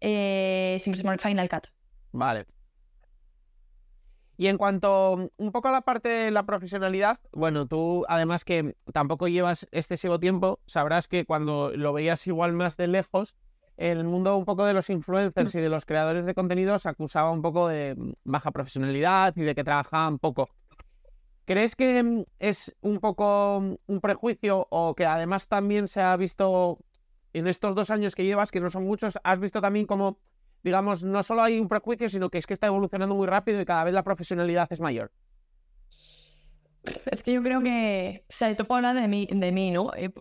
Eh, 0.01 0.77
Final 1.19 1.49
Cut. 1.49 1.67
Vale. 2.13 2.45
Y 4.37 4.47
en 4.47 4.57
cuanto 4.57 5.29
un 5.37 5.51
poco 5.51 5.67
a 5.67 5.71
la 5.71 5.81
parte 5.81 6.09
de 6.09 6.31
la 6.31 6.45
profesionalidad, 6.45 7.19
bueno, 7.33 7.67
tú 7.67 8.03
además 8.07 8.45
que 8.45 8.75
tampoco 8.91 9.27
llevas 9.27 9.67
excesivo 9.71 10.19
tiempo, 10.19 10.59
sabrás 10.65 11.07
que 11.07 11.25
cuando 11.25 11.71
lo 11.75 11.93
veías 11.93 12.25
igual 12.25 12.53
más 12.53 12.77
de 12.77 12.87
lejos, 12.87 13.35
el 13.77 14.03
mundo 14.03 14.35
un 14.37 14.45
poco 14.45 14.65
de 14.65 14.73
los 14.73 14.89
influencers 14.89 15.53
y 15.55 15.59
de 15.59 15.69
los 15.69 15.85
creadores 15.85 16.25
de 16.25 16.33
contenidos 16.33 16.85
acusaba 16.85 17.31
un 17.31 17.41
poco 17.41 17.67
de 17.67 17.95
mm, 17.95 18.13
baja 18.23 18.51
profesionalidad 18.51 19.35
y 19.35 19.41
de 19.41 19.55
que 19.55 19.63
trabajaban 19.63 20.19
poco. 20.19 20.49
¿Crees 21.45 21.75
que 21.75 22.01
mm, 22.01 22.23
es 22.39 22.75
un 22.81 22.99
poco 22.99 23.59
mm, 23.61 23.75
un 23.87 24.01
prejuicio 24.01 24.67
o 24.69 24.95
que 24.95 25.05
además 25.05 25.47
también 25.47 25.87
se 25.87 26.01
ha 26.01 26.15
visto 26.17 26.79
en 27.33 27.47
estos 27.47 27.75
dos 27.75 27.89
años 27.89 28.15
que 28.15 28.25
llevas, 28.25 28.51
que 28.51 28.59
no 28.59 28.69
son 28.69 28.83
muchos, 28.83 29.17
has 29.23 29.39
visto 29.39 29.59
también 29.61 29.87
como 29.87 30.19
digamos, 30.63 31.03
no 31.03 31.21
solo 31.23 31.43
hay 31.43 31.59
un 31.59 31.67
prejuicio, 31.67 32.09
sino 32.09 32.29
que 32.29 32.37
es 32.37 32.47
que 32.47 32.53
está 32.53 32.67
evolucionando 32.67 33.15
muy 33.15 33.27
rápido 33.27 33.59
y 33.61 33.65
cada 33.65 33.83
vez 33.83 33.93
la 33.93 34.03
profesionalidad 34.03 34.67
es 34.71 34.79
mayor. 34.79 35.11
Es 37.05 37.23
que 37.23 37.33
yo 37.33 37.43
creo 37.43 37.61
que, 37.61 38.25
o 38.29 38.33
sea, 38.33 38.55
te 38.55 38.63
puedo 38.63 38.77
hablar 38.77 38.95
de 38.95 39.07
mí, 39.07 39.27
de 39.29 39.51
mí, 39.51 39.71
¿no? 39.71 39.93
Eh, 39.95 40.11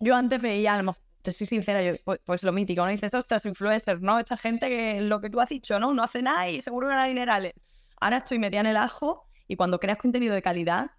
yo 0.00 0.14
antes 0.14 0.40
veía, 0.40 0.74
a 0.74 0.76
lo 0.78 0.84
mejor, 0.84 1.02
te 1.22 1.32
soy 1.32 1.46
sincera, 1.46 1.82
yo, 1.82 1.94
pues, 2.04 2.20
pues 2.24 2.42
lo 2.44 2.52
mítico, 2.52 2.82
¿no? 2.82 2.88
Dices, 2.88 3.12
ostras, 3.14 3.44
influencers, 3.44 4.00
¿no? 4.00 4.18
Esta 4.18 4.36
gente 4.36 4.68
que 4.68 5.00
lo 5.00 5.20
que 5.20 5.30
tú 5.30 5.40
has 5.40 5.48
dicho, 5.48 5.78
¿no? 5.80 5.92
No 5.92 6.02
hace 6.02 6.22
nada 6.22 6.48
y 6.48 6.60
seguro 6.60 6.88
gana 6.88 7.06
dinerales. 7.06 7.54
Ahora 8.00 8.18
estoy 8.18 8.38
metida 8.38 8.60
en 8.60 8.66
el 8.66 8.76
ajo 8.76 9.28
y 9.48 9.56
cuando 9.56 9.80
creas 9.80 9.98
contenido 9.98 10.34
de 10.34 10.42
calidad, 10.42 10.92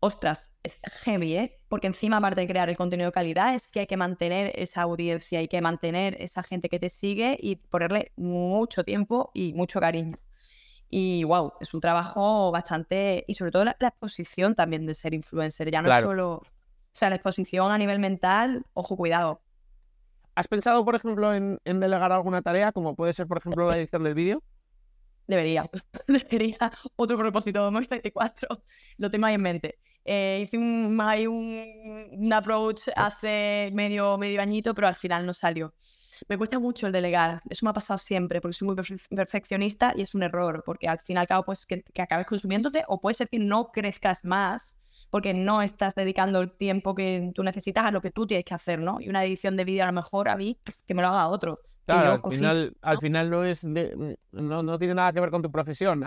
ostras, 0.00 0.52
es 0.62 0.78
heavy, 1.04 1.36
¿eh? 1.36 1.57
Porque 1.68 1.86
encima, 1.86 2.16
aparte 2.16 2.40
de 2.40 2.46
crear 2.46 2.68
el 2.70 2.76
contenido 2.76 3.08
de 3.08 3.12
calidad, 3.12 3.54
es 3.54 3.68
que 3.68 3.80
hay 3.80 3.86
que 3.86 3.96
mantener 3.98 4.52
esa 4.54 4.82
audiencia, 4.82 5.38
hay 5.40 5.48
que 5.48 5.60
mantener 5.60 6.16
esa 6.20 6.42
gente 6.42 6.68
que 6.68 6.78
te 6.78 6.88
sigue 6.88 7.38
y 7.40 7.56
ponerle 7.56 8.12
mucho 8.16 8.84
tiempo 8.84 9.30
y 9.34 9.52
mucho 9.54 9.78
cariño. 9.80 10.16
Y 10.90 11.24
wow, 11.24 11.52
es 11.60 11.74
un 11.74 11.80
trabajo 11.80 12.50
bastante. 12.50 13.24
Y 13.28 13.34
sobre 13.34 13.50
todo 13.50 13.64
la, 13.66 13.76
la 13.80 13.88
exposición 13.88 14.54
también 14.54 14.86
de 14.86 14.94
ser 14.94 15.12
influencer. 15.12 15.70
Ya 15.70 15.82
no 15.82 15.86
Claro. 15.88 16.06
solo. 16.06 16.34
O 16.36 16.42
sea, 16.92 17.10
la 17.10 17.16
exposición 17.16 17.70
a 17.70 17.78
nivel 17.78 17.98
mental, 17.98 18.64
ojo, 18.72 18.96
cuidado. 18.96 19.42
¿Has 20.34 20.48
pensado, 20.48 20.84
por 20.84 20.94
ejemplo, 20.94 21.34
en, 21.34 21.58
en 21.64 21.80
delegar 21.80 22.12
alguna 22.12 22.40
tarea, 22.42 22.72
como 22.72 22.94
puede 22.96 23.12
ser, 23.12 23.26
por 23.26 23.38
ejemplo, 23.38 23.68
la 23.68 23.76
edición 23.76 24.04
del 24.04 24.14
vídeo? 24.14 24.42
Debería. 25.26 25.68
Debería. 26.06 26.72
Otro 26.96 27.18
propósito 27.18 27.58
de 27.58 27.64
2024. 27.64 28.62
Lo 28.96 29.10
tengo 29.10 29.26
ahí 29.26 29.34
en 29.34 29.42
mente. 29.42 29.78
Eh, 30.04 30.40
hice 30.42 30.56
un, 30.56 30.98
hay 31.02 31.26
un, 31.26 32.08
un 32.12 32.32
approach 32.32 32.82
hace 32.96 33.70
medio, 33.74 34.16
medio 34.18 34.40
añito, 34.40 34.74
pero 34.74 34.88
al 34.88 34.94
final 34.94 35.26
no 35.26 35.32
salió. 35.32 35.74
Me 36.28 36.38
cuesta 36.38 36.58
mucho 36.58 36.86
el 36.86 36.92
delegar, 36.92 37.42
eso 37.48 37.64
me 37.66 37.70
ha 37.70 37.74
pasado 37.74 37.98
siempre, 37.98 38.40
porque 38.40 38.54
soy 38.54 38.66
muy 38.66 38.74
perfe- 38.76 39.00
perfeccionista 39.14 39.92
y 39.94 40.00
es 40.02 40.14
un 40.14 40.22
error, 40.22 40.62
porque 40.64 40.88
al 40.88 40.98
fin 40.98 41.16
y 41.16 41.20
al 41.20 41.26
cabo 41.26 41.44
pues 41.44 41.66
que, 41.66 41.82
que 41.82 42.02
acabes 42.02 42.26
consumiéndote 42.26 42.82
o 42.88 43.00
puede 43.00 43.14
ser 43.14 43.28
que 43.28 43.38
no 43.38 43.70
crezcas 43.70 44.24
más 44.24 44.78
porque 45.10 45.32
no 45.32 45.62
estás 45.62 45.94
dedicando 45.94 46.40
el 46.40 46.50
tiempo 46.56 46.94
que 46.94 47.30
tú 47.34 47.42
necesitas 47.42 47.84
a 47.84 47.90
lo 47.90 48.00
que 48.00 48.10
tú 48.10 48.26
tienes 48.26 48.44
que 48.44 48.54
hacer, 48.54 48.78
¿no? 48.78 49.00
Y 49.00 49.08
una 49.08 49.24
edición 49.24 49.56
de 49.56 49.64
vídeo 49.64 49.84
a 49.84 49.86
lo 49.86 49.92
mejor 49.92 50.28
a 50.28 50.36
mí 50.36 50.58
pues, 50.64 50.82
que 50.86 50.94
me 50.94 51.02
lo 51.02 51.08
haga 51.08 51.28
otro. 51.28 51.60
Claro, 51.86 52.12
al 52.24 52.32
final, 52.32 52.76
al 52.82 52.98
final 53.00 53.30
no 53.30 53.44
es 53.44 53.62
de- 53.62 54.18
no, 54.32 54.62
no 54.62 54.78
tiene 54.78 54.94
nada 54.94 55.12
que 55.12 55.20
ver 55.20 55.30
con 55.30 55.40
tu 55.42 55.50
profesión. 55.50 56.02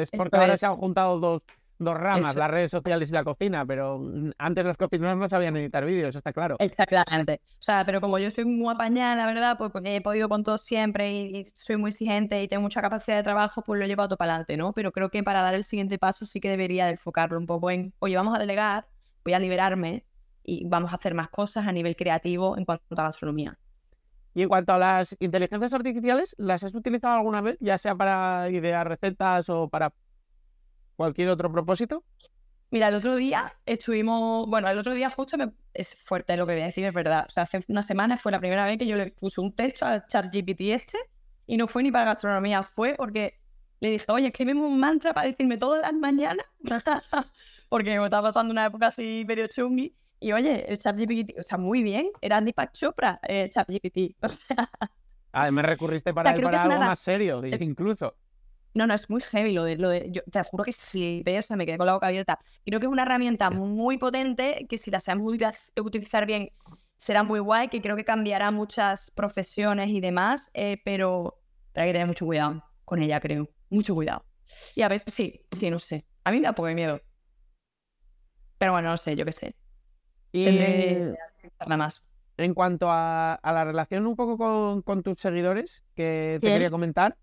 Es 0.00 0.10
porque 0.10 0.36
ahora 0.36 0.56
se 0.56 0.66
han 0.66 0.76
juntado 0.76 1.18
dos, 1.18 1.42
dos 1.78 1.96
ramas, 1.96 2.30
Eso. 2.30 2.38
las 2.38 2.50
redes 2.50 2.70
sociales 2.70 3.10
y 3.10 3.12
la 3.12 3.24
cocina, 3.24 3.64
pero 3.66 3.98
mm, 3.98 4.30
antes 4.38 4.64
las 4.64 4.76
cocineras 4.76 5.16
no 5.16 5.28
sabían 5.28 5.56
editar 5.56 5.84
vídeos, 5.84 6.16
está 6.16 6.32
claro. 6.32 6.56
Exactamente. 6.58 7.40
O 7.50 7.62
sea, 7.62 7.84
pero 7.84 8.00
como 8.00 8.18
yo 8.18 8.30
soy 8.30 8.44
muy 8.44 8.72
apañada, 8.72 9.16
la 9.16 9.26
verdad, 9.26 9.58
pues 9.58 9.70
porque 9.72 9.96
he 9.96 10.00
podido 10.00 10.28
con 10.28 10.44
todo 10.44 10.58
siempre 10.58 11.12
y, 11.12 11.36
y 11.38 11.44
soy 11.54 11.76
muy 11.76 11.90
exigente 11.90 12.42
y 12.42 12.48
tengo 12.48 12.62
mucha 12.62 12.80
capacidad 12.80 13.16
de 13.16 13.22
trabajo, 13.22 13.62
pues 13.62 13.78
lo 13.78 13.84
he 13.84 13.88
llevado 13.88 14.08
todo 14.08 14.16
para 14.18 14.32
adelante, 14.32 14.56
¿no? 14.56 14.72
Pero 14.72 14.92
creo 14.92 15.10
que 15.10 15.22
para 15.22 15.42
dar 15.42 15.54
el 15.54 15.64
siguiente 15.64 15.98
paso 15.98 16.26
sí 16.26 16.40
que 16.40 16.48
debería 16.48 16.86
de 16.86 16.92
enfocarlo 16.92 17.38
un 17.38 17.46
poco 17.46 17.70
en, 17.70 17.92
oye, 17.98 18.16
vamos 18.16 18.34
a 18.34 18.38
delegar, 18.38 18.86
voy 19.24 19.34
a 19.34 19.38
liberarme 19.38 20.04
y 20.42 20.64
vamos 20.66 20.92
a 20.92 20.96
hacer 20.96 21.14
más 21.14 21.28
cosas 21.28 21.66
a 21.66 21.72
nivel 21.72 21.96
creativo 21.96 22.56
en 22.56 22.64
cuanto 22.64 22.84
a 22.90 23.02
gastronomía. 23.02 23.58
Y 24.34 24.42
en 24.42 24.48
cuanto 24.48 24.74
a 24.74 24.78
las 24.78 25.16
inteligencias 25.18 25.72
artificiales, 25.72 26.34
¿las 26.38 26.62
has 26.62 26.74
utilizado 26.74 27.16
alguna 27.16 27.40
vez, 27.40 27.56
ya 27.58 27.78
sea 27.78 27.94
para 27.94 28.50
idear 28.50 28.86
recetas 28.86 29.48
o 29.48 29.68
para 29.68 29.94
cualquier 30.96 31.28
otro 31.28 31.50
propósito? 31.52 32.04
Mira, 32.70 32.88
el 32.88 32.96
otro 32.96 33.14
día 33.16 33.54
estuvimos, 33.64 34.48
bueno, 34.48 34.68
el 34.68 34.78
otro 34.78 34.92
día 34.92 35.08
justo 35.08 35.38
me- 35.38 35.52
es 35.72 35.94
fuerte 35.94 36.36
lo 36.36 36.46
que 36.46 36.54
voy 36.54 36.62
a 36.62 36.66
decir, 36.66 36.84
es 36.84 36.92
verdad. 36.92 37.24
O 37.28 37.30
sea, 37.30 37.44
hace 37.44 37.60
una 37.68 37.82
semana 37.82 38.16
fue 38.18 38.32
la 38.32 38.40
primera 38.40 38.66
vez 38.66 38.76
que 38.78 38.86
yo 38.86 38.96
le 38.96 39.12
puse 39.12 39.40
un 39.40 39.54
texto 39.54 39.86
al 39.86 40.04
chat 40.06 40.32
GPT 40.32 40.74
este 40.74 40.98
y 41.46 41.56
no 41.56 41.68
fue 41.68 41.82
ni 41.84 41.92
para 41.92 42.06
gastronomía, 42.06 42.62
fue 42.64 42.94
porque 42.96 43.38
le 43.80 43.90
dije, 43.90 44.06
oye, 44.10 44.26
escríbeme 44.28 44.60
un 44.62 44.80
mantra 44.80 45.14
para 45.14 45.28
decirme 45.28 45.58
todas 45.58 45.82
las 45.82 45.92
mañanas, 45.94 46.46
porque 47.68 47.98
me 47.98 48.04
estaba 48.04 48.28
pasando 48.28 48.50
una 48.52 48.66
época 48.66 48.88
así 48.88 49.24
medio 49.26 49.46
chungi. 49.46 49.94
Y 50.18 50.32
oye, 50.32 50.64
el 50.70 50.78
chat 50.78 50.96
GPT, 50.96 51.38
o 51.38 51.42
sea, 51.42 51.58
muy 51.58 51.82
bien, 51.82 52.10
era 52.22 52.40
Deepak 52.40 52.72
Chopra, 52.72 53.20
el 53.22 53.50
chat 53.50 53.68
GPT. 53.68 54.16
Ah, 55.32 55.50
me 55.50 55.62
recurriste 55.62 56.14
para, 56.14 56.30
creo 56.30 56.36
que 56.36 56.42
para 56.42 56.62
algo 56.62 56.82
más 56.82 56.98
serio, 56.98 57.40
el- 57.42 57.62
incluso. 57.62 58.16
No, 58.76 58.86
no, 58.86 58.92
es 58.92 59.08
muy 59.08 59.22
heavy 59.22 59.54
lo 59.54 59.64
de, 59.64 59.76
lo 59.76 59.88
de 59.88 60.10
yo 60.12 60.20
te 60.30 60.42
juro 60.44 60.62
que 60.62 60.70
si 60.70 61.22
ves, 61.24 61.50
me 61.50 61.64
quedé 61.64 61.78
con 61.78 61.86
la 61.86 61.94
boca 61.94 62.08
abierta. 62.08 62.38
Creo 62.62 62.78
que 62.78 62.84
es 62.84 62.92
una 62.92 63.04
herramienta 63.04 63.48
muy 63.48 63.96
potente 63.96 64.66
que 64.68 64.76
si 64.76 64.90
la 64.90 65.00
sabemos 65.00 65.34
utilizar 65.80 66.26
bien 66.26 66.50
será 66.98 67.22
muy 67.22 67.38
guay, 67.40 67.68
que 67.68 67.80
creo 67.80 67.96
que 67.96 68.04
cambiará 68.04 68.50
muchas 68.50 69.10
profesiones 69.12 69.88
y 69.88 70.00
demás, 70.00 70.50
eh, 70.52 70.76
pero, 70.84 71.40
pero 71.72 71.84
hay 71.84 71.88
que 71.88 71.92
tener 71.94 72.06
mucho 72.06 72.26
cuidado 72.26 72.62
con 72.84 73.02
ella, 73.02 73.18
creo. 73.18 73.48
Mucho 73.70 73.94
cuidado. 73.94 74.26
Y 74.74 74.82
a 74.82 74.88
ver, 74.88 75.02
sí, 75.06 75.40
sí, 75.52 75.70
no 75.70 75.78
sé. 75.78 76.04
A 76.24 76.30
mí 76.30 76.36
me 76.36 76.42
da 76.44 76.50
un 76.50 76.54
poco 76.56 76.68
de 76.68 76.74
miedo. 76.74 77.00
Pero 78.58 78.72
bueno, 78.72 78.90
no 78.90 78.96
sé, 78.98 79.16
yo 79.16 79.24
qué 79.24 79.32
sé. 79.32 79.56
Y 80.32 80.44
Tendré 80.44 81.14
nada 81.60 81.76
más. 81.78 82.06
en 82.36 82.52
cuanto 82.52 82.90
a, 82.90 83.34
a 83.34 83.52
la 83.54 83.64
relación 83.64 84.06
un 84.06 84.16
poco 84.16 84.36
con, 84.36 84.82
con 84.82 85.02
tus 85.02 85.18
seguidores, 85.18 85.82
que 85.94 86.38
te 86.42 86.48
quería 86.48 86.70
comentar, 86.70 87.16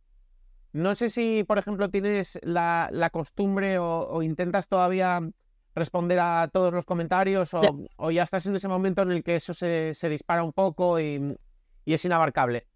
no 0.73 0.93
sé 0.95 1.09
si, 1.09 1.43
por 1.43 1.57
ejemplo, 1.57 1.89
tienes 1.89 2.39
la, 2.43 2.89
la 2.91 3.09
costumbre 3.09 3.77
o, 3.79 4.07
o 4.09 4.21
intentas 4.23 4.67
todavía 4.67 5.21
responder 5.75 6.19
a 6.19 6.49
todos 6.51 6.73
los 6.73 6.85
comentarios 6.85 7.53
o 7.53 7.61
Ya. 7.61 7.69
o 7.97 8.11
ya 8.11 8.23
estás 8.23 8.45
en 8.45 8.55
ese 8.55 8.67
momento 8.67 9.01
en 9.01 9.11
el 9.11 9.23
que 9.23 9.35
eso 9.35 9.53
se, 9.53 9.93
se 9.93 10.09
dispara 10.09 10.43
un 10.43 10.53
poco 10.53 10.99
y, 10.99 11.35
y 11.85 11.93
es 11.93 12.05
inabarcable. 12.05 12.67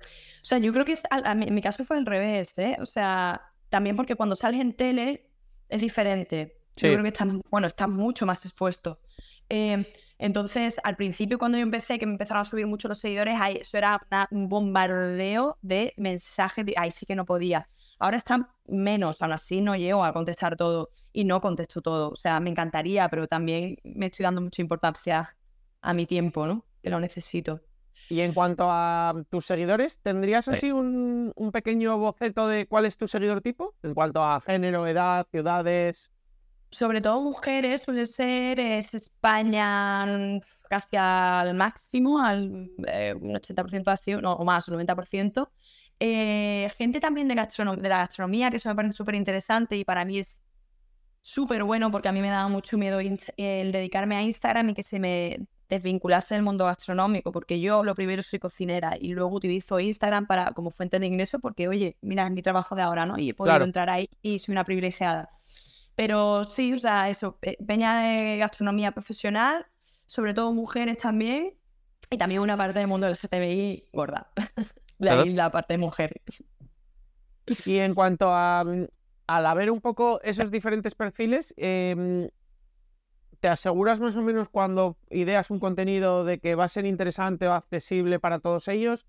O 0.00 0.44
sea, 0.44 0.58
yo 0.58 0.72
creo 0.72 0.84
que 0.84 0.92
es, 0.92 1.02
a 1.10 1.34
mi 1.34 1.60
caso 1.60 1.84
fue 1.84 1.98
al 1.98 2.06
revés, 2.06 2.58
¿eh? 2.58 2.76
O 2.80 2.86
sea, 2.86 3.52
también 3.68 3.94
porque 3.94 4.16
cuando 4.16 4.34
sales 4.36 4.60
en 4.60 4.72
tele 4.72 5.30
es 5.68 5.80
diferente. 5.80 6.56
Sí. 6.76 6.86
Yo 6.86 6.94
creo 6.94 7.02
que 7.02 7.08
estás, 7.10 7.28
bueno, 7.50 7.66
estás 7.66 7.88
mucho 7.88 8.24
más 8.26 8.44
expuesto. 8.44 9.00
Eh, 9.48 9.92
entonces, 10.20 10.76
al 10.84 10.96
principio 10.96 11.38
cuando 11.38 11.58
yo 11.58 11.62
empecé, 11.62 11.98
que 11.98 12.06
me 12.06 12.12
empezaron 12.12 12.42
a 12.42 12.44
subir 12.44 12.66
mucho 12.66 12.86
los 12.88 12.98
seguidores, 12.98 13.36
ahí, 13.40 13.56
eso 13.56 13.76
era 13.78 14.00
una- 14.10 14.28
un 14.30 14.48
bombardeo 14.48 15.58
de 15.62 15.92
mensajes, 15.96 16.64
de, 16.66 16.74
ahí 16.76 16.90
sí 16.90 17.06
que 17.06 17.14
no 17.16 17.24
podía. 17.24 17.68
Ahora 17.98 18.16
están 18.18 18.48
menos, 18.66 19.20
aún 19.22 19.32
así 19.32 19.60
no 19.60 19.74
llego 19.76 20.04
a 20.04 20.12
contestar 20.12 20.56
todo 20.56 20.90
y 21.12 21.24
no 21.24 21.40
contesto 21.40 21.80
todo. 21.82 22.10
O 22.10 22.14
sea, 22.16 22.38
me 22.40 22.50
encantaría, 22.50 23.08
pero 23.08 23.26
también 23.26 23.76
me 23.82 24.06
estoy 24.06 24.24
dando 24.24 24.40
mucha 24.40 24.62
importancia 24.62 25.36
a 25.82 25.94
mi 25.94 26.06
tiempo, 26.06 26.46
¿no? 26.46 26.64
Que 26.82 26.90
lo 26.90 27.00
necesito. 27.00 27.60
Y 28.08 28.20
en 28.20 28.32
cuanto 28.32 28.66
a 28.68 29.14
tus 29.28 29.44
seguidores, 29.44 29.98
¿tendrías 30.00 30.46
Sí. 30.46 30.50
así 30.52 30.72
un, 30.72 31.32
un 31.36 31.52
pequeño 31.52 31.98
boceto 31.98 32.48
de 32.48 32.66
cuál 32.66 32.86
es 32.86 32.96
tu 32.96 33.06
seguidor 33.06 33.40
tipo? 33.42 33.74
En 33.82 33.94
cuanto 33.94 34.22
a 34.24 34.40
género, 34.40 34.86
edad, 34.86 35.26
ciudades. 35.30 36.10
Sobre 36.70 37.00
todo 37.00 37.20
mujeres, 37.20 37.82
suele 37.82 38.06
ser 38.06 38.60
es 38.60 38.94
España 38.94 40.06
mm, 40.06 40.40
casi 40.68 40.96
al 40.96 41.54
máximo, 41.54 42.20
al 42.20 42.70
eh, 42.86 43.14
un 43.20 43.34
80% 43.36 43.88
así, 43.90 44.12
no, 44.14 44.34
o 44.34 44.44
más, 44.44 44.68
un 44.68 44.74
90%. 44.74 45.50
Eh, 45.98 46.68
gente 46.78 47.00
también 47.00 47.28
de, 47.28 47.34
de 47.34 47.88
la 47.88 47.98
gastronomía, 47.98 48.50
que 48.50 48.56
eso 48.56 48.68
me 48.68 48.74
parece 48.74 48.96
súper 48.96 49.14
interesante 49.16 49.76
y 49.76 49.84
para 49.84 50.04
mí 50.04 50.18
es 50.18 50.40
súper 51.22 51.64
bueno 51.64 51.90
porque 51.90 52.08
a 52.08 52.12
mí 52.12 52.20
me 52.20 52.30
daba 52.30 52.48
mucho 52.48 52.78
miedo 52.78 52.98
el 53.00 53.72
dedicarme 53.72 54.16
a 54.16 54.22
Instagram 54.22 54.70
y 54.70 54.74
que 54.74 54.82
se 54.82 54.98
me 54.98 55.38
desvinculase 55.68 56.34
del 56.34 56.42
mundo 56.42 56.64
gastronómico, 56.64 57.30
porque 57.32 57.60
yo 57.60 57.84
lo 57.84 57.94
primero 57.94 58.22
soy 58.22 58.38
cocinera 58.38 58.96
y 59.00 59.12
luego 59.12 59.36
utilizo 59.36 59.78
Instagram 59.78 60.26
para 60.26 60.52
como 60.52 60.70
fuente 60.70 60.98
de 60.98 61.06
ingreso 61.06 61.38
porque, 61.38 61.68
oye, 61.68 61.96
mira, 62.00 62.24
es 62.26 62.32
mi 62.32 62.42
trabajo 62.42 62.74
de 62.74 62.82
ahora, 62.82 63.06
¿no? 63.06 63.18
Y 63.18 63.30
he 63.30 63.34
podido 63.34 63.52
Claro. 63.52 63.64
entrar 63.64 63.88
ahí 63.90 64.08
y 64.22 64.38
soy 64.40 64.52
una 64.52 64.64
privilegiada. 64.64 65.28
Pero 66.00 66.44
sí, 66.44 66.72
o 66.72 66.78
sea, 66.78 67.10
eso, 67.10 67.36
pe- 67.36 67.58
peña 67.66 68.00
de 68.00 68.38
gastronomía 68.38 68.92
profesional, 68.92 69.66
sobre 70.06 70.32
todo 70.32 70.50
mujeres 70.50 70.96
también, 70.96 71.58
y 72.08 72.16
también 72.16 72.40
una 72.40 72.56
parte 72.56 72.78
del 72.78 72.88
mundo 72.88 73.06
del 73.06 73.16
CTBI 73.16 73.90
gorda. 73.92 74.32
De 74.98 75.10
ahí 75.10 75.34
la 75.34 75.50
parte 75.50 75.74
de 75.74 75.78
mujer. 75.78 76.22
Y 77.66 77.76
en 77.76 77.92
cuanto 77.94 78.32
a, 78.32 78.64
mm, 78.64 78.86
al 79.26 79.44
haber 79.44 79.70
un 79.70 79.82
poco 79.82 80.22
esos 80.22 80.50
diferentes 80.50 80.94
perfiles, 80.94 81.52
em, 81.58 82.30
¿te 83.40 83.48
aseguras 83.48 84.00
más 84.00 84.16
o 84.16 84.22
menos 84.22 84.48
cuando 84.48 84.96
ideas 85.10 85.50
un 85.50 85.60
contenido 85.60 86.24
de 86.24 86.38
que 86.38 86.54
va 86.54 86.64
a 86.64 86.68
ser 86.68 86.86
interesante 86.86 87.46
o 87.46 87.52
accesible 87.52 88.18
para 88.18 88.38
todos 88.38 88.68
ellos? 88.68 89.04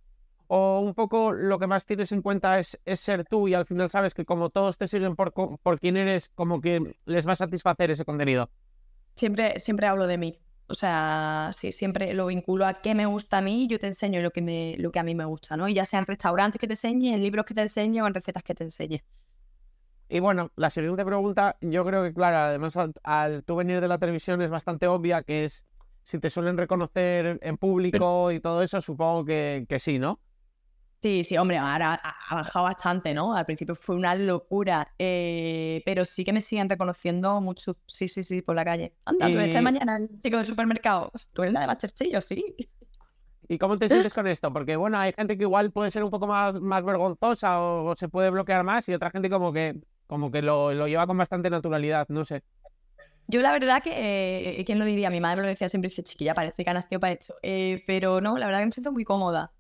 ¿O 0.54 0.82
un 0.82 0.94
poco 0.94 1.32
lo 1.32 1.60
que 1.60 1.66
más 1.66 1.86
tienes 1.86 2.12
en 2.12 2.22
cuenta 2.22 2.60
es, 2.60 2.78
es 2.84 3.00
ser 3.00 3.24
tú 3.24 3.48
y 3.48 3.54
al 3.54 3.66
final 3.66 3.90
sabes 3.90 4.14
que 4.14 4.26
como 4.26 4.50
todos 4.50 4.78
te 4.78 4.86
siguen 4.86 5.16
por, 5.16 5.32
por 5.32 5.80
quién 5.80 5.96
eres, 5.96 6.28
como 6.28 6.60
que 6.60 6.98
les 7.06 7.26
va 7.26 7.32
a 7.32 7.36
satisfacer 7.36 7.90
ese 7.90 8.04
contenido? 8.04 8.50
Siempre, 9.16 9.62
siempre 9.62 9.88
hablo 9.88 10.08
de 10.08 10.18
mí. 10.18 10.38
O 10.68 10.74
sea, 10.74 11.52
sí, 11.54 11.72
siempre 11.72 12.14
lo 12.14 12.26
vinculo 12.26 12.66
a 12.66 12.74
qué 12.74 12.94
me 12.96 13.06
gusta 13.06 13.38
a 13.38 13.42
mí 13.42 13.64
y 13.64 13.68
yo 13.68 13.80
te 13.80 13.88
enseño 13.88 14.20
lo 14.20 14.32
que, 14.32 14.42
me, 14.42 14.76
lo 14.78 14.92
que 14.92 15.00
a 15.00 15.04
mí 15.04 15.16
me 15.16 15.24
gusta, 15.24 15.56
¿no? 15.56 15.70
Y 15.70 15.74
ya 15.74 15.86
sea 15.86 16.00
en 16.00 16.06
restaurantes 16.06 16.60
que 16.60 16.68
te 16.68 16.74
enseñe, 16.74 17.14
en 17.14 17.22
libros 17.22 17.46
que 17.46 17.54
te 17.54 17.62
enseñe 17.62 18.02
o 18.02 18.08
en 18.08 18.14
recetas 18.14 18.44
que 18.44 18.54
te 18.54 18.66
enseñe. 18.66 19.02
Y 20.10 20.20
bueno, 20.20 20.52
la 20.58 20.70
siguiente 20.70 21.06
pregunta, 21.06 21.56
yo 21.62 21.86
creo 21.86 22.04
que, 22.04 22.14
claro, 22.14 22.36
además 22.50 22.76
al, 22.76 22.92
al 23.04 23.46
tú 23.46 23.56
venir 23.56 23.80
de 23.80 23.88
la 23.88 24.00
televisión 24.00 24.42
es 24.42 24.50
bastante 24.50 24.88
obvia, 24.88 25.24
que 25.24 25.46
es 25.46 25.66
si 26.04 26.20
te 26.20 26.30
suelen 26.30 26.58
reconocer 26.58 27.40
en 27.42 27.58
público 27.58 28.34
y 28.34 28.42
todo 28.42 28.62
eso, 28.62 28.82
supongo 28.82 29.24
que, 29.24 29.66
que 29.70 29.80
sí, 29.80 29.98
¿no? 29.98 30.20
Sí, 31.02 31.24
sí, 31.24 31.36
hombre, 31.36 31.58
ahora 31.58 32.00
ha 32.30 32.36
bajado 32.36 32.66
bastante, 32.66 33.12
¿no? 33.14 33.36
Al 33.36 33.46
principio 33.46 33.74
fue 33.74 33.96
una 33.96 34.14
locura, 34.14 34.94
eh, 35.00 35.82
pero 35.84 36.06
sí 36.06 36.24
que 36.24 36.32
me 36.32 36.42
siguen 36.42 36.70
reconociendo 36.70 37.42
mucho, 37.42 37.78
sí, 37.88 38.08
sí, 38.08 38.22
sí, 38.22 38.44
por 38.44 38.56
la 38.56 38.64
calle. 38.64 38.94
Anda, 39.06 39.32
tú 39.32 39.40
esta 39.40 39.62
mañana 39.62 39.98
el 39.98 40.20
chico 40.20 40.38
del 40.38 40.46
supermercado, 40.46 41.12
tú 41.34 41.42
eres 41.42 41.54
la 41.54 41.62
de 41.62 41.68
Masterchef, 41.68 42.08
yo 42.12 42.22
sí. 42.22 42.56
¿Y 43.48 43.58
cómo 43.58 43.80
te 43.80 43.90
sientes 43.90 44.14
con 44.14 44.28
esto? 44.28 44.54
Porque, 44.54 44.76
bueno, 44.76 45.00
hay 45.00 45.12
gente 45.14 45.38
que 45.38 45.44
igual 45.44 45.72
puede 45.72 45.90
ser 45.90 46.04
un 46.04 46.12
poco 46.12 46.28
más, 46.28 46.54
más 46.62 46.86
vergonzosa 46.86 47.60
o, 47.62 47.86
o 47.90 47.96
se 47.96 48.08
puede 48.08 48.30
bloquear 48.30 48.64
más 48.64 48.88
y 48.88 48.94
otra 48.94 49.10
gente 49.10 49.28
como 49.30 49.52
que, 49.52 49.82
como 50.06 50.30
que 50.30 50.44
lo, 50.44 50.72
lo 50.72 50.88
lleva 50.88 51.08
con 51.08 51.18
bastante 51.18 51.50
naturalidad, 51.50 52.06
no 52.10 52.24
sé. 52.24 52.44
Yo 53.28 53.42
la 53.42 53.52
verdad 53.54 53.82
que, 53.82 54.60
eh, 54.60 54.66
¿quién 54.66 54.78
lo 54.78 54.86
diría? 54.86 55.10
Mi 55.10 55.20
madre 55.20 55.42
lo 55.42 55.48
decía 55.48 55.68
siempre, 55.68 55.90
dice, 55.90 56.04
chiquilla, 56.04 56.36
parece 56.36 56.64
que 56.64 56.70
ha 56.70 56.74
nacido 56.74 57.00
para 57.00 57.14
esto. 57.14 57.34
Eh, 57.42 57.84
pero 57.88 58.22
no, 58.22 58.38
la 58.38 58.46
verdad 58.46 58.60
que 58.60 58.66
me 58.66 58.72
siento 58.72 58.92
muy 58.92 59.04
cómoda. 59.04 59.52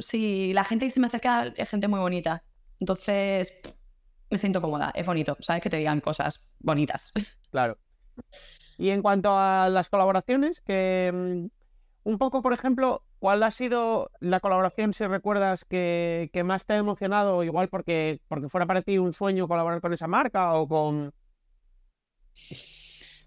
Sí, 0.00 0.52
la 0.52 0.64
gente 0.64 0.86
que 0.86 0.90
se 0.90 1.00
me 1.00 1.06
acerca 1.06 1.52
es 1.56 1.70
gente 1.70 1.88
muy 1.88 2.00
bonita. 2.00 2.44
Entonces, 2.80 3.52
me 4.30 4.38
siento 4.38 4.60
cómoda, 4.60 4.90
es 4.94 5.06
bonito, 5.06 5.36
¿sabes? 5.40 5.62
Que 5.62 5.70
te 5.70 5.76
digan 5.76 6.00
cosas 6.00 6.50
bonitas. 6.58 7.12
Claro. 7.50 7.78
Y 8.78 8.88
en 8.90 9.00
cuanto 9.00 9.30
a 9.38 9.68
las 9.68 9.88
colaboraciones, 9.88 10.60
que 10.60 11.12
mm, 11.14 11.46
un 12.10 12.18
poco, 12.18 12.42
por 12.42 12.52
ejemplo, 12.52 13.04
¿cuál 13.20 13.44
ha 13.44 13.52
sido 13.52 14.10
la 14.18 14.40
colaboración, 14.40 14.92
si 14.92 15.06
recuerdas, 15.06 15.64
que, 15.64 16.30
que 16.32 16.42
más 16.42 16.66
te 16.66 16.72
ha 16.72 16.78
emocionado? 16.78 17.44
Igual 17.44 17.68
porque, 17.68 18.20
porque 18.26 18.48
fuera 18.48 18.66
para 18.66 18.82
ti 18.82 18.98
un 18.98 19.12
sueño 19.12 19.46
colaborar 19.46 19.80
con 19.80 19.92
esa 19.92 20.08
marca 20.08 20.54
o 20.54 20.66
con... 20.66 21.12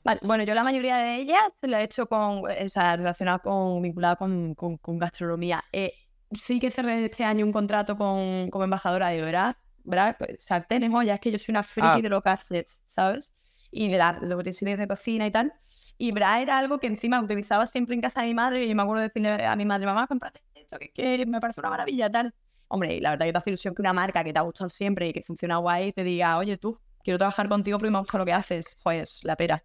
Vale, 0.03 0.19
bueno, 0.23 0.43
yo 0.43 0.53
la 0.53 0.63
mayoría 0.63 0.97
de 0.97 1.15
ellas 1.15 1.53
la 1.61 1.79
he 1.79 1.85
hecho 1.85 2.07
con, 2.07 2.43
o 2.43 2.67
sea, 2.67 2.97
relacionada 2.97 3.39
con, 3.39 3.81
vinculada 3.81 4.17
con, 4.17 4.55
con, 4.55 4.77
con 4.77 4.97
gastronomía. 4.99 5.63
Eh, 5.71 5.93
sí 6.31 6.59
que 6.59 6.71
cerré 6.71 7.05
este 7.05 7.23
año 7.23 7.45
un 7.45 7.51
contrato 7.51 7.97
con, 7.97 8.49
como 8.49 8.63
embajadora 8.63 9.09
de 9.09 9.21
Brad, 9.23 9.55
Brad, 9.83 10.15
sartenes, 10.37 10.91
ya 11.05 11.15
es 11.15 11.19
que 11.21 11.31
yo 11.31 11.39
soy 11.39 11.53
una 11.53 11.63
friki 11.63 11.87
Ah. 11.87 11.99
de 12.01 12.09
los 12.09 12.21
gadgets, 12.23 12.83
¿sabes? 12.87 13.33
Y 13.71 13.89
de 13.89 13.97
la- 13.97 14.19
los 14.21 14.39
utensilios 14.39 14.77
de 14.77 14.87
cocina 14.87 15.25
y 15.25 15.31
tal. 15.31 15.53
Y 15.97 16.11
Bra 16.11 16.41
era 16.41 16.57
algo 16.57 16.79
que 16.79 16.87
encima 16.87 17.19
utilizaba 17.21 17.65
siempre 17.67 17.95
en 17.95 18.01
casa 18.01 18.21
de 18.21 18.27
mi 18.27 18.33
madre. 18.33 18.65
Y 18.65 18.69
yo 18.69 18.75
me 18.75 18.83
acuerdo 18.83 19.01
de 19.01 19.07
decirle 19.07 19.45
a 19.45 19.55
mi 19.55 19.65
madre, 19.65 19.85
mamá, 19.85 20.05
cómprate 20.07 20.41
esto, 20.55 20.77
que, 20.77 20.91
que 20.91 21.25
me 21.25 21.39
parece 21.39 21.61
una 21.61 21.69
maravilla, 21.69 22.09
tal. 22.11 22.33
Hombre, 22.67 22.95
y 22.95 22.99
la 22.99 23.11
verdad 23.11 23.25
que 23.27 23.31
te 23.31 23.37
hace 23.37 23.49
ilusión 23.49 23.73
que 23.73 23.81
una 23.81 23.93
marca 23.93 24.23
que 24.23 24.33
te 24.33 24.39
ha 24.39 24.41
gustado 24.43 24.69
siempre 24.69 25.07
y 25.07 25.13
que 25.13 25.23
funciona 25.23 25.57
guay 25.57 25.93
te 25.93 26.03
diga, 26.03 26.37
oye, 26.37 26.57
tú, 26.57 26.77
quiero 27.03 27.17
trabajar 27.17 27.47
contigo, 27.47 27.77
pero 27.79 27.89
me 27.91 27.99
gusta 27.99 28.17
lo 28.17 28.25
que 28.25 28.33
haces. 28.33 28.77
Pues 28.83 29.23
la 29.23 29.35
pera. 29.37 29.63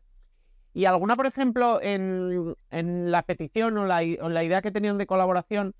¿Y 0.72 0.84
alguna, 0.86 1.16
por 1.16 1.26
ejemplo, 1.26 1.80
en, 1.82 2.54
en 2.70 3.10
la 3.10 3.22
petición 3.24 3.76
o 3.76 3.84
la, 3.84 4.00
o 4.20 4.28
la 4.28 4.42
idea 4.44 4.62
que 4.62 4.70
tenían 4.70 4.96
de 4.98 5.06
colaboración, 5.06 5.74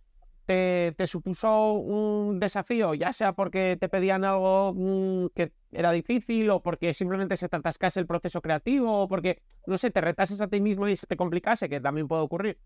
te, 0.47 0.95
supuso 1.07 1.72
un 1.72 2.40
desafío? 2.40 2.95
Ya 2.95 3.12
sea 3.12 3.32
porque 3.32 3.76
te 3.80 3.88
pedían 3.88 4.24
algo 4.24 4.74
mm, 4.74 5.28
que 5.34 5.53
era 5.70 5.93
difícil 5.93 6.51
o 6.51 6.62
porque 6.62 6.95
simplemente 6.95 7.36
se 7.36 7.49
te 7.49 7.57
atascase 7.57 8.01
el 8.01 8.07
proceso 8.07 8.40
creativo 8.40 9.03
o 9.03 9.09
porque, 9.09 9.43
no 9.66 9.78
sé, 9.78 9.90
te 9.90 10.01
retases 10.01 10.40
a 10.40 10.49
ti 10.49 10.61
mismo 10.61 10.88
y 10.88 10.97
se 10.97 11.07
te 11.07 11.16
complicase, 11.16 11.68
que 11.68 11.80
también 11.80 12.09
puede 12.09 12.22
ocurrir. 12.22 12.59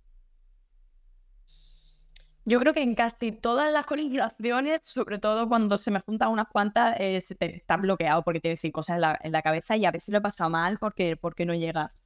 Yo 2.48 2.60
creo 2.60 2.72
que 2.72 2.82
en 2.82 2.94
casi 2.94 3.32
todas 3.32 3.72
las 3.72 3.86
colaboraciones, 3.86 4.80
sobre 4.84 5.18
todo 5.18 5.48
cuando 5.48 5.76
se 5.76 5.90
me 5.90 6.00
juntan 6.00 6.30
unas 6.30 6.46
cuantas, 6.48 6.96
eh, 7.00 7.20
se 7.20 7.34
te 7.34 7.56
está 7.56 7.76
bloqueado 7.76 8.22
porque 8.22 8.40
tienes 8.40 8.62
cosas 8.72 8.96
en 8.96 9.00
la, 9.00 9.18
en 9.22 9.32
la 9.32 9.42
cabeza 9.42 9.76
y 9.76 9.84
a 9.84 9.90
veces 9.90 10.10
lo 10.10 10.18
he 10.18 10.20
pasado 10.20 10.48
mal 10.50 10.78
porque, 10.78 11.16
porque 11.16 11.44
no 11.44 11.54
llegas. 11.54 12.05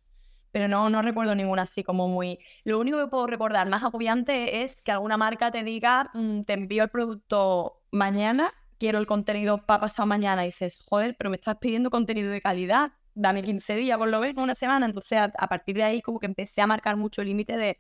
Pero 0.53 0.69
no, 0.69 0.91
no 0.91 1.03
recuerdo 1.03 1.35
ninguna 1.35 1.63
así 1.63 1.83
como 1.85 2.09
muy... 2.09 2.39
Lo 2.65 2.79
único 2.81 2.99
que 2.99 3.07
puedo 3.09 3.27
recordar 3.27 3.69
más 3.69 3.83
agobiante 3.85 4.63
es 4.63 4.83
que 4.83 4.93
alguna 4.93 5.17
marca 5.17 5.51
te 5.51 5.63
diga, 5.63 6.11
"Mm, 6.15 6.43
te 6.43 6.55
envío 6.55 6.83
el 6.85 6.91
producto 6.91 7.83
mañana, 7.93 8.53
quiero 8.79 8.99
el 8.99 9.07
contenido 9.07 9.59
para 9.67 9.81
pasado 9.81 10.07
mañana. 10.07 10.45
Y 10.45 10.49
dices, 10.49 10.81
joder, 10.81 11.15
pero 11.17 11.31
me 11.31 11.37
estás 11.37 11.57
pidiendo 11.59 11.91
contenido 11.91 12.31
de 12.33 12.41
calidad, 12.41 12.93
dame 13.15 13.43
15 13.43 13.77
días 13.77 13.99
por 13.99 14.09
lo 14.09 14.21
menos, 14.21 14.43
una 14.43 14.55
semana. 14.55 14.87
Entonces 14.87 15.19
a, 15.19 15.25
a 15.39 15.49
partir 15.49 15.77
de 15.77 15.85
ahí 15.85 16.03
como 16.03 16.19
que 16.19 16.27
empecé 16.27 16.63
a 16.63 16.67
marcar 16.67 16.97
mucho 16.97 17.23
el 17.23 17.29
límite 17.29 17.57
de 17.57 17.79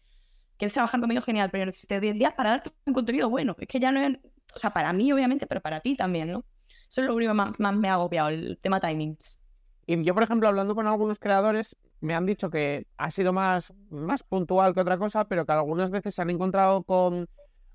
quieres 0.56 0.74
trabajar 0.74 1.00
conmigo, 1.00 1.20
genial, 1.22 1.50
pero 1.50 1.66
necesito 1.66 1.98
10 2.00 2.14
días 2.14 2.34
para 2.34 2.50
darte 2.50 2.70
un 2.86 2.94
contenido 2.94 3.30
bueno. 3.30 3.56
Es 3.58 3.68
que 3.68 3.80
ya 3.80 3.92
no 3.92 4.00
es, 4.00 4.18
o 4.54 4.58
sea, 4.58 4.70
para 4.72 4.92
mí 4.92 5.10
obviamente, 5.12 5.46
pero 5.46 5.60
para 5.60 5.80
ti 5.80 5.96
también, 5.96 6.30
¿no? 6.32 6.44
Eso 6.88 7.00
es 7.02 7.06
lo 7.06 7.14
único 7.14 7.30
que 7.30 7.34
más, 7.34 7.60
más 7.60 7.74
me 7.74 7.88
ha 7.88 7.94
agobiado, 7.94 8.28
el 8.28 8.58
tema 8.60 8.80
timings. 8.80 9.40
Y 9.86 10.02
yo, 10.04 10.14
por 10.14 10.22
ejemplo, 10.22 10.48
hablando 10.48 10.74
con 10.74 10.86
algunos 10.86 11.18
creadores, 11.18 11.76
me 12.00 12.14
han 12.14 12.26
dicho 12.26 12.50
que 12.50 12.86
ha 12.96 13.10
sido 13.10 13.32
más, 13.32 13.74
más 13.90 14.22
puntual 14.22 14.74
que 14.74 14.80
otra 14.80 14.98
cosa, 14.98 15.26
pero 15.26 15.44
que 15.46 15.52
algunas 15.52 15.90
veces 15.90 16.14
se 16.14 16.22
han 16.22 16.30
encontrado 16.30 16.82
con, 16.82 17.28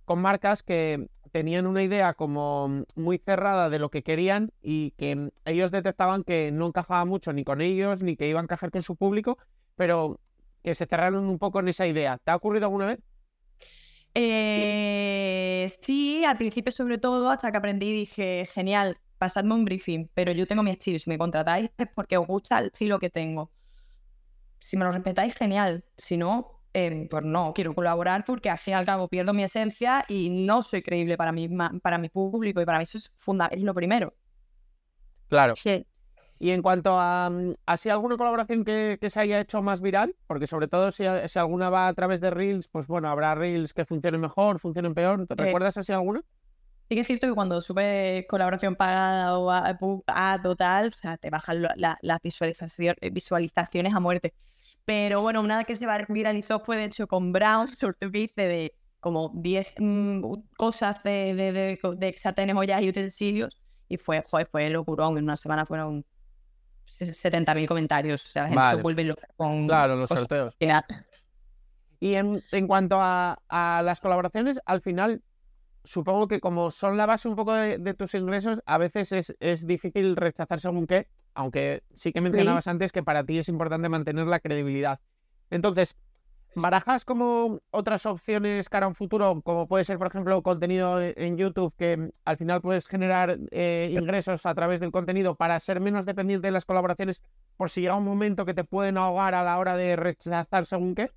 con 0.06 0.20
marcas 0.22 0.64
que 0.64 1.08
tenían 1.32 1.68
una 1.68 1.84
idea 1.84 2.14
como 2.14 2.86
muy 2.96 3.18
cerrada 3.18 3.70
de 3.70 3.80
lo 3.80 3.90
que 3.90 4.04
querían 4.04 4.52
y 4.62 4.92
que 4.92 5.32
ellos 5.44 5.72
detectaban 5.72 6.24
que 6.24 6.52
no 6.52 6.68
encajaba 6.68 7.06
mucho 7.06 7.34
ni 7.34 7.44
con 7.44 7.62
ellos, 7.62 8.04
ni 8.04 8.16
que 8.16 8.28
iba 8.28 8.40
a 8.40 8.44
encajar 8.44 8.72
con 8.72 8.82
su 8.82 8.96
público, 8.96 9.38
pero 9.76 10.20
que 10.64 10.74
se 10.74 10.86
cerraron 10.86 11.26
un 11.26 11.38
poco 11.38 11.60
en 11.60 11.68
esa 11.68 11.86
idea. 11.86 12.18
¿Te 12.24 12.32
ha 12.32 12.36
ocurrido 12.36 12.66
alguna 12.66 12.88
vez? 12.88 13.00
Eh, 14.14 15.70
sí, 15.82 16.24
al 16.24 16.38
principio 16.38 16.72
sobre 16.72 16.98
todo, 16.98 17.30
hasta 17.30 17.52
que 17.52 17.58
aprendí 17.58 17.92
dije, 17.92 18.46
genial, 18.46 18.98
pasadme 19.18 19.54
un 19.54 19.66
briefing, 19.66 20.10
pero 20.14 20.32
yo 20.32 20.48
tengo 20.48 20.64
mi 20.64 20.72
estilo, 20.72 20.98
si 21.00 21.10
me 21.10 21.18
contratáis 21.18 21.70
es 21.78 21.88
porque 21.94 22.18
os 22.18 22.26
gusta 22.26 22.60
el 22.60 22.68
estilo 22.68 22.98
que 22.98 23.10
tengo. 23.10 23.52
Si 24.68 24.78
me 24.78 24.86
lo 24.86 24.92
respetáis, 24.92 25.36
genial, 25.36 25.86
si 25.96 26.18
no, 26.18 26.62
eh, 26.74 27.08
pues 27.10 27.24
no, 27.24 27.54
quiero 27.54 27.76
colaborar 27.76 28.26
porque 28.26 28.50
al 28.50 28.58
fin 28.58 28.74
y 28.74 28.78
al 28.78 28.86
cabo 28.86 29.08
pierdo 29.08 29.32
mi 29.34 29.44
esencia 29.44 30.04
y 30.08 30.30
no 30.30 30.62
soy 30.64 30.82
creíble 30.82 31.18
para 31.18 31.32
mi, 31.32 31.48
para 31.84 31.98
mi 32.00 32.10
público 32.10 32.62
y 32.62 32.66
para 32.66 32.80
mí 32.80 32.84
eso 32.84 32.98
es, 32.98 33.12
funda 33.16 33.46
es 33.48 33.62
lo 33.62 33.74
primero. 33.76 34.16
Claro. 35.28 35.54
Sí. 35.54 35.86
Y 36.40 36.52
en 36.52 36.62
cuanto 36.62 37.00
a 37.00 37.30
mm, 37.32 37.54
así 37.66 37.90
alguna 37.90 38.18
colaboración 38.18 38.66
que, 38.66 38.98
que 39.02 39.10
se 39.10 39.20
haya 39.22 39.40
hecho 39.40 39.62
más 39.62 39.82
viral, 39.82 40.16
porque 40.28 40.48
sobre 40.48 40.68
todo 40.68 40.92
si, 40.92 41.06
a- 41.06 41.28
si 41.28 41.40
alguna 41.40 41.70
va 41.70 41.88
a 41.88 41.94
través 41.94 42.22
de 42.22 42.32
Reels, 42.32 42.68
pues 42.70 42.88
bueno, 42.88 43.10
habrá 43.10 43.36
Reels 43.36 43.74
que 43.74 43.86
funcionen 43.86 44.22
mejor, 44.22 44.60
funcionen 44.60 44.94
peor. 44.96 45.28
¿Te 45.28 45.36
Eh, 45.38 45.42
recuerdas 45.44 45.78
así 45.78 45.94
alguna? 45.94 46.24
Sí 46.88 46.96
que 46.96 47.02
es 47.02 47.08
cierto 47.08 47.28
que 47.28 47.34
cuando 47.34 47.60
sube 47.62 48.26
colaboración 48.30 48.76
pagada 48.76 49.38
o 49.40 49.50
a, 49.50 49.76
a 50.08 50.42
total, 50.42 50.90
o 50.90 50.92
sea, 50.92 51.18
te 51.18 51.30
bajan 51.32 51.62
lo- 51.64 51.70
la- 51.78 51.98
las 52.02 52.20
visualización- 52.22 52.96
eh, 53.02 53.10
visualizaciones 53.10 53.94
a 53.96 54.00
muerte. 54.00 54.34
Pero 54.86 55.22
bueno, 55.22 55.42
una 55.42 55.64
que 55.64 55.76
se 55.76 55.86
viralizó 56.10 56.60
fue 56.60 56.78
de 56.78 56.86
hecho 56.86 57.08
con 57.08 57.32
Brown, 57.32 57.66
que 58.12 58.20
hice 58.20 58.42
de 58.48 58.76
como 59.00 59.32
10 59.34 59.76
mm, 59.80 60.24
cosas 60.58 61.02
de, 61.04 61.34
de, 61.36 61.52
de, 61.52 61.80
de 61.98 62.16
sartenes, 62.18 62.56
ollas 62.56 62.82
y 62.82 62.90
utensilios. 62.90 63.58
Y 63.88 63.98
fue, 63.98 64.22
fue, 64.24 64.46
fue 64.46 64.70
locurón. 64.70 65.18
En 65.18 65.24
una 65.26 65.36
semana 65.36 65.66
fueron 65.66 66.06
70.000 67.00 67.68
comentarios. 67.68 68.26
O 68.26 68.30
sea, 68.30 68.44
la 68.44 68.48
gente 68.50 68.64
Vale. 68.64 68.78
se 68.78 68.82
vuelve 68.84 69.04
loca 69.04 69.28
con 69.36 69.68
Claro, 69.68 69.96
los 69.96 70.10
sorteos. 70.10 70.56
Y 72.00 72.14
en, 72.16 72.44
en 72.52 72.68
cuanto 72.68 72.98
a, 73.00 73.40
a 73.48 73.82
las 73.84 74.00
colaboraciones, 74.00 74.60
al 74.66 74.82
final, 74.82 75.22
supongo 75.86 76.28
que 76.28 76.40
como 76.40 76.72
son 76.72 76.98
la 76.98 77.06
base 77.06 77.28
un 77.28 77.36
poco 77.36 77.54
de, 77.54 77.78
de 77.78 77.94
tus 77.94 78.14
ingresos, 78.14 78.62
a 78.66 78.78
veces 78.78 79.12
es, 79.12 79.36
es 79.40 79.66
difícil 79.66 80.16
rechazar 80.16 80.60
según 80.60 80.88
qué, 80.88 81.08
aunque 81.34 81.84
sí 81.94 82.12
que 82.12 82.22
mencionabas 82.22 82.68
antes 82.68 82.92
que 82.92 83.04
para 83.04 83.24
ti 83.24 83.38
es 83.38 83.50
importante 83.50 83.88
mantener 83.90 84.28
la 84.28 84.40
credibilidad. 84.40 85.00
Entonces, 85.50 85.98
¿barajas 86.56 87.04
como 87.06 87.60
otras 87.72 88.06
opciones 88.06 88.70
cara 88.70 88.86
a 88.86 88.90
un 88.90 88.96
futuro, 88.96 89.42
como 89.44 89.68
puede 89.68 89.84
ser, 89.84 89.98
por 89.98 90.08
ejemplo, 90.08 90.42
contenido 90.42 91.02
e- 91.02 91.14
en 91.18 91.38
YouTube, 91.38 91.74
que 91.78 92.12
al 92.24 92.38
final 92.38 92.62
puedes 92.62 92.88
generar 92.88 93.38
eh, 93.52 93.90
ingresos 93.92 94.46
a 94.46 94.54
través 94.56 94.80
del 94.80 94.92
contenido 94.92 95.36
para 95.36 95.60
ser 95.60 95.80
menos 95.82 96.06
dependiente 96.06 96.48
de 96.48 96.52
las 96.52 96.66
colaboraciones, 96.66 97.22
por 97.58 97.70
si 97.70 97.82
llega 97.82 97.96
un 97.96 98.06
momento 98.06 98.46
que 98.46 98.54
te 98.54 98.64
pueden 98.64 98.98
ahogar 98.98 99.36
a 99.36 99.44
la 99.44 99.58
hora 99.60 99.76
de 99.76 99.96
rechazar 99.96 100.66
según 100.66 100.96
qué? 100.96 101.12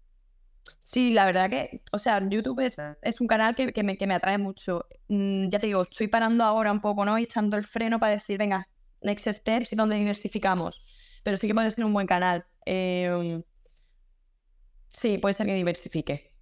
Sí, 0.80 1.12
la 1.12 1.24
verdad 1.26 1.50
que, 1.50 1.82
o 1.92 1.98
sea, 1.98 2.20
YouTube 2.28 2.60
es, 2.60 2.76
es 3.02 3.20
un 3.20 3.26
canal 3.26 3.54
que, 3.54 3.72
que 3.72 3.82
me, 3.82 3.96
que 3.96 4.06
me 4.06 4.14
atrae 4.14 4.38
mucho. 4.38 4.86
Mm, 5.08 5.48
ya 5.48 5.58
te 5.58 5.66
digo, 5.66 5.82
estoy 5.82 6.08
parando 6.08 6.44
ahora 6.44 6.72
un 6.72 6.80
poco, 6.80 7.04
¿no? 7.04 7.18
Y 7.18 7.24
echando 7.24 7.56
el 7.56 7.64
freno 7.64 7.98
para 7.98 8.12
decir, 8.12 8.38
venga, 8.38 8.68
next 9.02 9.26
steps 9.28 9.72
y 9.72 9.76
donde 9.76 9.96
diversificamos. 9.96 10.84
Pero 11.22 11.36
sí 11.36 11.46
que 11.46 11.54
puede 11.54 11.70
ser 11.70 11.84
un 11.84 11.92
buen 11.92 12.06
canal. 12.06 12.46
Eh, 12.66 13.42
sí, 14.88 15.18
puede 15.18 15.34
ser 15.34 15.46
que 15.46 15.54
diversifique. 15.54 16.34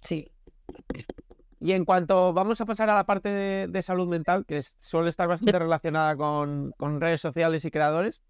Sí. 0.00 0.30
Y 1.60 1.72
en 1.72 1.84
cuanto 1.84 2.32
vamos 2.34 2.60
a 2.60 2.66
pasar 2.66 2.90
a 2.90 2.94
la 2.94 3.06
parte 3.06 3.28
de, 3.30 3.68
de 3.68 3.82
salud 3.82 4.06
mental, 4.08 4.44
que 4.46 4.58
es- 4.58 4.76
suele 4.80 5.08
estar 5.08 5.28
bastante 5.28 5.58
relacionada 5.58 6.16
con, 6.16 6.72
con 6.76 7.00
redes 7.00 7.20
sociales 7.20 7.64
y 7.64 7.70
creadores, 7.70 8.22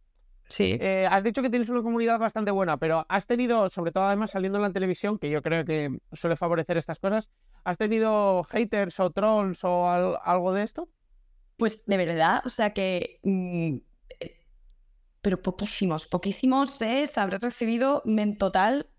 Sí. 0.48 0.76
eh, 0.80 1.08
has 1.10 1.24
dicho 1.24 1.40
que 1.42 1.50
tienes 1.50 1.68
una 1.70 1.82
comunidad 1.82 2.18
bastante 2.18 2.50
buena, 2.50 2.76
pero 2.76 3.06
has 3.08 3.26
tenido, 3.26 3.68
sobre 3.68 3.92
todo 3.92 4.04
además 4.04 4.30
saliendo 4.30 4.58
en 4.58 4.62
la 4.62 4.72
televisión, 4.72 5.18
que 5.18 5.30
yo 5.30 5.40
creo 5.42 5.64
que 5.64 5.98
suele 6.12 6.36
favorecer 6.36 6.76
estas 6.76 6.98
cosas, 7.00 7.30
¿has 7.64 7.78
tenido 7.78 8.44
haters 8.44 9.00
o 9.00 9.10
trolls 9.10 9.64
o 9.64 9.88
al- 9.88 10.18
algo 10.22 10.52
de 10.52 10.62
esto? 10.62 10.88
Pues 11.56 11.84
de 11.86 11.96
verdad, 11.96 12.42
o 12.44 12.48
sea 12.48 12.72
que. 12.74 13.20
mm, 13.22 13.76
eh, 14.20 14.40
pero 15.22 15.40
poquísimos, 15.40 16.06
poquísimos 16.06 16.80
es. 16.82 17.16
Habré 17.16 17.38
recibido 17.38 18.02
en 18.04 18.36
total 18.36 18.90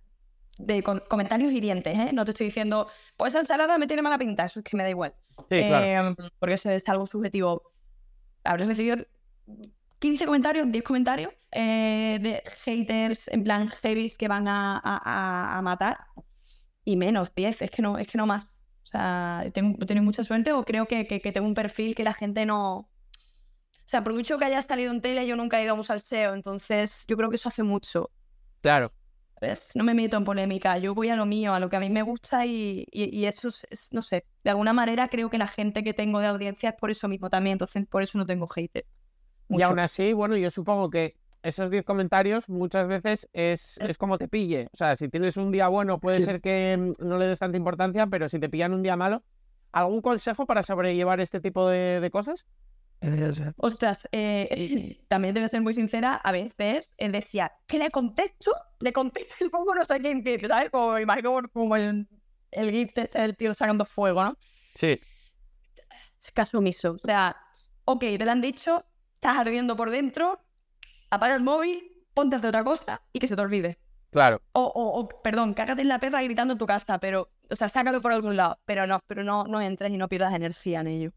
de 0.58 0.82
con- 0.84 1.04
comentarios 1.08 1.52
hirientes, 1.54 1.96
¿eh? 1.98 2.10
No 2.14 2.26
te 2.26 2.32
estoy 2.32 2.48
diciendo, 2.48 2.88
pues 3.18 3.34
esa 3.34 3.42
ensalada 3.42 3.78
me 3.78 3.88
tiene 3.88 4.02
mala 4.02 4.18
pinta, 4.18 4.46
eso 4.46 4.62
es 4.62 4.64
que 4.64 4.76
me 4.78 4.84
da 4.84 4.90
igual. 4.90 5.14
Sí, 5.50 5.64
claro. 5.68 5.86
Eh, 5.86 6.30
porque 6.40 6.54
eso 6.56 6.72
es 6.72 6.88
algo 6.90 7.06
subjetivo. 7.06 7.72
Habré 8.44 8.66
recibido 8.66 9.06
15 10.00 10.26
comentarios, 10.26 10.72
10 10.72 10.84
comentarios 10.84 11.34
eh, 11.52 12.20
de 12.22 12.44
haters, 12.64 13.28
en 13.30 13.44
plan 13.44 13.70
heavies 13.70 14.18
que 14.18 14.28
van 14.28 14.48
a, 14.48 14.80
a- 14.84 15.62
matar. 15.62 15.98
Y 16.84 16.98
menos, 16.98 17.34
10, 17.34 17.62
es 17.64 17.72
que 17.72 17.82
no, 17.82 17.98
es 17.98 18.08
que 18.08 18.18
no 18.18 18.28
más. 18.28 18.64
O 18.84 18.88
sea, 18.88 19.44
tengo, 19.54 19.78
he 19.82 19.86
tenido 19.86 20.04
mucha 20.04 20.24
suerte 20.24 20.52
o 20.54 20.64
creo 20.64 20.86
que, 20.88 21.08
que- 21.08 21.22
que 21.22 21.32
tengo 21.32 21.48
un 21.48 21.54
perfil 21.56 21.96
que 21.96 22.04
la 22.04 22.14
gente 22.14 22.46
no. 22.46 22.78
O 22.78 23.88
sea, 23.88 24.04
por 24.04 24.14
mucho 24.14 24.38
que 24.38 24.46
haya 24.46 24.62
salido 24.62 24.92
en 24.92 25.02
tele, 25.02 25.26
yo 25.28 25.36
nunca 25.36 25.60
he 25.60 25.64
ido 25.64 25.74
a 25.74 25.76
un 25.76 25.84
salseo, 25.84 26.34
entonces 26.34 27.06
yo 27.08 27.16
creo 27.18 27.30
que 27.30 27.36
eso 27.36 27.50
hace 27.50 27.64
mucho. 27.64 28.12
Claro. 28.62 28.92
¿ves? 29.42 29.72
No 29.76 29.84
me 29.84 29.94
meto 29.94 30.18
en 30.18 30.24
polémica, 30.24 30.78
yo 30.78 30.96
voy 30.96 31.10
a 31.10 31.16
lo 31.16 31.26
mío, 31.26 31.54
a 31.54 31.60
lo 31.60 31.70
que 31.70 31.76
a 31.76 31.80
mí 31.80 31.90
me 31.90 32.02
gusta 32.04 32.46
y, 32.46 32.86
y- 32.92 33.16
y 33.16 33.26
eso 33.26 33.50
es, 33.50 33.68
es- 33.70 33.94
no 33.94 34.02
sé, 34.02 34.26
de 34.44 34.50
alguna 34.50 34.74
manera 34.74 35.08
creo 35.08 35.30
que 35.30 35.38
la 35.38 35.46
gente 35.48 35.84
que 35.84 35.94
tengo 35.94 36.20
de 36.20 36.28
audiencia 36.28 36.70
es 36.70 36.76
por 36.76 36.90
eso 36.90 37.08
mismo 37.08 37.30
también, 37.30 37.54
entonces 37.54 37.86
por 37.88 38.02
eso 38.02 38.18
no 38.18 38.26
tengo 38.26 38.48
Y 39.50 39.62
aún 39.62 39.80
así, 39.80 40.14
bueno, 40.14 40.36
yo 40.38 40.50
supongo 40.52 40.90
que 40.90 41.16
esos 41.44 41.70
10 41.70 41.86
comentarios 41.86 42.50
muchas 42.50 42.88
veces 42.88 43.30
es, 43.34 43.78
es 43.80 43.98
como 43.98 44.18
te 44.18 44.28
pille. 44.28 44.68
O 44.74 44.78
sea, 44.78 44.96
si 44.96 45.10
tienes 45.10 45.38
un 45.38 45.52
día 45.52 45.68
bueno, 45.68 46.00
puede 46.00 46.18
Sí. 46.20 46.26
ser 46.26 46.42
que 46.42 46.76
mm, 46.78 47.06
no 47.06 47.18
le 47.18 47.28
des 47.28 47.40
tanta 47.40 47.58
importancia, 47.58 48.08
pero 48.08 48.28
si 48.30 48.40
te 48.40 48.50
pillan 48.50 48.74
un 48.74 48.82
día 48.82 48.96
malo, 48.96 49.24
¿algún 49.72 50.02
consejo 50.02 50.46
para 50.48 50.64
sobrellevar 50.64 51.20
este 51.20 51.40
tipo 51.40 51.68
de, 51.70 52.00
de 52.00 52.10
cosas? 52.10 52.46
Ostras, 53.58 54.08
eh, 54.12 55.00
también 55.08 55.34
tengo 55.36 55.46
que 55.46 55.50
ser 55.50 55.62
muy 55.62 55.74
sincera, 55.76 56.14
a 56.16 56.32
veces 56.32 56.90
él 56.98 57.12
decía, 57.12 57.52
¿qué 57.68 57.78
le 57.78 57.92
contesto? 57.92 58.52
Le 58.80 58.94
contesto 58.94 59.46
y 59.46 59.50
pongo 59.50 59.76
no 59.76 59.84
sé 59.86 60.00
qué 60.00 60.48
¿sabes? 60.48 60.72
Como, 60.72 60.98
imagino 60.98 61.42
como 61.54 61.76
el, 61.76 62.08
el 62.52 62.72
gif 62.72 62.98
este 62.98 63.22
del 63.22 63.38
tío 63.38 63.54
sacando 63.54 63.86
fuego, 63.86 64.24
¿no? 64.24 64.38
Sí. 64.74 65.00
Es 66.20 66.32
caso 66.32 66.58
omiso. 66.58 66.94
O 66.94 66.98
sea, 66.98 67.36
ok, 67.84 68.00
te 68.00 68.26
lo 68.26 68.32
han 68.32 68.42
dicho, 68.42 68.84
estás 69.26 69.40
ardiendo 69.40 69.76
por 69.76 69.90
dentro, 69.90 70.40
apaga 71.10 71.34
el 71.34 71.42
móvil, 71.42 71.92
ponte 72.14 72.36
a 72.36 72.38
hacer 72.38 72.50
otra 72.50 72.64
cosa 72.64 73.02
y 73.12 73.18
que 73.18 73.28
se 73.28 73.36
te 73.36 73.42
olvide. 73.42 73.80
Claro. 74.12 74.40
O, 74.52 74.62
o, 74.62 75.00
o, 75.00 75.10
perdón, 75.24 75.56
cágate 75.56 75.82
en 75.82 75.88
la 75.88 76.00
perra 76.00 76.22
gritando 76.22 76.54
en 76.54 76.60
tu 76.60 76.68
casa, 76.68 77.00
pero, 77.00 77.32
o 77.50 77.56
sea, 77.56 77.68
sácalo 77.68 78.02
por 78.02 78.12
algún 78.14 78.38
lado, 78.38 78.60
pero 78.66 78.86
no, 78.86 79.00
pero 79.08 79.24
no, 79.24 79.46
no 79.46 79.60
entres 79.62 79.92
y 79.92 79.98
no 79.98 80.08
pierdas 80.08 80.34
energía 80.34 80.82
en 80.82 80.88
ello. 80.88 81.12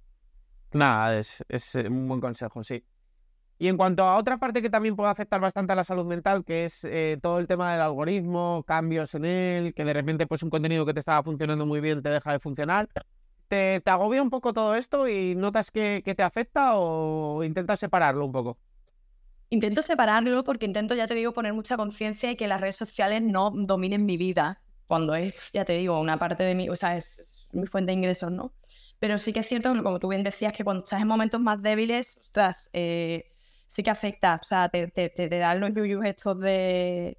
Nada, 0.73 1.19
es, 1.19 1.45
es 1.49 1.75
un 1.75 2.09
buen 2.09 2.21
consejo, 2.21 2.65
sí. 2.65 2.83
Y 3.59 3.69
en 3.69 3.77
cuanto 3.77 4.05
a 4.05 4.17
otra 4.17 4.39
parte 4.39 4.63
que 4.63 4.71
también 4.71 4.97
puede 4.97 5.11
afectar 5.11 5.41
bastante 5.41 5.75
a 5.75 5.77
la 5.77 5.85
salud 5.85 6.07
mental, 6.07 6.45
que 6.45 6.65
es 6.65 6.85
eh, 6.85 7.19
todo 7.21 7.39
el 7.39 7.47
tema 7.47 7.73
del 7.73 7.83
algoritmo, 7.83 8.65
cambios 8.67 9.15
en 9.15 9.27
él, 9.27 9.75
que 9.75 9.85
de 9.85 9.93
repente 9.93 10.27
pues 10.27 10.43
un 10.43 10.49
contenido 10.49 10.87
que 10.87 10.95
te 10.95 11.01
estaba 11.01 11.23
funcionando 11.23 11.67
muy 11.67 11.81
bien 11.81 12.03
te 12.03 12.09
deja 12.09 12.33
de 12.33 12.41
funcionar. 12.41 12.89
¿Te, 13.49 13.81
te 13.81 13.91
agobia 13.91 14.23
un 14.23 14.31
poco 14.31 14.53
todo 14.53 14.75
esto 14.75 15.09
y 15.09 15.35
notas 15.35 15.71
que, 15.71 16.03
que 16.05 16.15
te 16.15 16.23
afecta 16.23 16.77
o 16.77 17.43
intentas 17.45 17.81
separarlo 17.81 18.25
un 18.27 18.33
poco? 18.33 18.59
Intento 19.51 19.81
separarlo 19.83 20.45
porque 20.45 20.67
intento, 20.67 20.95
ya 20.95 21.07
te 21.07 21.15
digo, 21.15 21.33
poner 21.33 21.55
mucha 21.55 21.77
conciencia 21.79 22.31
y 22.31 22.37
que 22.37 22.49
las 22.49 22.61
redes 22.61 22.77
sociales 22.77 23.23
no 23.23 23.51
dominen 23.55 24.05
mi 24.05 24.19
vida, 24.19 24.61
cuando 24.87 25.15
es, 25.15 25.51
ya 25.53 25.65
te 25.65 25.73
digo, 25.75 25.99
una 26.01 26.19
parte 26.19 26.43
de 26.43 26.55
mi, 26.55 26.69
o 26.69 26.77
sea, 26.77 26.97
es 26.99 27.49
mi 27.53 27.67
fuente 27.67 27.93
de 27.93 27.95
ingresos, 27.95 28.31
¿no? 28.31 28.53
Pero 28.99 29.19
sí 29.19 29.33
que 29.33 29.41
es 29.41 29.47
cierto, 29.49 29.71
como 29.83 29.99
tú 30.01 30.09
bien 30.09 30.23
decías, 30.23 30.53
que 30.53 30.65
cuando 30.65 30.83
estás 30.85 31.01
en 31.01 31.09
momentos 31.09 31.41
más 31.41 31.63
débiles, 31.63 32.19
ostras, 32.19 32.69
eh, 32.75 33.33
sí 33.67 33.83
que 33.83 33.91
afecta, 33.91 34.39
o 34.43 34.45
sea, 34.45 34.69
te, 34.69 34.89
te, 34.89 35.09
te, 35.09 35.29
te 35.29 35.39
dan 35.39 35.61
los 35.61 35.73
yuyus 35.75 36.05
estos 36.05 36.39
de, 36.41 37.19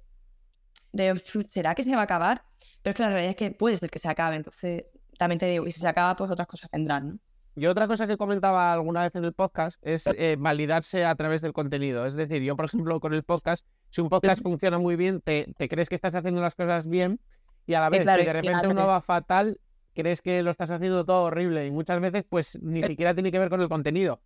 de, 0.92 1.20
¿será 1.52 1.74
que 1.74 1.82
se 1.82 1.94
va 1.94 2.02
a 2.02 2.04
acabar? 2.04 2.44
Pero 2.82 2.92
es 2.92 2.96
que 2.96 3.02
la 3.02 3.08
realidad 3.10 3.30
es 3.30 3.36
que 3.36 3.50
puede 3.50 3.76
ser 3.76 3.90
que 3.90 3.98
se 3.98 4.08
acabe, 4.08 4.36
entonces 4.36 4.84
también 5.20 5.38
te 5.38 5.44
digo, 5.44 5.66
y 5.66 5.70
si 5.70 5.80
se 5.80 5.86
acaba, 5.86 6.16
pues 6.16 6.30
otras 6.30 6.48
cosas 6.48 6.70
vendrán, 6.72 7.08
¿no? 7.08 7.18
Y 7.54 7.66
otra 7.66 7.86
cosa 7.86 8.06
que 8.06 8.16
comentaba 8.16 8.72
alguna 8.72 9.02
vez 9.02 9.14
en 9.16 9.24
el 9.24 9.34
podcast 9.34 9.78
es 9.82 10.06
eh, 10.06 10.36
validarse 10.38 11.04
a 11.04 11.14
través 11.14 11.42
del 11.42 11.52
contenido. 11.52 12.06
Es 12.06 12.14
decir, 12.14 12.40
yo, 12.42 12.56
por 12.56 12.64
ejemplo, 12.64 13.00
con 13.00 13.12
el 13.12 13.22
podcast, 13.22 13.66
si 13.90 14.00
un 14.00 14.08
podcast 14.08 14.42
funciona 14.42 14.78
muy 14.78 14.96
bien, 14.96 15.20
te, 15.20 15.52
te 15.58 15.68
crees 15.68 15.90
que 15.90 15.94
estás 15.94 16.14
haciendo 16.14 16.40
las 16.40 16.54
cosas 16.54 16.88
bien 16.88 17.20
y 17.66 17.74
a 17.74 17.80
la 17.80 17.90
vez, 17.90 18.02
claro, 18.02 18.20
si 18.20 18.26
de 18.26 18.32
repente 18.32 18.60
claro. 18.60 18.70
uno 18.70 18.86
va 18.86 19.02
fatal, 19.02 19.60
crees 19.94 20.22
que 20.22 20.42
lo 20.42 20.50
estás 20.50 20.70
haciendo 20.70 21.04
todo 21.04 21.24
horrible 21.24 21.66
y 21.66 21.70
muchas 21.70 22.00
veces 22.00 22.24
pues 22.26 22.58
ni 22.62 22.82
siquiera 22.82 23.12
tiene 23.12 23.30
que 23.30 23.38
ver 23.38 23.50
con 23.50 23.60
el 23.60 23.68
contenido. 23.68 24.22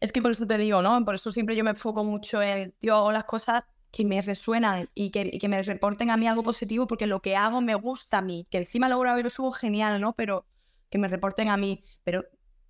Es 0.00 0.10
que 0.10 0.22
por 0.22 0.30
eso 0.30 0.46
te 0.46 0.56
digo, 0.56 0.80
¿no? 0.80 1.04
Por 1.04 1.16
eso 1.16 1.32
siempre 1.32 1.54
yo 1.54 1.64
me 1.64 1.70
enfoco 1.70 2.02
mucho 2.02 2.40
en, 2.40 2.72
tío, 2.78 2.96
hago 2.96 3.12
las 3.12 3.24
cosas 3.24 3.64
que 3.92 4.04
me 4.06 4.22
resuenan 4.22 4.88
y 4.94 5.10
que, 5.10 5.28
y 5.30 5.38
que 5.38 5.48
me 5.48 5.62
reporten 5.62 6.10
a 6.10 6.16
mí 6.16 6.26
algo 6.26 6.42
positivo 6.42 6.86
porque 6.86 7.06
lo 7.06 7.20
que 7.20 7.36
hago 7.36 7.60
me 7.60 7.74
gusta 7.74 8.18
a 8.18 8.22
mí, 8.22 8.46
que 8.50 8.58
encima 8.58 8.88
luego 8.88 9.04
lo 9.04 9.30
subo 9.30 9.52
genial, 9.52 10.00
¿no? 10.00 10.14
Pero 10.14 10.46
que 10.90 10.98
me 10.98 11.08
reporten 11.08 11.48
a 11.48 11.58
mí, 11.58 11.84
pero 12.02 12.24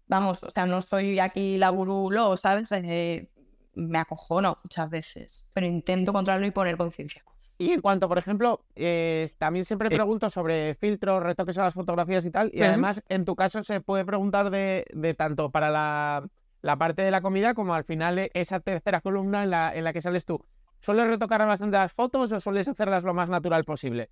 vamos, 0.08 0.42
o 0.42 0.50
sea, 0.50 0.66
no 0.66 0.82
soy 0.82 1.20
aquí 1.20 1.58
la 1.58 1.70
gurú, 1.70 2.10
lo, 2.10 2.36
¿sabes? 2.36 2.72
Eh, 2.72 3.30
me 3.74 3.98
acojono 3.98 4.58
muchas 4.64 4.90
veces, 4.90 5.50
pero 5.54 5.66
intento 5.66 6.12
controlarlo 6.12 6.46
y 6.46 6.50
poner 6.50 6.76
conciencia. 6.76 7.24
Y 7.56 7.70
en 7.70 7.80
cuanto, 7.80 8.08
por 8.08 8.18
ejemplo, 8.18 8.64
eh, 8.74 9.28
también 9.38 9.64
siempre 9.64 9.88
pregunto 9.88 10.28
sobre 10.28 10.74
filtros, 10.74 11.22
retoques 11.22 11.56
a 11.58 11.64
las 11.64 11.74
fotografías 11.74 12.26
y 12.26 12.32
tal, 12.32 12.50
y 12.52 12.62
además 12.62 13.04
en 13.08 13.24
tu 13.24 13.36
caso 13.36 13.62
se 13.62 13.80
puede 13.80 14.04
preguntar 14.04 14.50
de, 14.50 14.84
de 14.92 15.14
tanto 15.14 15.50
para 15.50 15.70
la, 15.70 16.28
la 16.62 16.76
parte 16.76 17.02
de 17.02 17.12
la 17.12 17.20
comida 17.20 17.54
como 17.54 17.74
al 17.74 17.84
final 17.84 18.18
eh, 18.18 18.30
esa 18.34 18.58
tercera 18.58 19.00
columna 19.00 19.44
en 19.44 19.50
la, 19.50 19.72
en 19.72 19.84
la 19.84 19.92
que 19.92 20.00
sales 20.00 20.24
tú. 20.24 20.44
¿Sueles 20.82 21.06
retocar 21.06 21.46
bastante 21.46 21.76
las 21.78 21.92
fotos 21.92 22.32
o 22.32 22.40
sueles 22.40 22.66
hacerlas 22.66 23.04
lo 23.04 23.14
más 23.14 23.30
natural 23.30 23.64
posible? 23.64 24.10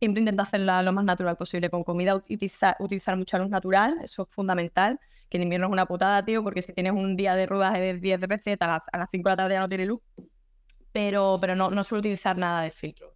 Siempre 0.00 0.20
intento 0.20 0.42
hacerla 0.42 0.82
lo 0.82 0.92
más 0.92 1.04
natural 1.04 1.36
posible 1.36 1.70
con 1.70 1.84
comida, 1.84 2.14
utilizar, 2.16 2.74
utilizar 2.80 3.16
mucha 3.16 3.38
luz 3.38 3.48
natural, 3.50 3.96
eso 4.02 4.22
es 4.22 4.28
fundamental, 4.34 4.98
que 5.28 5.36
en 5.36 5.44
invierno 5.44 5.66
es 5.68 5.72
una 5.72 5.86
putada, 5.86 6.24
tío, 6.24 6.42
porque 6.42 6.62
si 6.62 6.72
tienes 6.72 6.92
un 6.94 7.16
día 7.16 7.34
de 7.34 7.46
rodaje 7.46 7.80
de 7.80 7.94
10 7.98 8.18
de 8.18 8.26
a, 8.60 8.66
las- 8.66 8.82
a 8.92 8.98
las 8.98 9.08
5 9.12 9.28
de 9.28 9.32
la 9.32 9.36
tarde 9.36 9.54
ya 9.54 9.60
no 9.60 9.68
tiene 9.68 9.86
luz, 9.86 10.00
pero, 10.92 11.38
pero 11.40 11.54
no, 11.54 11.70
no 11.70 11.82
suelo 11.82 12.00
utilizar 12.00 12.36
nada 12.36 12.62
de 12.62 12.70
filtro. 12.70 13.14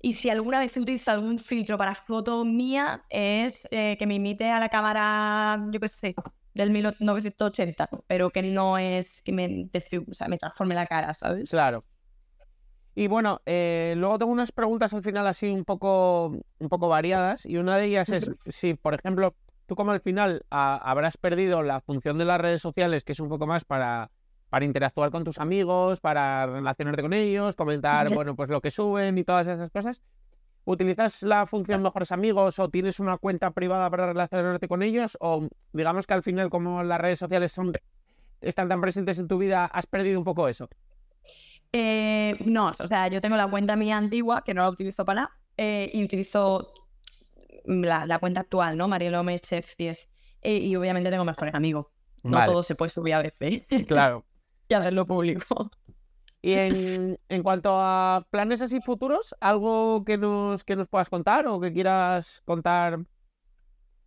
Y 0.00 0.14
si 0.14 0.30
alguna 0.30 0.60
vez 0.60 0.72
se 0.72 0.80
utiliza 0.80 1.12
algún 1.12 1.38
filtro 1.38 1.76
para 1.76 1.94
foto 1.94 2.44
mía, 2.44 3.04
es 3.10 3.66
eh, 3.72 3.96
que 3.98 4.06
me 4.06 4.14
imite 4.14 4.48
a 4.48 4.60
la 4.60 4.68
cámara, 4.68 5.66
yo 5.70 5.80
qué 5.80 5.88
sé, 5.88 6.14
del 6.54 6.70
1980, 6.70 7.88
pero 8.06 8.30
que 8.30 8.42
no 8.42 8.78
es 8.78 9.20
que 9.22 9.32
me, 9.32 9.68
o 10.08 10.12
sea, 10.12 10.28
me 10.28 10.38
transforme 10.38 10.76
la 10.76 10.86
cara, 10.86 11.12
¿sabes? 11.14 11.50
Claro. 11.50 11.84
Y 12.98 13.06
bueno, 13.06 13.40
eh, 13.46 13.94
luego 13.96 14.18
tengo 14.18 14.32
unas 14.32 14.50
preguntas 14.50 14.92
al 14.92 15.04
final 15.04 15.24
así 15.28 15.48
un 15.48 15.64
poco, 15.64 16.36
un 16.58 16.68
poco 16.68 16.88
variadas 16.88 17.46
y 17.46 17.56
una 17.56 17.76
de 17.76 17.84
ellas 17.84 18.08
es 18.08 18.32
si, 18.46 18.74
por 18.74 18.92
ejemplo, 18.92 19.36
tú 19.66 19.76
como 19.76 19.92
al 19.92 20.00
final 20.00 20.44
ah, 20.50 20.80
habrás 20.82 21.16
perdido 21.16 21.62
la 21.62 21.80
función 21.80 22.18
de 22.18 22.24
las 22.24 22.40
redes 22.40 22.60
sociales, 22.60 23.04
que 23.04 23.12
es 23.12 23.20
un 23.20 23.28
poco 23.28 23.46
más 23.46 23.64
para, 23.64 24.10
para 24.48 24.64
interactuar 24.64 25.12
con 25.12 25.22
tus 25.22 25.38
amigos, 25.38 26.00
para 26.00 26.46
relacionarte 26.46 27.02
con 27.02 27.12
ellos, 27.12 27.54
comentar, 27.54 28.12
bueno, 28.12 28.34
pues 28.34 28.48
lo 28.48 28.60
que 28.60 28.72
suben 28.72 29.16
y 29.16 29.22
todas 29.22 29.46
esas 29.46 29.70
cosas. 29.70 30.02
¿Utilizas 30.64 31.22
la 31.22 31.46
función 31.46 31.82
mejores 31.82 32.10
amigos 32.10 32.58
o 32.58 32.68
tienes 32.68 32.98
una 32.98 33.16
cuenta 33.16 33.52
privada 33.52 33.88
para 33.90 34.08
relacionarte 34.08 34.66
con 34.66 34.82
ellos? 34.82 35.16
O 35.20 35.46
digamos 35.72 36.08
que 36.08 36.14
al 36.14 36.24
final, 36.24 36.50
como 36.50 36.82
las 36.82 37.00
redes 37.00 37.20
sociales 37.20 37.52
son, 37.52 37.74
están 38.40 38.68
tan 38.68 38.80
presentes 38.80 39.20
en 39.20 39.28
tu 39.28 39.38
vida, 39.38 39.66
has 39.66 39.86
perdido 39.86 40.18
un 40.18 40.24
poco 40.24 40.48
eso. 40.48 40.68
Eh, 41.72 42.36
no, 42.44 42.68
o 42.68 42.86
sea, 42.86 43.08
yo 43.08 43.20
tengo 43.20 43.36
la 43.36 43.48
cuenta 43.48 43.76
mía 43.76 43.96
antigua, 43.96 44.42
que 44.44 44.54
no 44.54 44.62
la 44.62 44.70
utilizo 44.70 45.04
para 45.04 45.22
nada, 45.22 45.38
eh, 45.56 45.90
y 45.92 46.04
utilizo 46.04 46.72
la, 47.64 48.06
la 48.06 48.18
cuenta 48.18 48.40
actual, 48.40 48.76
¿no? 48.76 48.88
Marielome 48.88 49.38
Chef 49.40 49.76
10. 49.76 50.08
Eh, 50.42 50.56
y 50.58 50.76
obviamente 50.76 51.10
tengo 51.10 51.24
mejores 51.24 51.54
amigos. 51.54 51.86
No 52.22 52.36
Vale. 52.38 52.50
todo 52.50 52.62
se 52.62 52.74
puede 52.74 52.88
subir 52.90 53.14
a 53.14 53.22
veces 53.22 53.64
Claro. 53.86 54.24
y 54.68 54.74
hacerlo 54.74 55.06
público. 55.06 55.70
Y 56.40 56.52
en, 56.52 57.18
en 57.28 57.42
cuanto 57.42 57.76
a 57.80 58.26
planes 58.30 58.62
así 58.62 58.80
futuros, 58.80 59.34
¿algo 59.40 60.04
que 60.04 60.16
nos, 60.16 60.62
que 60.62 60.76
nos 60.76 60.88
puedas 60.88 61.10
contar 61.10 61.46
o 61.48 61.60
que 61.60 61.72
quieras 61.72 62.42
contar? 62.44 63.00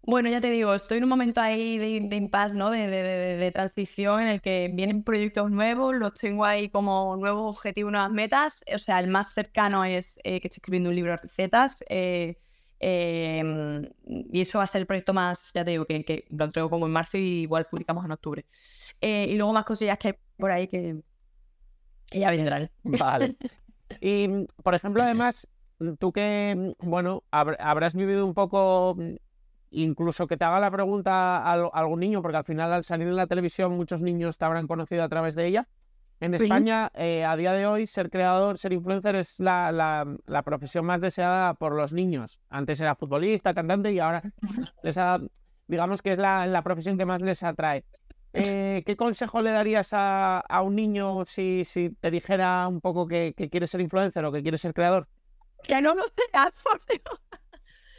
Bueno, 0.04 0.30
ya 0.30 0.42
te 0.42 0.50
digo, 0.50 0.74
estoy 0.74 0.98
en 0.98 1.04
un 1.04 1.10
momento 1.10 1.42
ahí 1.42 1.78
de, 1.78 2.00
de 2.10 2.16
impasse, 2.16 2.56
¿no? 2.56 2.72
De, 2.72 2.88
de- 2.88 3.04
de- 3.04 3.38
de 3.38 3.52
transición 3.52 4.22
en 4.22 4.28
el 4.30 4.42
que 4.42 4.72
vienen 4.74 5.04
proyectos 5.04 5.52
nuevos, 5.52 5.96
los 5.96 6.16
tengo 6.16 6.44
ahí 6.44 6.70
como 6.70 7.16
nuevos 7.18 7.58
objetivos, 7.58 7.92
nuevas 7.92 8.12
metas. 8.12 8.64
O 8.74 8.78
sea, 8.80 9.00
el 9.00 9.08
más 9.10 9.34
cercano 9.34 9.86
es 9.86 10.20
eh, 10.24 10.42
que 10.42 10.48
estoy 10.48 10.58
escribiendo 10.58 10.90
un 10.90 10.96
libro 10.96 11.12
de 11.12 11.18
recetas. 11.18 11.84
eh, 11.90 12.38
eh, 12.84 13.44
y 14.08 14.42
eso 14.42 14.58
va 14.58 14.64
a 14.64 14.68
ser 14.68 14.82
el 14.82 14.88
proyecto 14.88 15.14
más, 15.14 15.52
ya 15.54 15.64
te 15.64 15.70
digo, 15.72 15.86
que, 15.86 16.04
que 16.04 16.26
lo 16.30 16.46
entrego 16.46 16.68
como 16.70 16.88
en 16.88 16.92
marzo 16.94 17.18
y 17.20 17.42
igual 17.44 17.68
publicamos 17.70 18.04
en 18.06 18.12
octubre. 18.12 18.44
Eh, 19.02 19.28
y 19.30 19.36
luego 19.36 19.54
más 19.54 19.66
cosillas 19.66 20.00
que 20.00 20.08
hay 20.10 20.16
por 20.38 20.52
ahí 20.52 20.68
que, 20.68 20.96
que 22.08 22.20
ya 22.20 22.30
vendrán. 22.32 22.72
Vale. 22.84 23.36
Y, 24.00 24.30
por 24.64 24.74
ejemplo, 24.74 25.04
además, 25.04 25.48
tú 26.00 26.14
que, 26.14 26.74
bueno, 26.80 27.24
habr- 27.30 27.58
habrás 27.60 27.94
vivido 27.94 28.26
un 28.26 28.34
poco, 28.34 28.98
incluso 29.72 30.28
que 30.28 30.38
te 30.38 30.46
haga 30.46 30.60
la 30.60 30.70
pregunta 30.70 31.38
a, 31.38 31.52
al- 31.54 31.66
a 31.74 31.80
algún 31.80 32.00
niño, 32.02 32.22
porque 32.22 32.38
al 32.38 32.44
final 32.46 32.72
al 32.74 32.84
salir 32.84 33.08
en 33.08 33.16
la 33.16 33.28
televisión 33.28 33.72
muchos 33.76 34.02
niños 34.02 34.38
te 34.38 34.46
habrán 34.46 34.68
conocido 34.68 35.04
a 35.04 35.10
través 35.10 35.34
de 35.36 35.48
ella. 35.48 35.68
En 36.20 36.38
Sí. 36.38 36.46
España, 36.46 36.92
eh, 36.94 37.26
a 37.26 37.36
día 37.36 37.52
de 37.54 37.66
hoy, 37.66 37.88
ser 37.88 38.12
creador, 38.12 38.60
ser 38.60 38.74
influencer 38.74 39.16
es 39.16 39.40
la, 39.40 39.72
la- 39.72 40.06
la 40.28 40.44
profesión 40.44 40.86
más 40.86 41.02
deseada 41.02 41.56
por 41.56 41.74
los 41.76 41.94
niños. 41.94 42.40
Antes 42.50 42.80
era 42.80 42.94
futbolista, 42.96 43.54
cantante 43.56 43.92
y 43.92 43.98
ahora 44.00 44.22
les 44.84 44.98
ha- 45.00 45.20
digamos 45.68 46.02
que 46.02 46.12
es 46.12 46.18
la, 46.20 46.46
la 46.46 46.62
profesión 46.62 46.98
que 46.98 47.06
más 47.06 47.22
les 47.22 47.42
atrae. 47.44 47.86
Eh, 48.34 48.84
¿qué 48.86 48.96
consejo 48.96 49.42
le 49.42 49.52
darías 49.52 49.94
a, 49.94 50.40
a 50.40 50.62
un 50.62 50.76
niño 50.76 51.26
si, 51.26 51.66
si 51.66 51.90
te 51.90 52.12
dijera 52.12 52.66
un 52.68 52.80
poco 52.80 53.06
que, 53.08 53.34
que 53.36 53.50
quiere 53.50 53.68
ser 53.68 53.82
influencer 53.82 54.24
o 54.24 54.32
que 54.32 54.42
quiere 54.42 54.58
ser 54.58 54.74
creador? 54.74 55.08
Que 55.64 55.82
no 55.82 55.94
lo 55.96 56.04
sea, 56.32 56.52
por 56.64 56.80
Dios. 56.86 57.22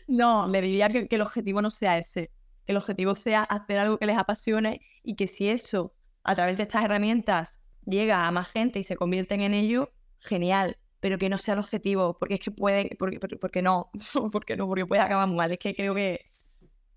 No, 0.07 0.46
le 0.48 0.61
diría 0.61 0.88
que, 0.88 1.09
que 1.09 1.16
el 1.16 1.22
objetivo 1.22 1.62
no 1.62 1.70
sea 1.70 1.98
ese. 1.98 2.30
Que 2.66 2.72
el 2.72 2.76
objetivo 2.76 3.14
sea 3.14 3.42
hacer 3.42 3.78
algo 3.78 3.98
que 3.98 4.07
les 4.07 4.16
apasione 4.18 4.80
y 5.03 5.16
que 5.16 5.26
si 5.26 5.48
eso, 5.48 5.94
a 6.24 6.34
través 6.34 6.57
de 6.57 6.62
estas 6.64 6.84
herramientas, 6.84 7.61
llega 7.84 8.26
a 8.26 8.30
más 8.30 8.53
gente 8.53 8.78
y 8.78 8.82
se 8.84 8.96
convierten 8.96 9.40
en 9.40 9.55
ello, 9.55 9.92
genial. 10.20 10.78
Pero 11.00 11.18
que 11.18 11.28
no 11.28 11.36
sea 11.38 11.55
el 11.55 11.61
objetivo, 11.61 12.16
porque 12.18 12.34
es 12.34 12.40
que 12.40 12.53
puede, 12.53 12.94
porque, 12.98 13.18
porque, 13.18 13.36
porque 13.36 13.62
no, 13.62 13.90
porque 14.32 14.57
no, 14.57 14.66
porque 14.68 14.86
puede 14.86 15.03
acabar 15.03 15.26
mal. 15.28 15.50
Es 15.50 15.59
que 15.59 15.74
creo 15.74 15.94
que 15.94 16.20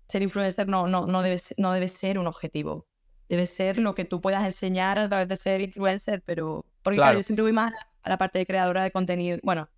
ser 0.08 0.22
influencer 0.22 0.68
no, 0.68 0.86
no, 0.86 1.06
no, 1.06 1.22
debe, 1.22 1.38
ser- 1.38 1.56
no 1.58 1.72
debe 1.72 1.88
ser 1.88 2.18
un 2.18 2.26
objetivo. 2.28 2.86
Debe 3.28 3.46
ser 3.46 3.78
lo 3.78 3.96
que 3.96 4.04
tú 4.04 4.20
puedas 4.20 4.44
enseñar 4.44 5.00
a 5.00 5.08
través 5.08 5.26
de 5.26 5.36
ser 5.36 5.60
influencer, 5.60 6.22
pero. 6.24 6.64
Porque 6.84 6.98
claro, 6.98 7.08
Claro. 7.10 7.18
yo 7.18 7.22
siempre 7.24 7.42
voy 7.42 7.52
más 7.52 7.72
a 8.04 8.08
la 8.08 8.16
parte 8.18 8.38
de 8.38 8.46
creadora 8.46 8.84
de 8.84 8.92
contenido. 8.92 9.38
Bueno, 9.42 9.68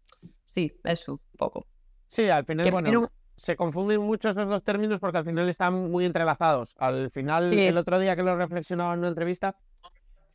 sí, 0.45 0.79
eso, 0.85 1.13
un 1.15 1.21
poco. 1.39 1.67
Sí, 2.07 2.29
al 2.29 2.45
final, 2.45 2.65
Que 2.67 2.71
bueno, 2.71 2.91
primero, 2.91 3.13
se 3.39 3.57
confunden 3.57 4.01
mucho 4.01 4.29
esos 4.29 4.49
dos 4.49 4.65
términos 4.65 4.99
porque 5.01 5.19
al 5.19 5.25
final 5.25 5.49
están 5.49 5.91
muy 5.91 6.05
entrelazados. 6.05 6.75
Al 6.79 7.11
final, 7.11 7.51
Sí. 7.53 7.61
el 7.61 7.79
otro 7.79 7.99
día 7.99 8.17
que 8.17 8.23
lo 8.25 8.37
reflexionaba 8.37 8.93
en 8.95 8.99
una 8.99 9.09
entrevista, 9.09 9.57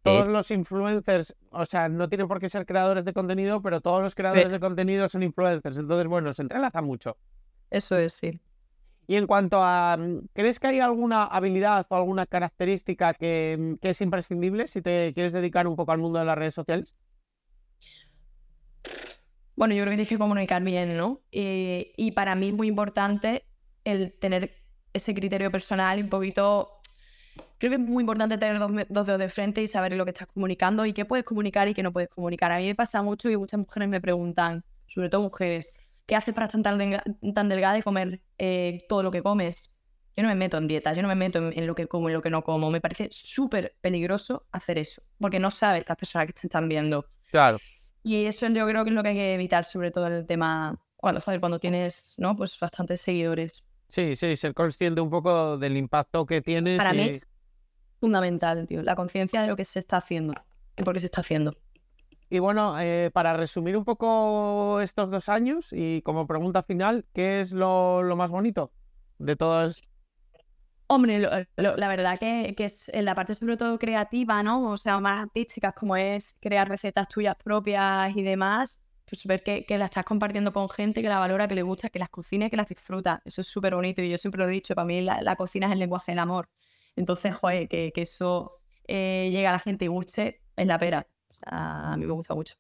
todos 0.04 0.28
los 0.28 0.52
influencers, 0.52 1.36
o 1.52 1.66
sea, 1.66 1.90
no 1.90 2.10
tienen 2.10 2.28
por 2.28 2.40
qué 2.40 2.50
ser 2.50 2.66
creadores 2.66 3.06
de 3.06 3.14
contenido, 3.14 3.62
pero 3.62 3.82
todos 3.82 4.02
los 4.02 4.16
creadores 4.16 4.52
de 4.52 4.60
contenido 4.60 5.08
son 5.10 5.24
influencers. 5.24 5.78
Entonces, 5.78 6.08
bueno, 6.08 6.34
se 6.34 6.42
entrelaza 6.42 6.82
mucho. 6.82 7.18
Eso 7.70 7.98
es, 7.98 8.14
sí. 8.14 8.40
Y 9.06 9.18
en 9.18 9.28
cuanto 9.28 9.60
a, 9.62 9.98
¿crees 10.34 10.60
que 10.60 10.68
hay 10.68 10.80
alguna 10.80 11.26
habilidad 11.26 11.86
o 11.90 11.96
alguna 11.96 12.26
característica 12.26 13.14
que, 13.14 13.76
que 13.82 13.90
es 13.90 14.00
imprescindible 14.02 14.68
si 14.68 14.82
te 14.82 15.12
quieres 15.14 15.34
dedicar 15.34 15.68
un 15.68 15.76
poco 15.76 15.92
al 15.92 16.00
mundo 16.00 16.20
de 16.20 16.26
las 16.26 16.38
redes 16.38 16.54
sociales? 16.54 16.96
Bueno, 19.56 19.76
yo 19.76 19.84
creo 19.84 19.92
que 19.92 19.98
tienes 19.98 20.10
que 20.10 20.18
comunicar 20.18 20.64
bien, 20.64 20.98
¿no? 20.98 21.22
Eh, 21.32 21.94
y 21.96 22.12
para 22.12 22.36
mí 22.36 22.50
es 22.50 22.54
muy 22.54 22.68
importante 22.68 23.46
el 23.84 24.14
tener 24.14 24.56
ese 24.94 25.14
criterio 25.14 25.52
personal 25.52 26.00
y 26.00 26.02
un 26.04 26.10
poquito... 26.10 26.80
Creo 27.58 27.72
que 27.72 27.76
es 27.76 27.82
muy 27.82 28.02
importante 28.02 28.38
tener 28.38 28.60
dos, 28.60 28.72
dos 28.90 29.08
dedos 29.08 29.20
de 29.20 29.30
frente 29.30 29.62
y 29.62 29.68
saber 29.68 29.94
lo 29.94 30.06
que 30.06 30.12
estás 30.12 30.28
comunicando 30.28 30.86
y 30.86 30.94
qué 30.94 31.06
puedes 31.06 31.26
comunicar 31.26 31.68
y 31.68 31.74
qué 31.74 31.82
no 31.82 31.94
puedes 31.94 32.10
comunicar. 32.10 32.52
A 32.52 32.58
mí 32.58 32.66
me 32.66 32.76
pasa 32.76 33.02
mucho 33.02 33.30
y 33.30 33.38
muchas 33.38 33.60
mujeres 33.60 33.90
me 33.90 34.02
preguntan, 34.02 34.66
sobre 34.88 35.10
todo 35.10 35.22
mujeres, 35.22 35.80
¿qué 36.06 36.16
haces 36.16 36.34
para 36.34 36.48
estar 36.48 36.62
tan, 36.62 37.34
tan 37.34 37.50
delgada 37.50 37.78
y 37.78 37.82
comer 37.82 38.22
eh, 38.38 38.86
todo 38.90 39.02
lo 39.02 39.12
que 39.12 39.24
comes? 39.24 39.80
Yo 40.16 40.24
no 40.24 40.30
me 40.30 40.36
meto 40.36 40.58
en 40.58 40.68
dietas, 40.68 40.96
yo 40.96 41.02
no 41.02 41.08
me 41.08 41.16
meto 41.16 41.40
en, 41.40 41.58
en 41.58 41.66
lo 41.66 41.74
que 41.74 41.88
como 41.88 42.10
y 42.10 42.14
lo 42.14 42.22
que 42.22 42.30
no 42.30 42.44
como. 42.44 42.70
Me 42.70 42.82
parece 42.82 43.08
súper 43.12 43.76
peligroso 43.82 44.46
hacer 44.52 44.78
eso, 44.78 45.02
porque 45.20 45.40
no 45.40 45.50
sabes 45.50 45.86
las 45.88 45.98
personas 45.98 46.28
que 46.28 46.34
te 46.34 46.48
están 46.48 46.68
viendo. 46.68 47.08
Claro. 47.32 47.58
Y 48.04 48.26
eso 48.26 48.48
yo 48.48 48.68
creo 48.68 48.84
que 48.84 48.90
es 48.90 48.96
lo 48.96 49.02
que 49.02 49.10
hay 49.10 49.16
que 49.16 49.34
evitar, 49.34 49.64
sobre 49.64 49.92
todo 49.92 50.08
el 50.08 50.26
tema, 50.26 50.80
cuando, 50.98 51.22
joder, 51.22 51.40
cuando 51.40 51.60
tienes, 51.60 52.14
¿no? 52.18 52.36
Pues 52.36 52.60
bastantes 52.60 53.02
seguidores. 53.02 53.70
Sí, 53.88 54.16
sí, 54.16 54.36
ser 54.36 54.54
consciente 54.54 55.02
un 55.02 55.10
poco 55.10 55.58
del 55.58 55.78
impacto 55.78 56.26
que 56.26 56.42
tienes. 56.42 56.78
Para 56.78 56.94
mí 56.94 57.02
es 57.02 57.30
fundamental, 58.00 58.68
tío, 58.68 58.82
la 58.82 58.96
conciencia 58.96 59.42
de 59.42 59.48
lo 59.48 59.56
que 59.56 59.64
se 59.64 59.80
está 59.80 59.98
haciendo 59.98 60.34
y 60.76 60.84
por 60.84 60.94
qué 60.94 61.00
se 61.00 61.06
está 61.06 61.22
haciendo. 61.22 61.56
Y 62.30 62.40
bueno, 62.40 62.80
eh, 62.80 63.12
para 63.14 63.38
resumir 63.38 63.78
un 63.78 63.86
poco 63.86 64.82
estos 64.82 65.10
dos 65.12 65.30
años 65.30 65.72
y 65.72 66.02
como 66.02 66.26
pregunta 66.26 66.64
final, 66.64 67.06
¿qué 67.14 67.40
es 67.40 67.54
lo, 67.54 68.02
lo 68.02 68.16
más 68.16 68.32
bonito 68.32 68.72
de 69.20 69.36
todas? 69.36 69.82
Hombre, 70.88 71.20
lo- 71.20 71.76
la 71.78 71.88
verdad 71.88 72.20
que, 72.20 72.54
que 72.56 72.66
es 72.66 72.90
en 72.90 73.06
la 73.06 73.16
parte 73.16 73.34
sobre 73.34 73.58
todo 73.58 73.80
creativa, 73.80 74.44
¿no? 74.44 74.70
O 74.72 74.78
sea, 74.78 75.00
más 75.00 75.24
artísticas, 75.24 75.74
como 75.74 75.96
es 75.96 76.36
crear 76.40 76.70
recetas 76.70 77.08
tuyas 77.08 77.36
propias 77.44 78.16
y 78.16 78.22
demás, 78.22 78.84
pues 79.06 79.26
ver 79.26 79.42
que, 79.44 79.66
que 79.66 79.78
la 79.78 79.86
estás 79.86 80.06
compartiendo 80.06 80.54
con 80.54 80.70
gente 80.70 81.02
que 81.02 81.10
la 81.10 81.20
valora, 81.20 81.48
que 81.48 81.56
le 81.56 81.64
gusta, 81.64 81.90
que 81.90 82.00
las 82.00 82.10
cocina 82.10 82.46
y 82.46 82.50
que 82.50 82.58
las 82.58 82.68
disfruta. 82.68 83.22
Eso 83.26 83.42
es 83.42 83.48
súper 83.48 83.74
bonito 83.76 84.02
y 84.02 84.10
yo 84.10 84.18
siempre 84.18 84.40
lo 84.44 84.48
he 84.50 84.52
dicho, 84.52 84.76
para 84.76 84.86
mí 84.86 85.02
la, 85.02 85.20
la 85.22 85.36
cocina 85.36 85.68
es 85.68 85.74
el 85.74 85.80
lenguaje 85.80 86.12
del 86.12 86.20
amor. 86.20 86.50
Entonces, 86.96 87.34
joder, 87.36 87.68
que, 87.68 87.92
que 87.94 88.02
eso 88.04 88.62
eh, 88.88 89.30
llegue 89.32 89.48
a 89.48 89.52
la 89.54 89.60
gente 89.60 89.86
y 89.86 89.88
guste, 89.88 90.42
es 90.56 90.68
la 90.68 90.78
pera. 90.78 91.08
O 91.30 91.34
sea, 91.34 91.94
a 91.94 91.98
mí 91.98 92.06
me 92.06 92.14
gusta 92.14 92.36
mucho. 92.36 92.54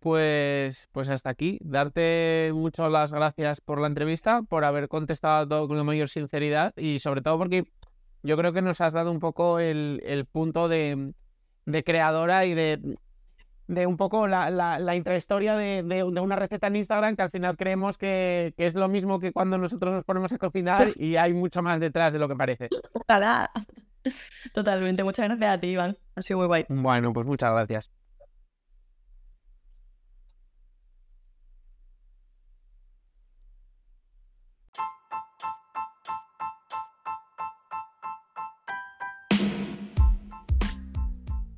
Pues, 0.00 0.88
pues 0.92 1.10
hasta 1.10 1.30
aquí. 1.30 1.58
Darte 1.62 2.50
muchas 2.54 2.90
las 2.90 3.12
gracias 3.12 3.60
por 3.60 3.80
la 3.80 3.86
entrevista, 3.86 4.42
por 4.42 4.64
haber 4.64 4.88
contestado 4.88 5.46
todo 5.46 5.68
con 5.68 5.76
la 5.76 5.84
mayor 5.84 6.08
sinceridad 6.08 6.72
y 6.76 6.98
sobre 6.98 7.20
todo 7.20 7.38
porque 7.38 7.64
yo 8.22 8.36
creo 8.36 8.52
que 8.52 8.62
nos 8.62 8.80
has 8.80 8.94
dado 8.94 9.10
un 9.12 9.20
poco 9.20 9.58
el, 9.60 10.02
el 10.04 10.24
punto 10.24 10.68
de, 10.68 11.12
de 11.66 11.84
creadora 11.84 12.46
y 12.46 12.54
de, 12.54 12.96
de 13.66 13.86
un 13.86 13.96
poco 13.96 14.26
la, 14.26 14.50
la, 14.50 14.78
la 14.78 14.96
intrahistoria 14.96 15.54
de, 15.56 15.82
de, 15.82 16.02
una 16.02 16.34
receta 16.34 16.66
en 16.66 16.76
Instagram 16.76 17.14
que 17.14 17.22
al 17.22 17.30
final 17.30 17.56
creemos 17.56 17.98
que, 17.98 18.52
que 18.56 18.66
es 18.66 18.74
lo 18.74 18.88
mismo 18.88 19.20
que 19.20 19.32
cuando 19.32 19.58
nosotros 19.58 19.92
nos 19.94 20.04
ponemos 20.04 20.32
a 20.32 20.38
cocinar 20.38 20.92
y 20.96 21.16
hay 21.16 21.34
mucho 21.34 21.62
más 21.62 21.78
detrás 21.78 22.12
de 22.12 22.18
lo 22.18 22.28
que 22.28 22.36
parece. 22.36 22.68
Ojalá. 22.92 23.50
Totalmente. 24.54 25.04
Muchas 25.04 25.26
gracias 25.26 25.50
a 25.50 25.60
ti, 25.60 25.68
Iván. 25.68 25.96
Ha 26.16 26.22
sido 26.22 26.38
muy 26.38 26.46
guay. 26.46 26.64
Bueno, 26.68 27.12
pues 27.12 27.26
muchas 27.26 27.52
gracias. 27.52 27.99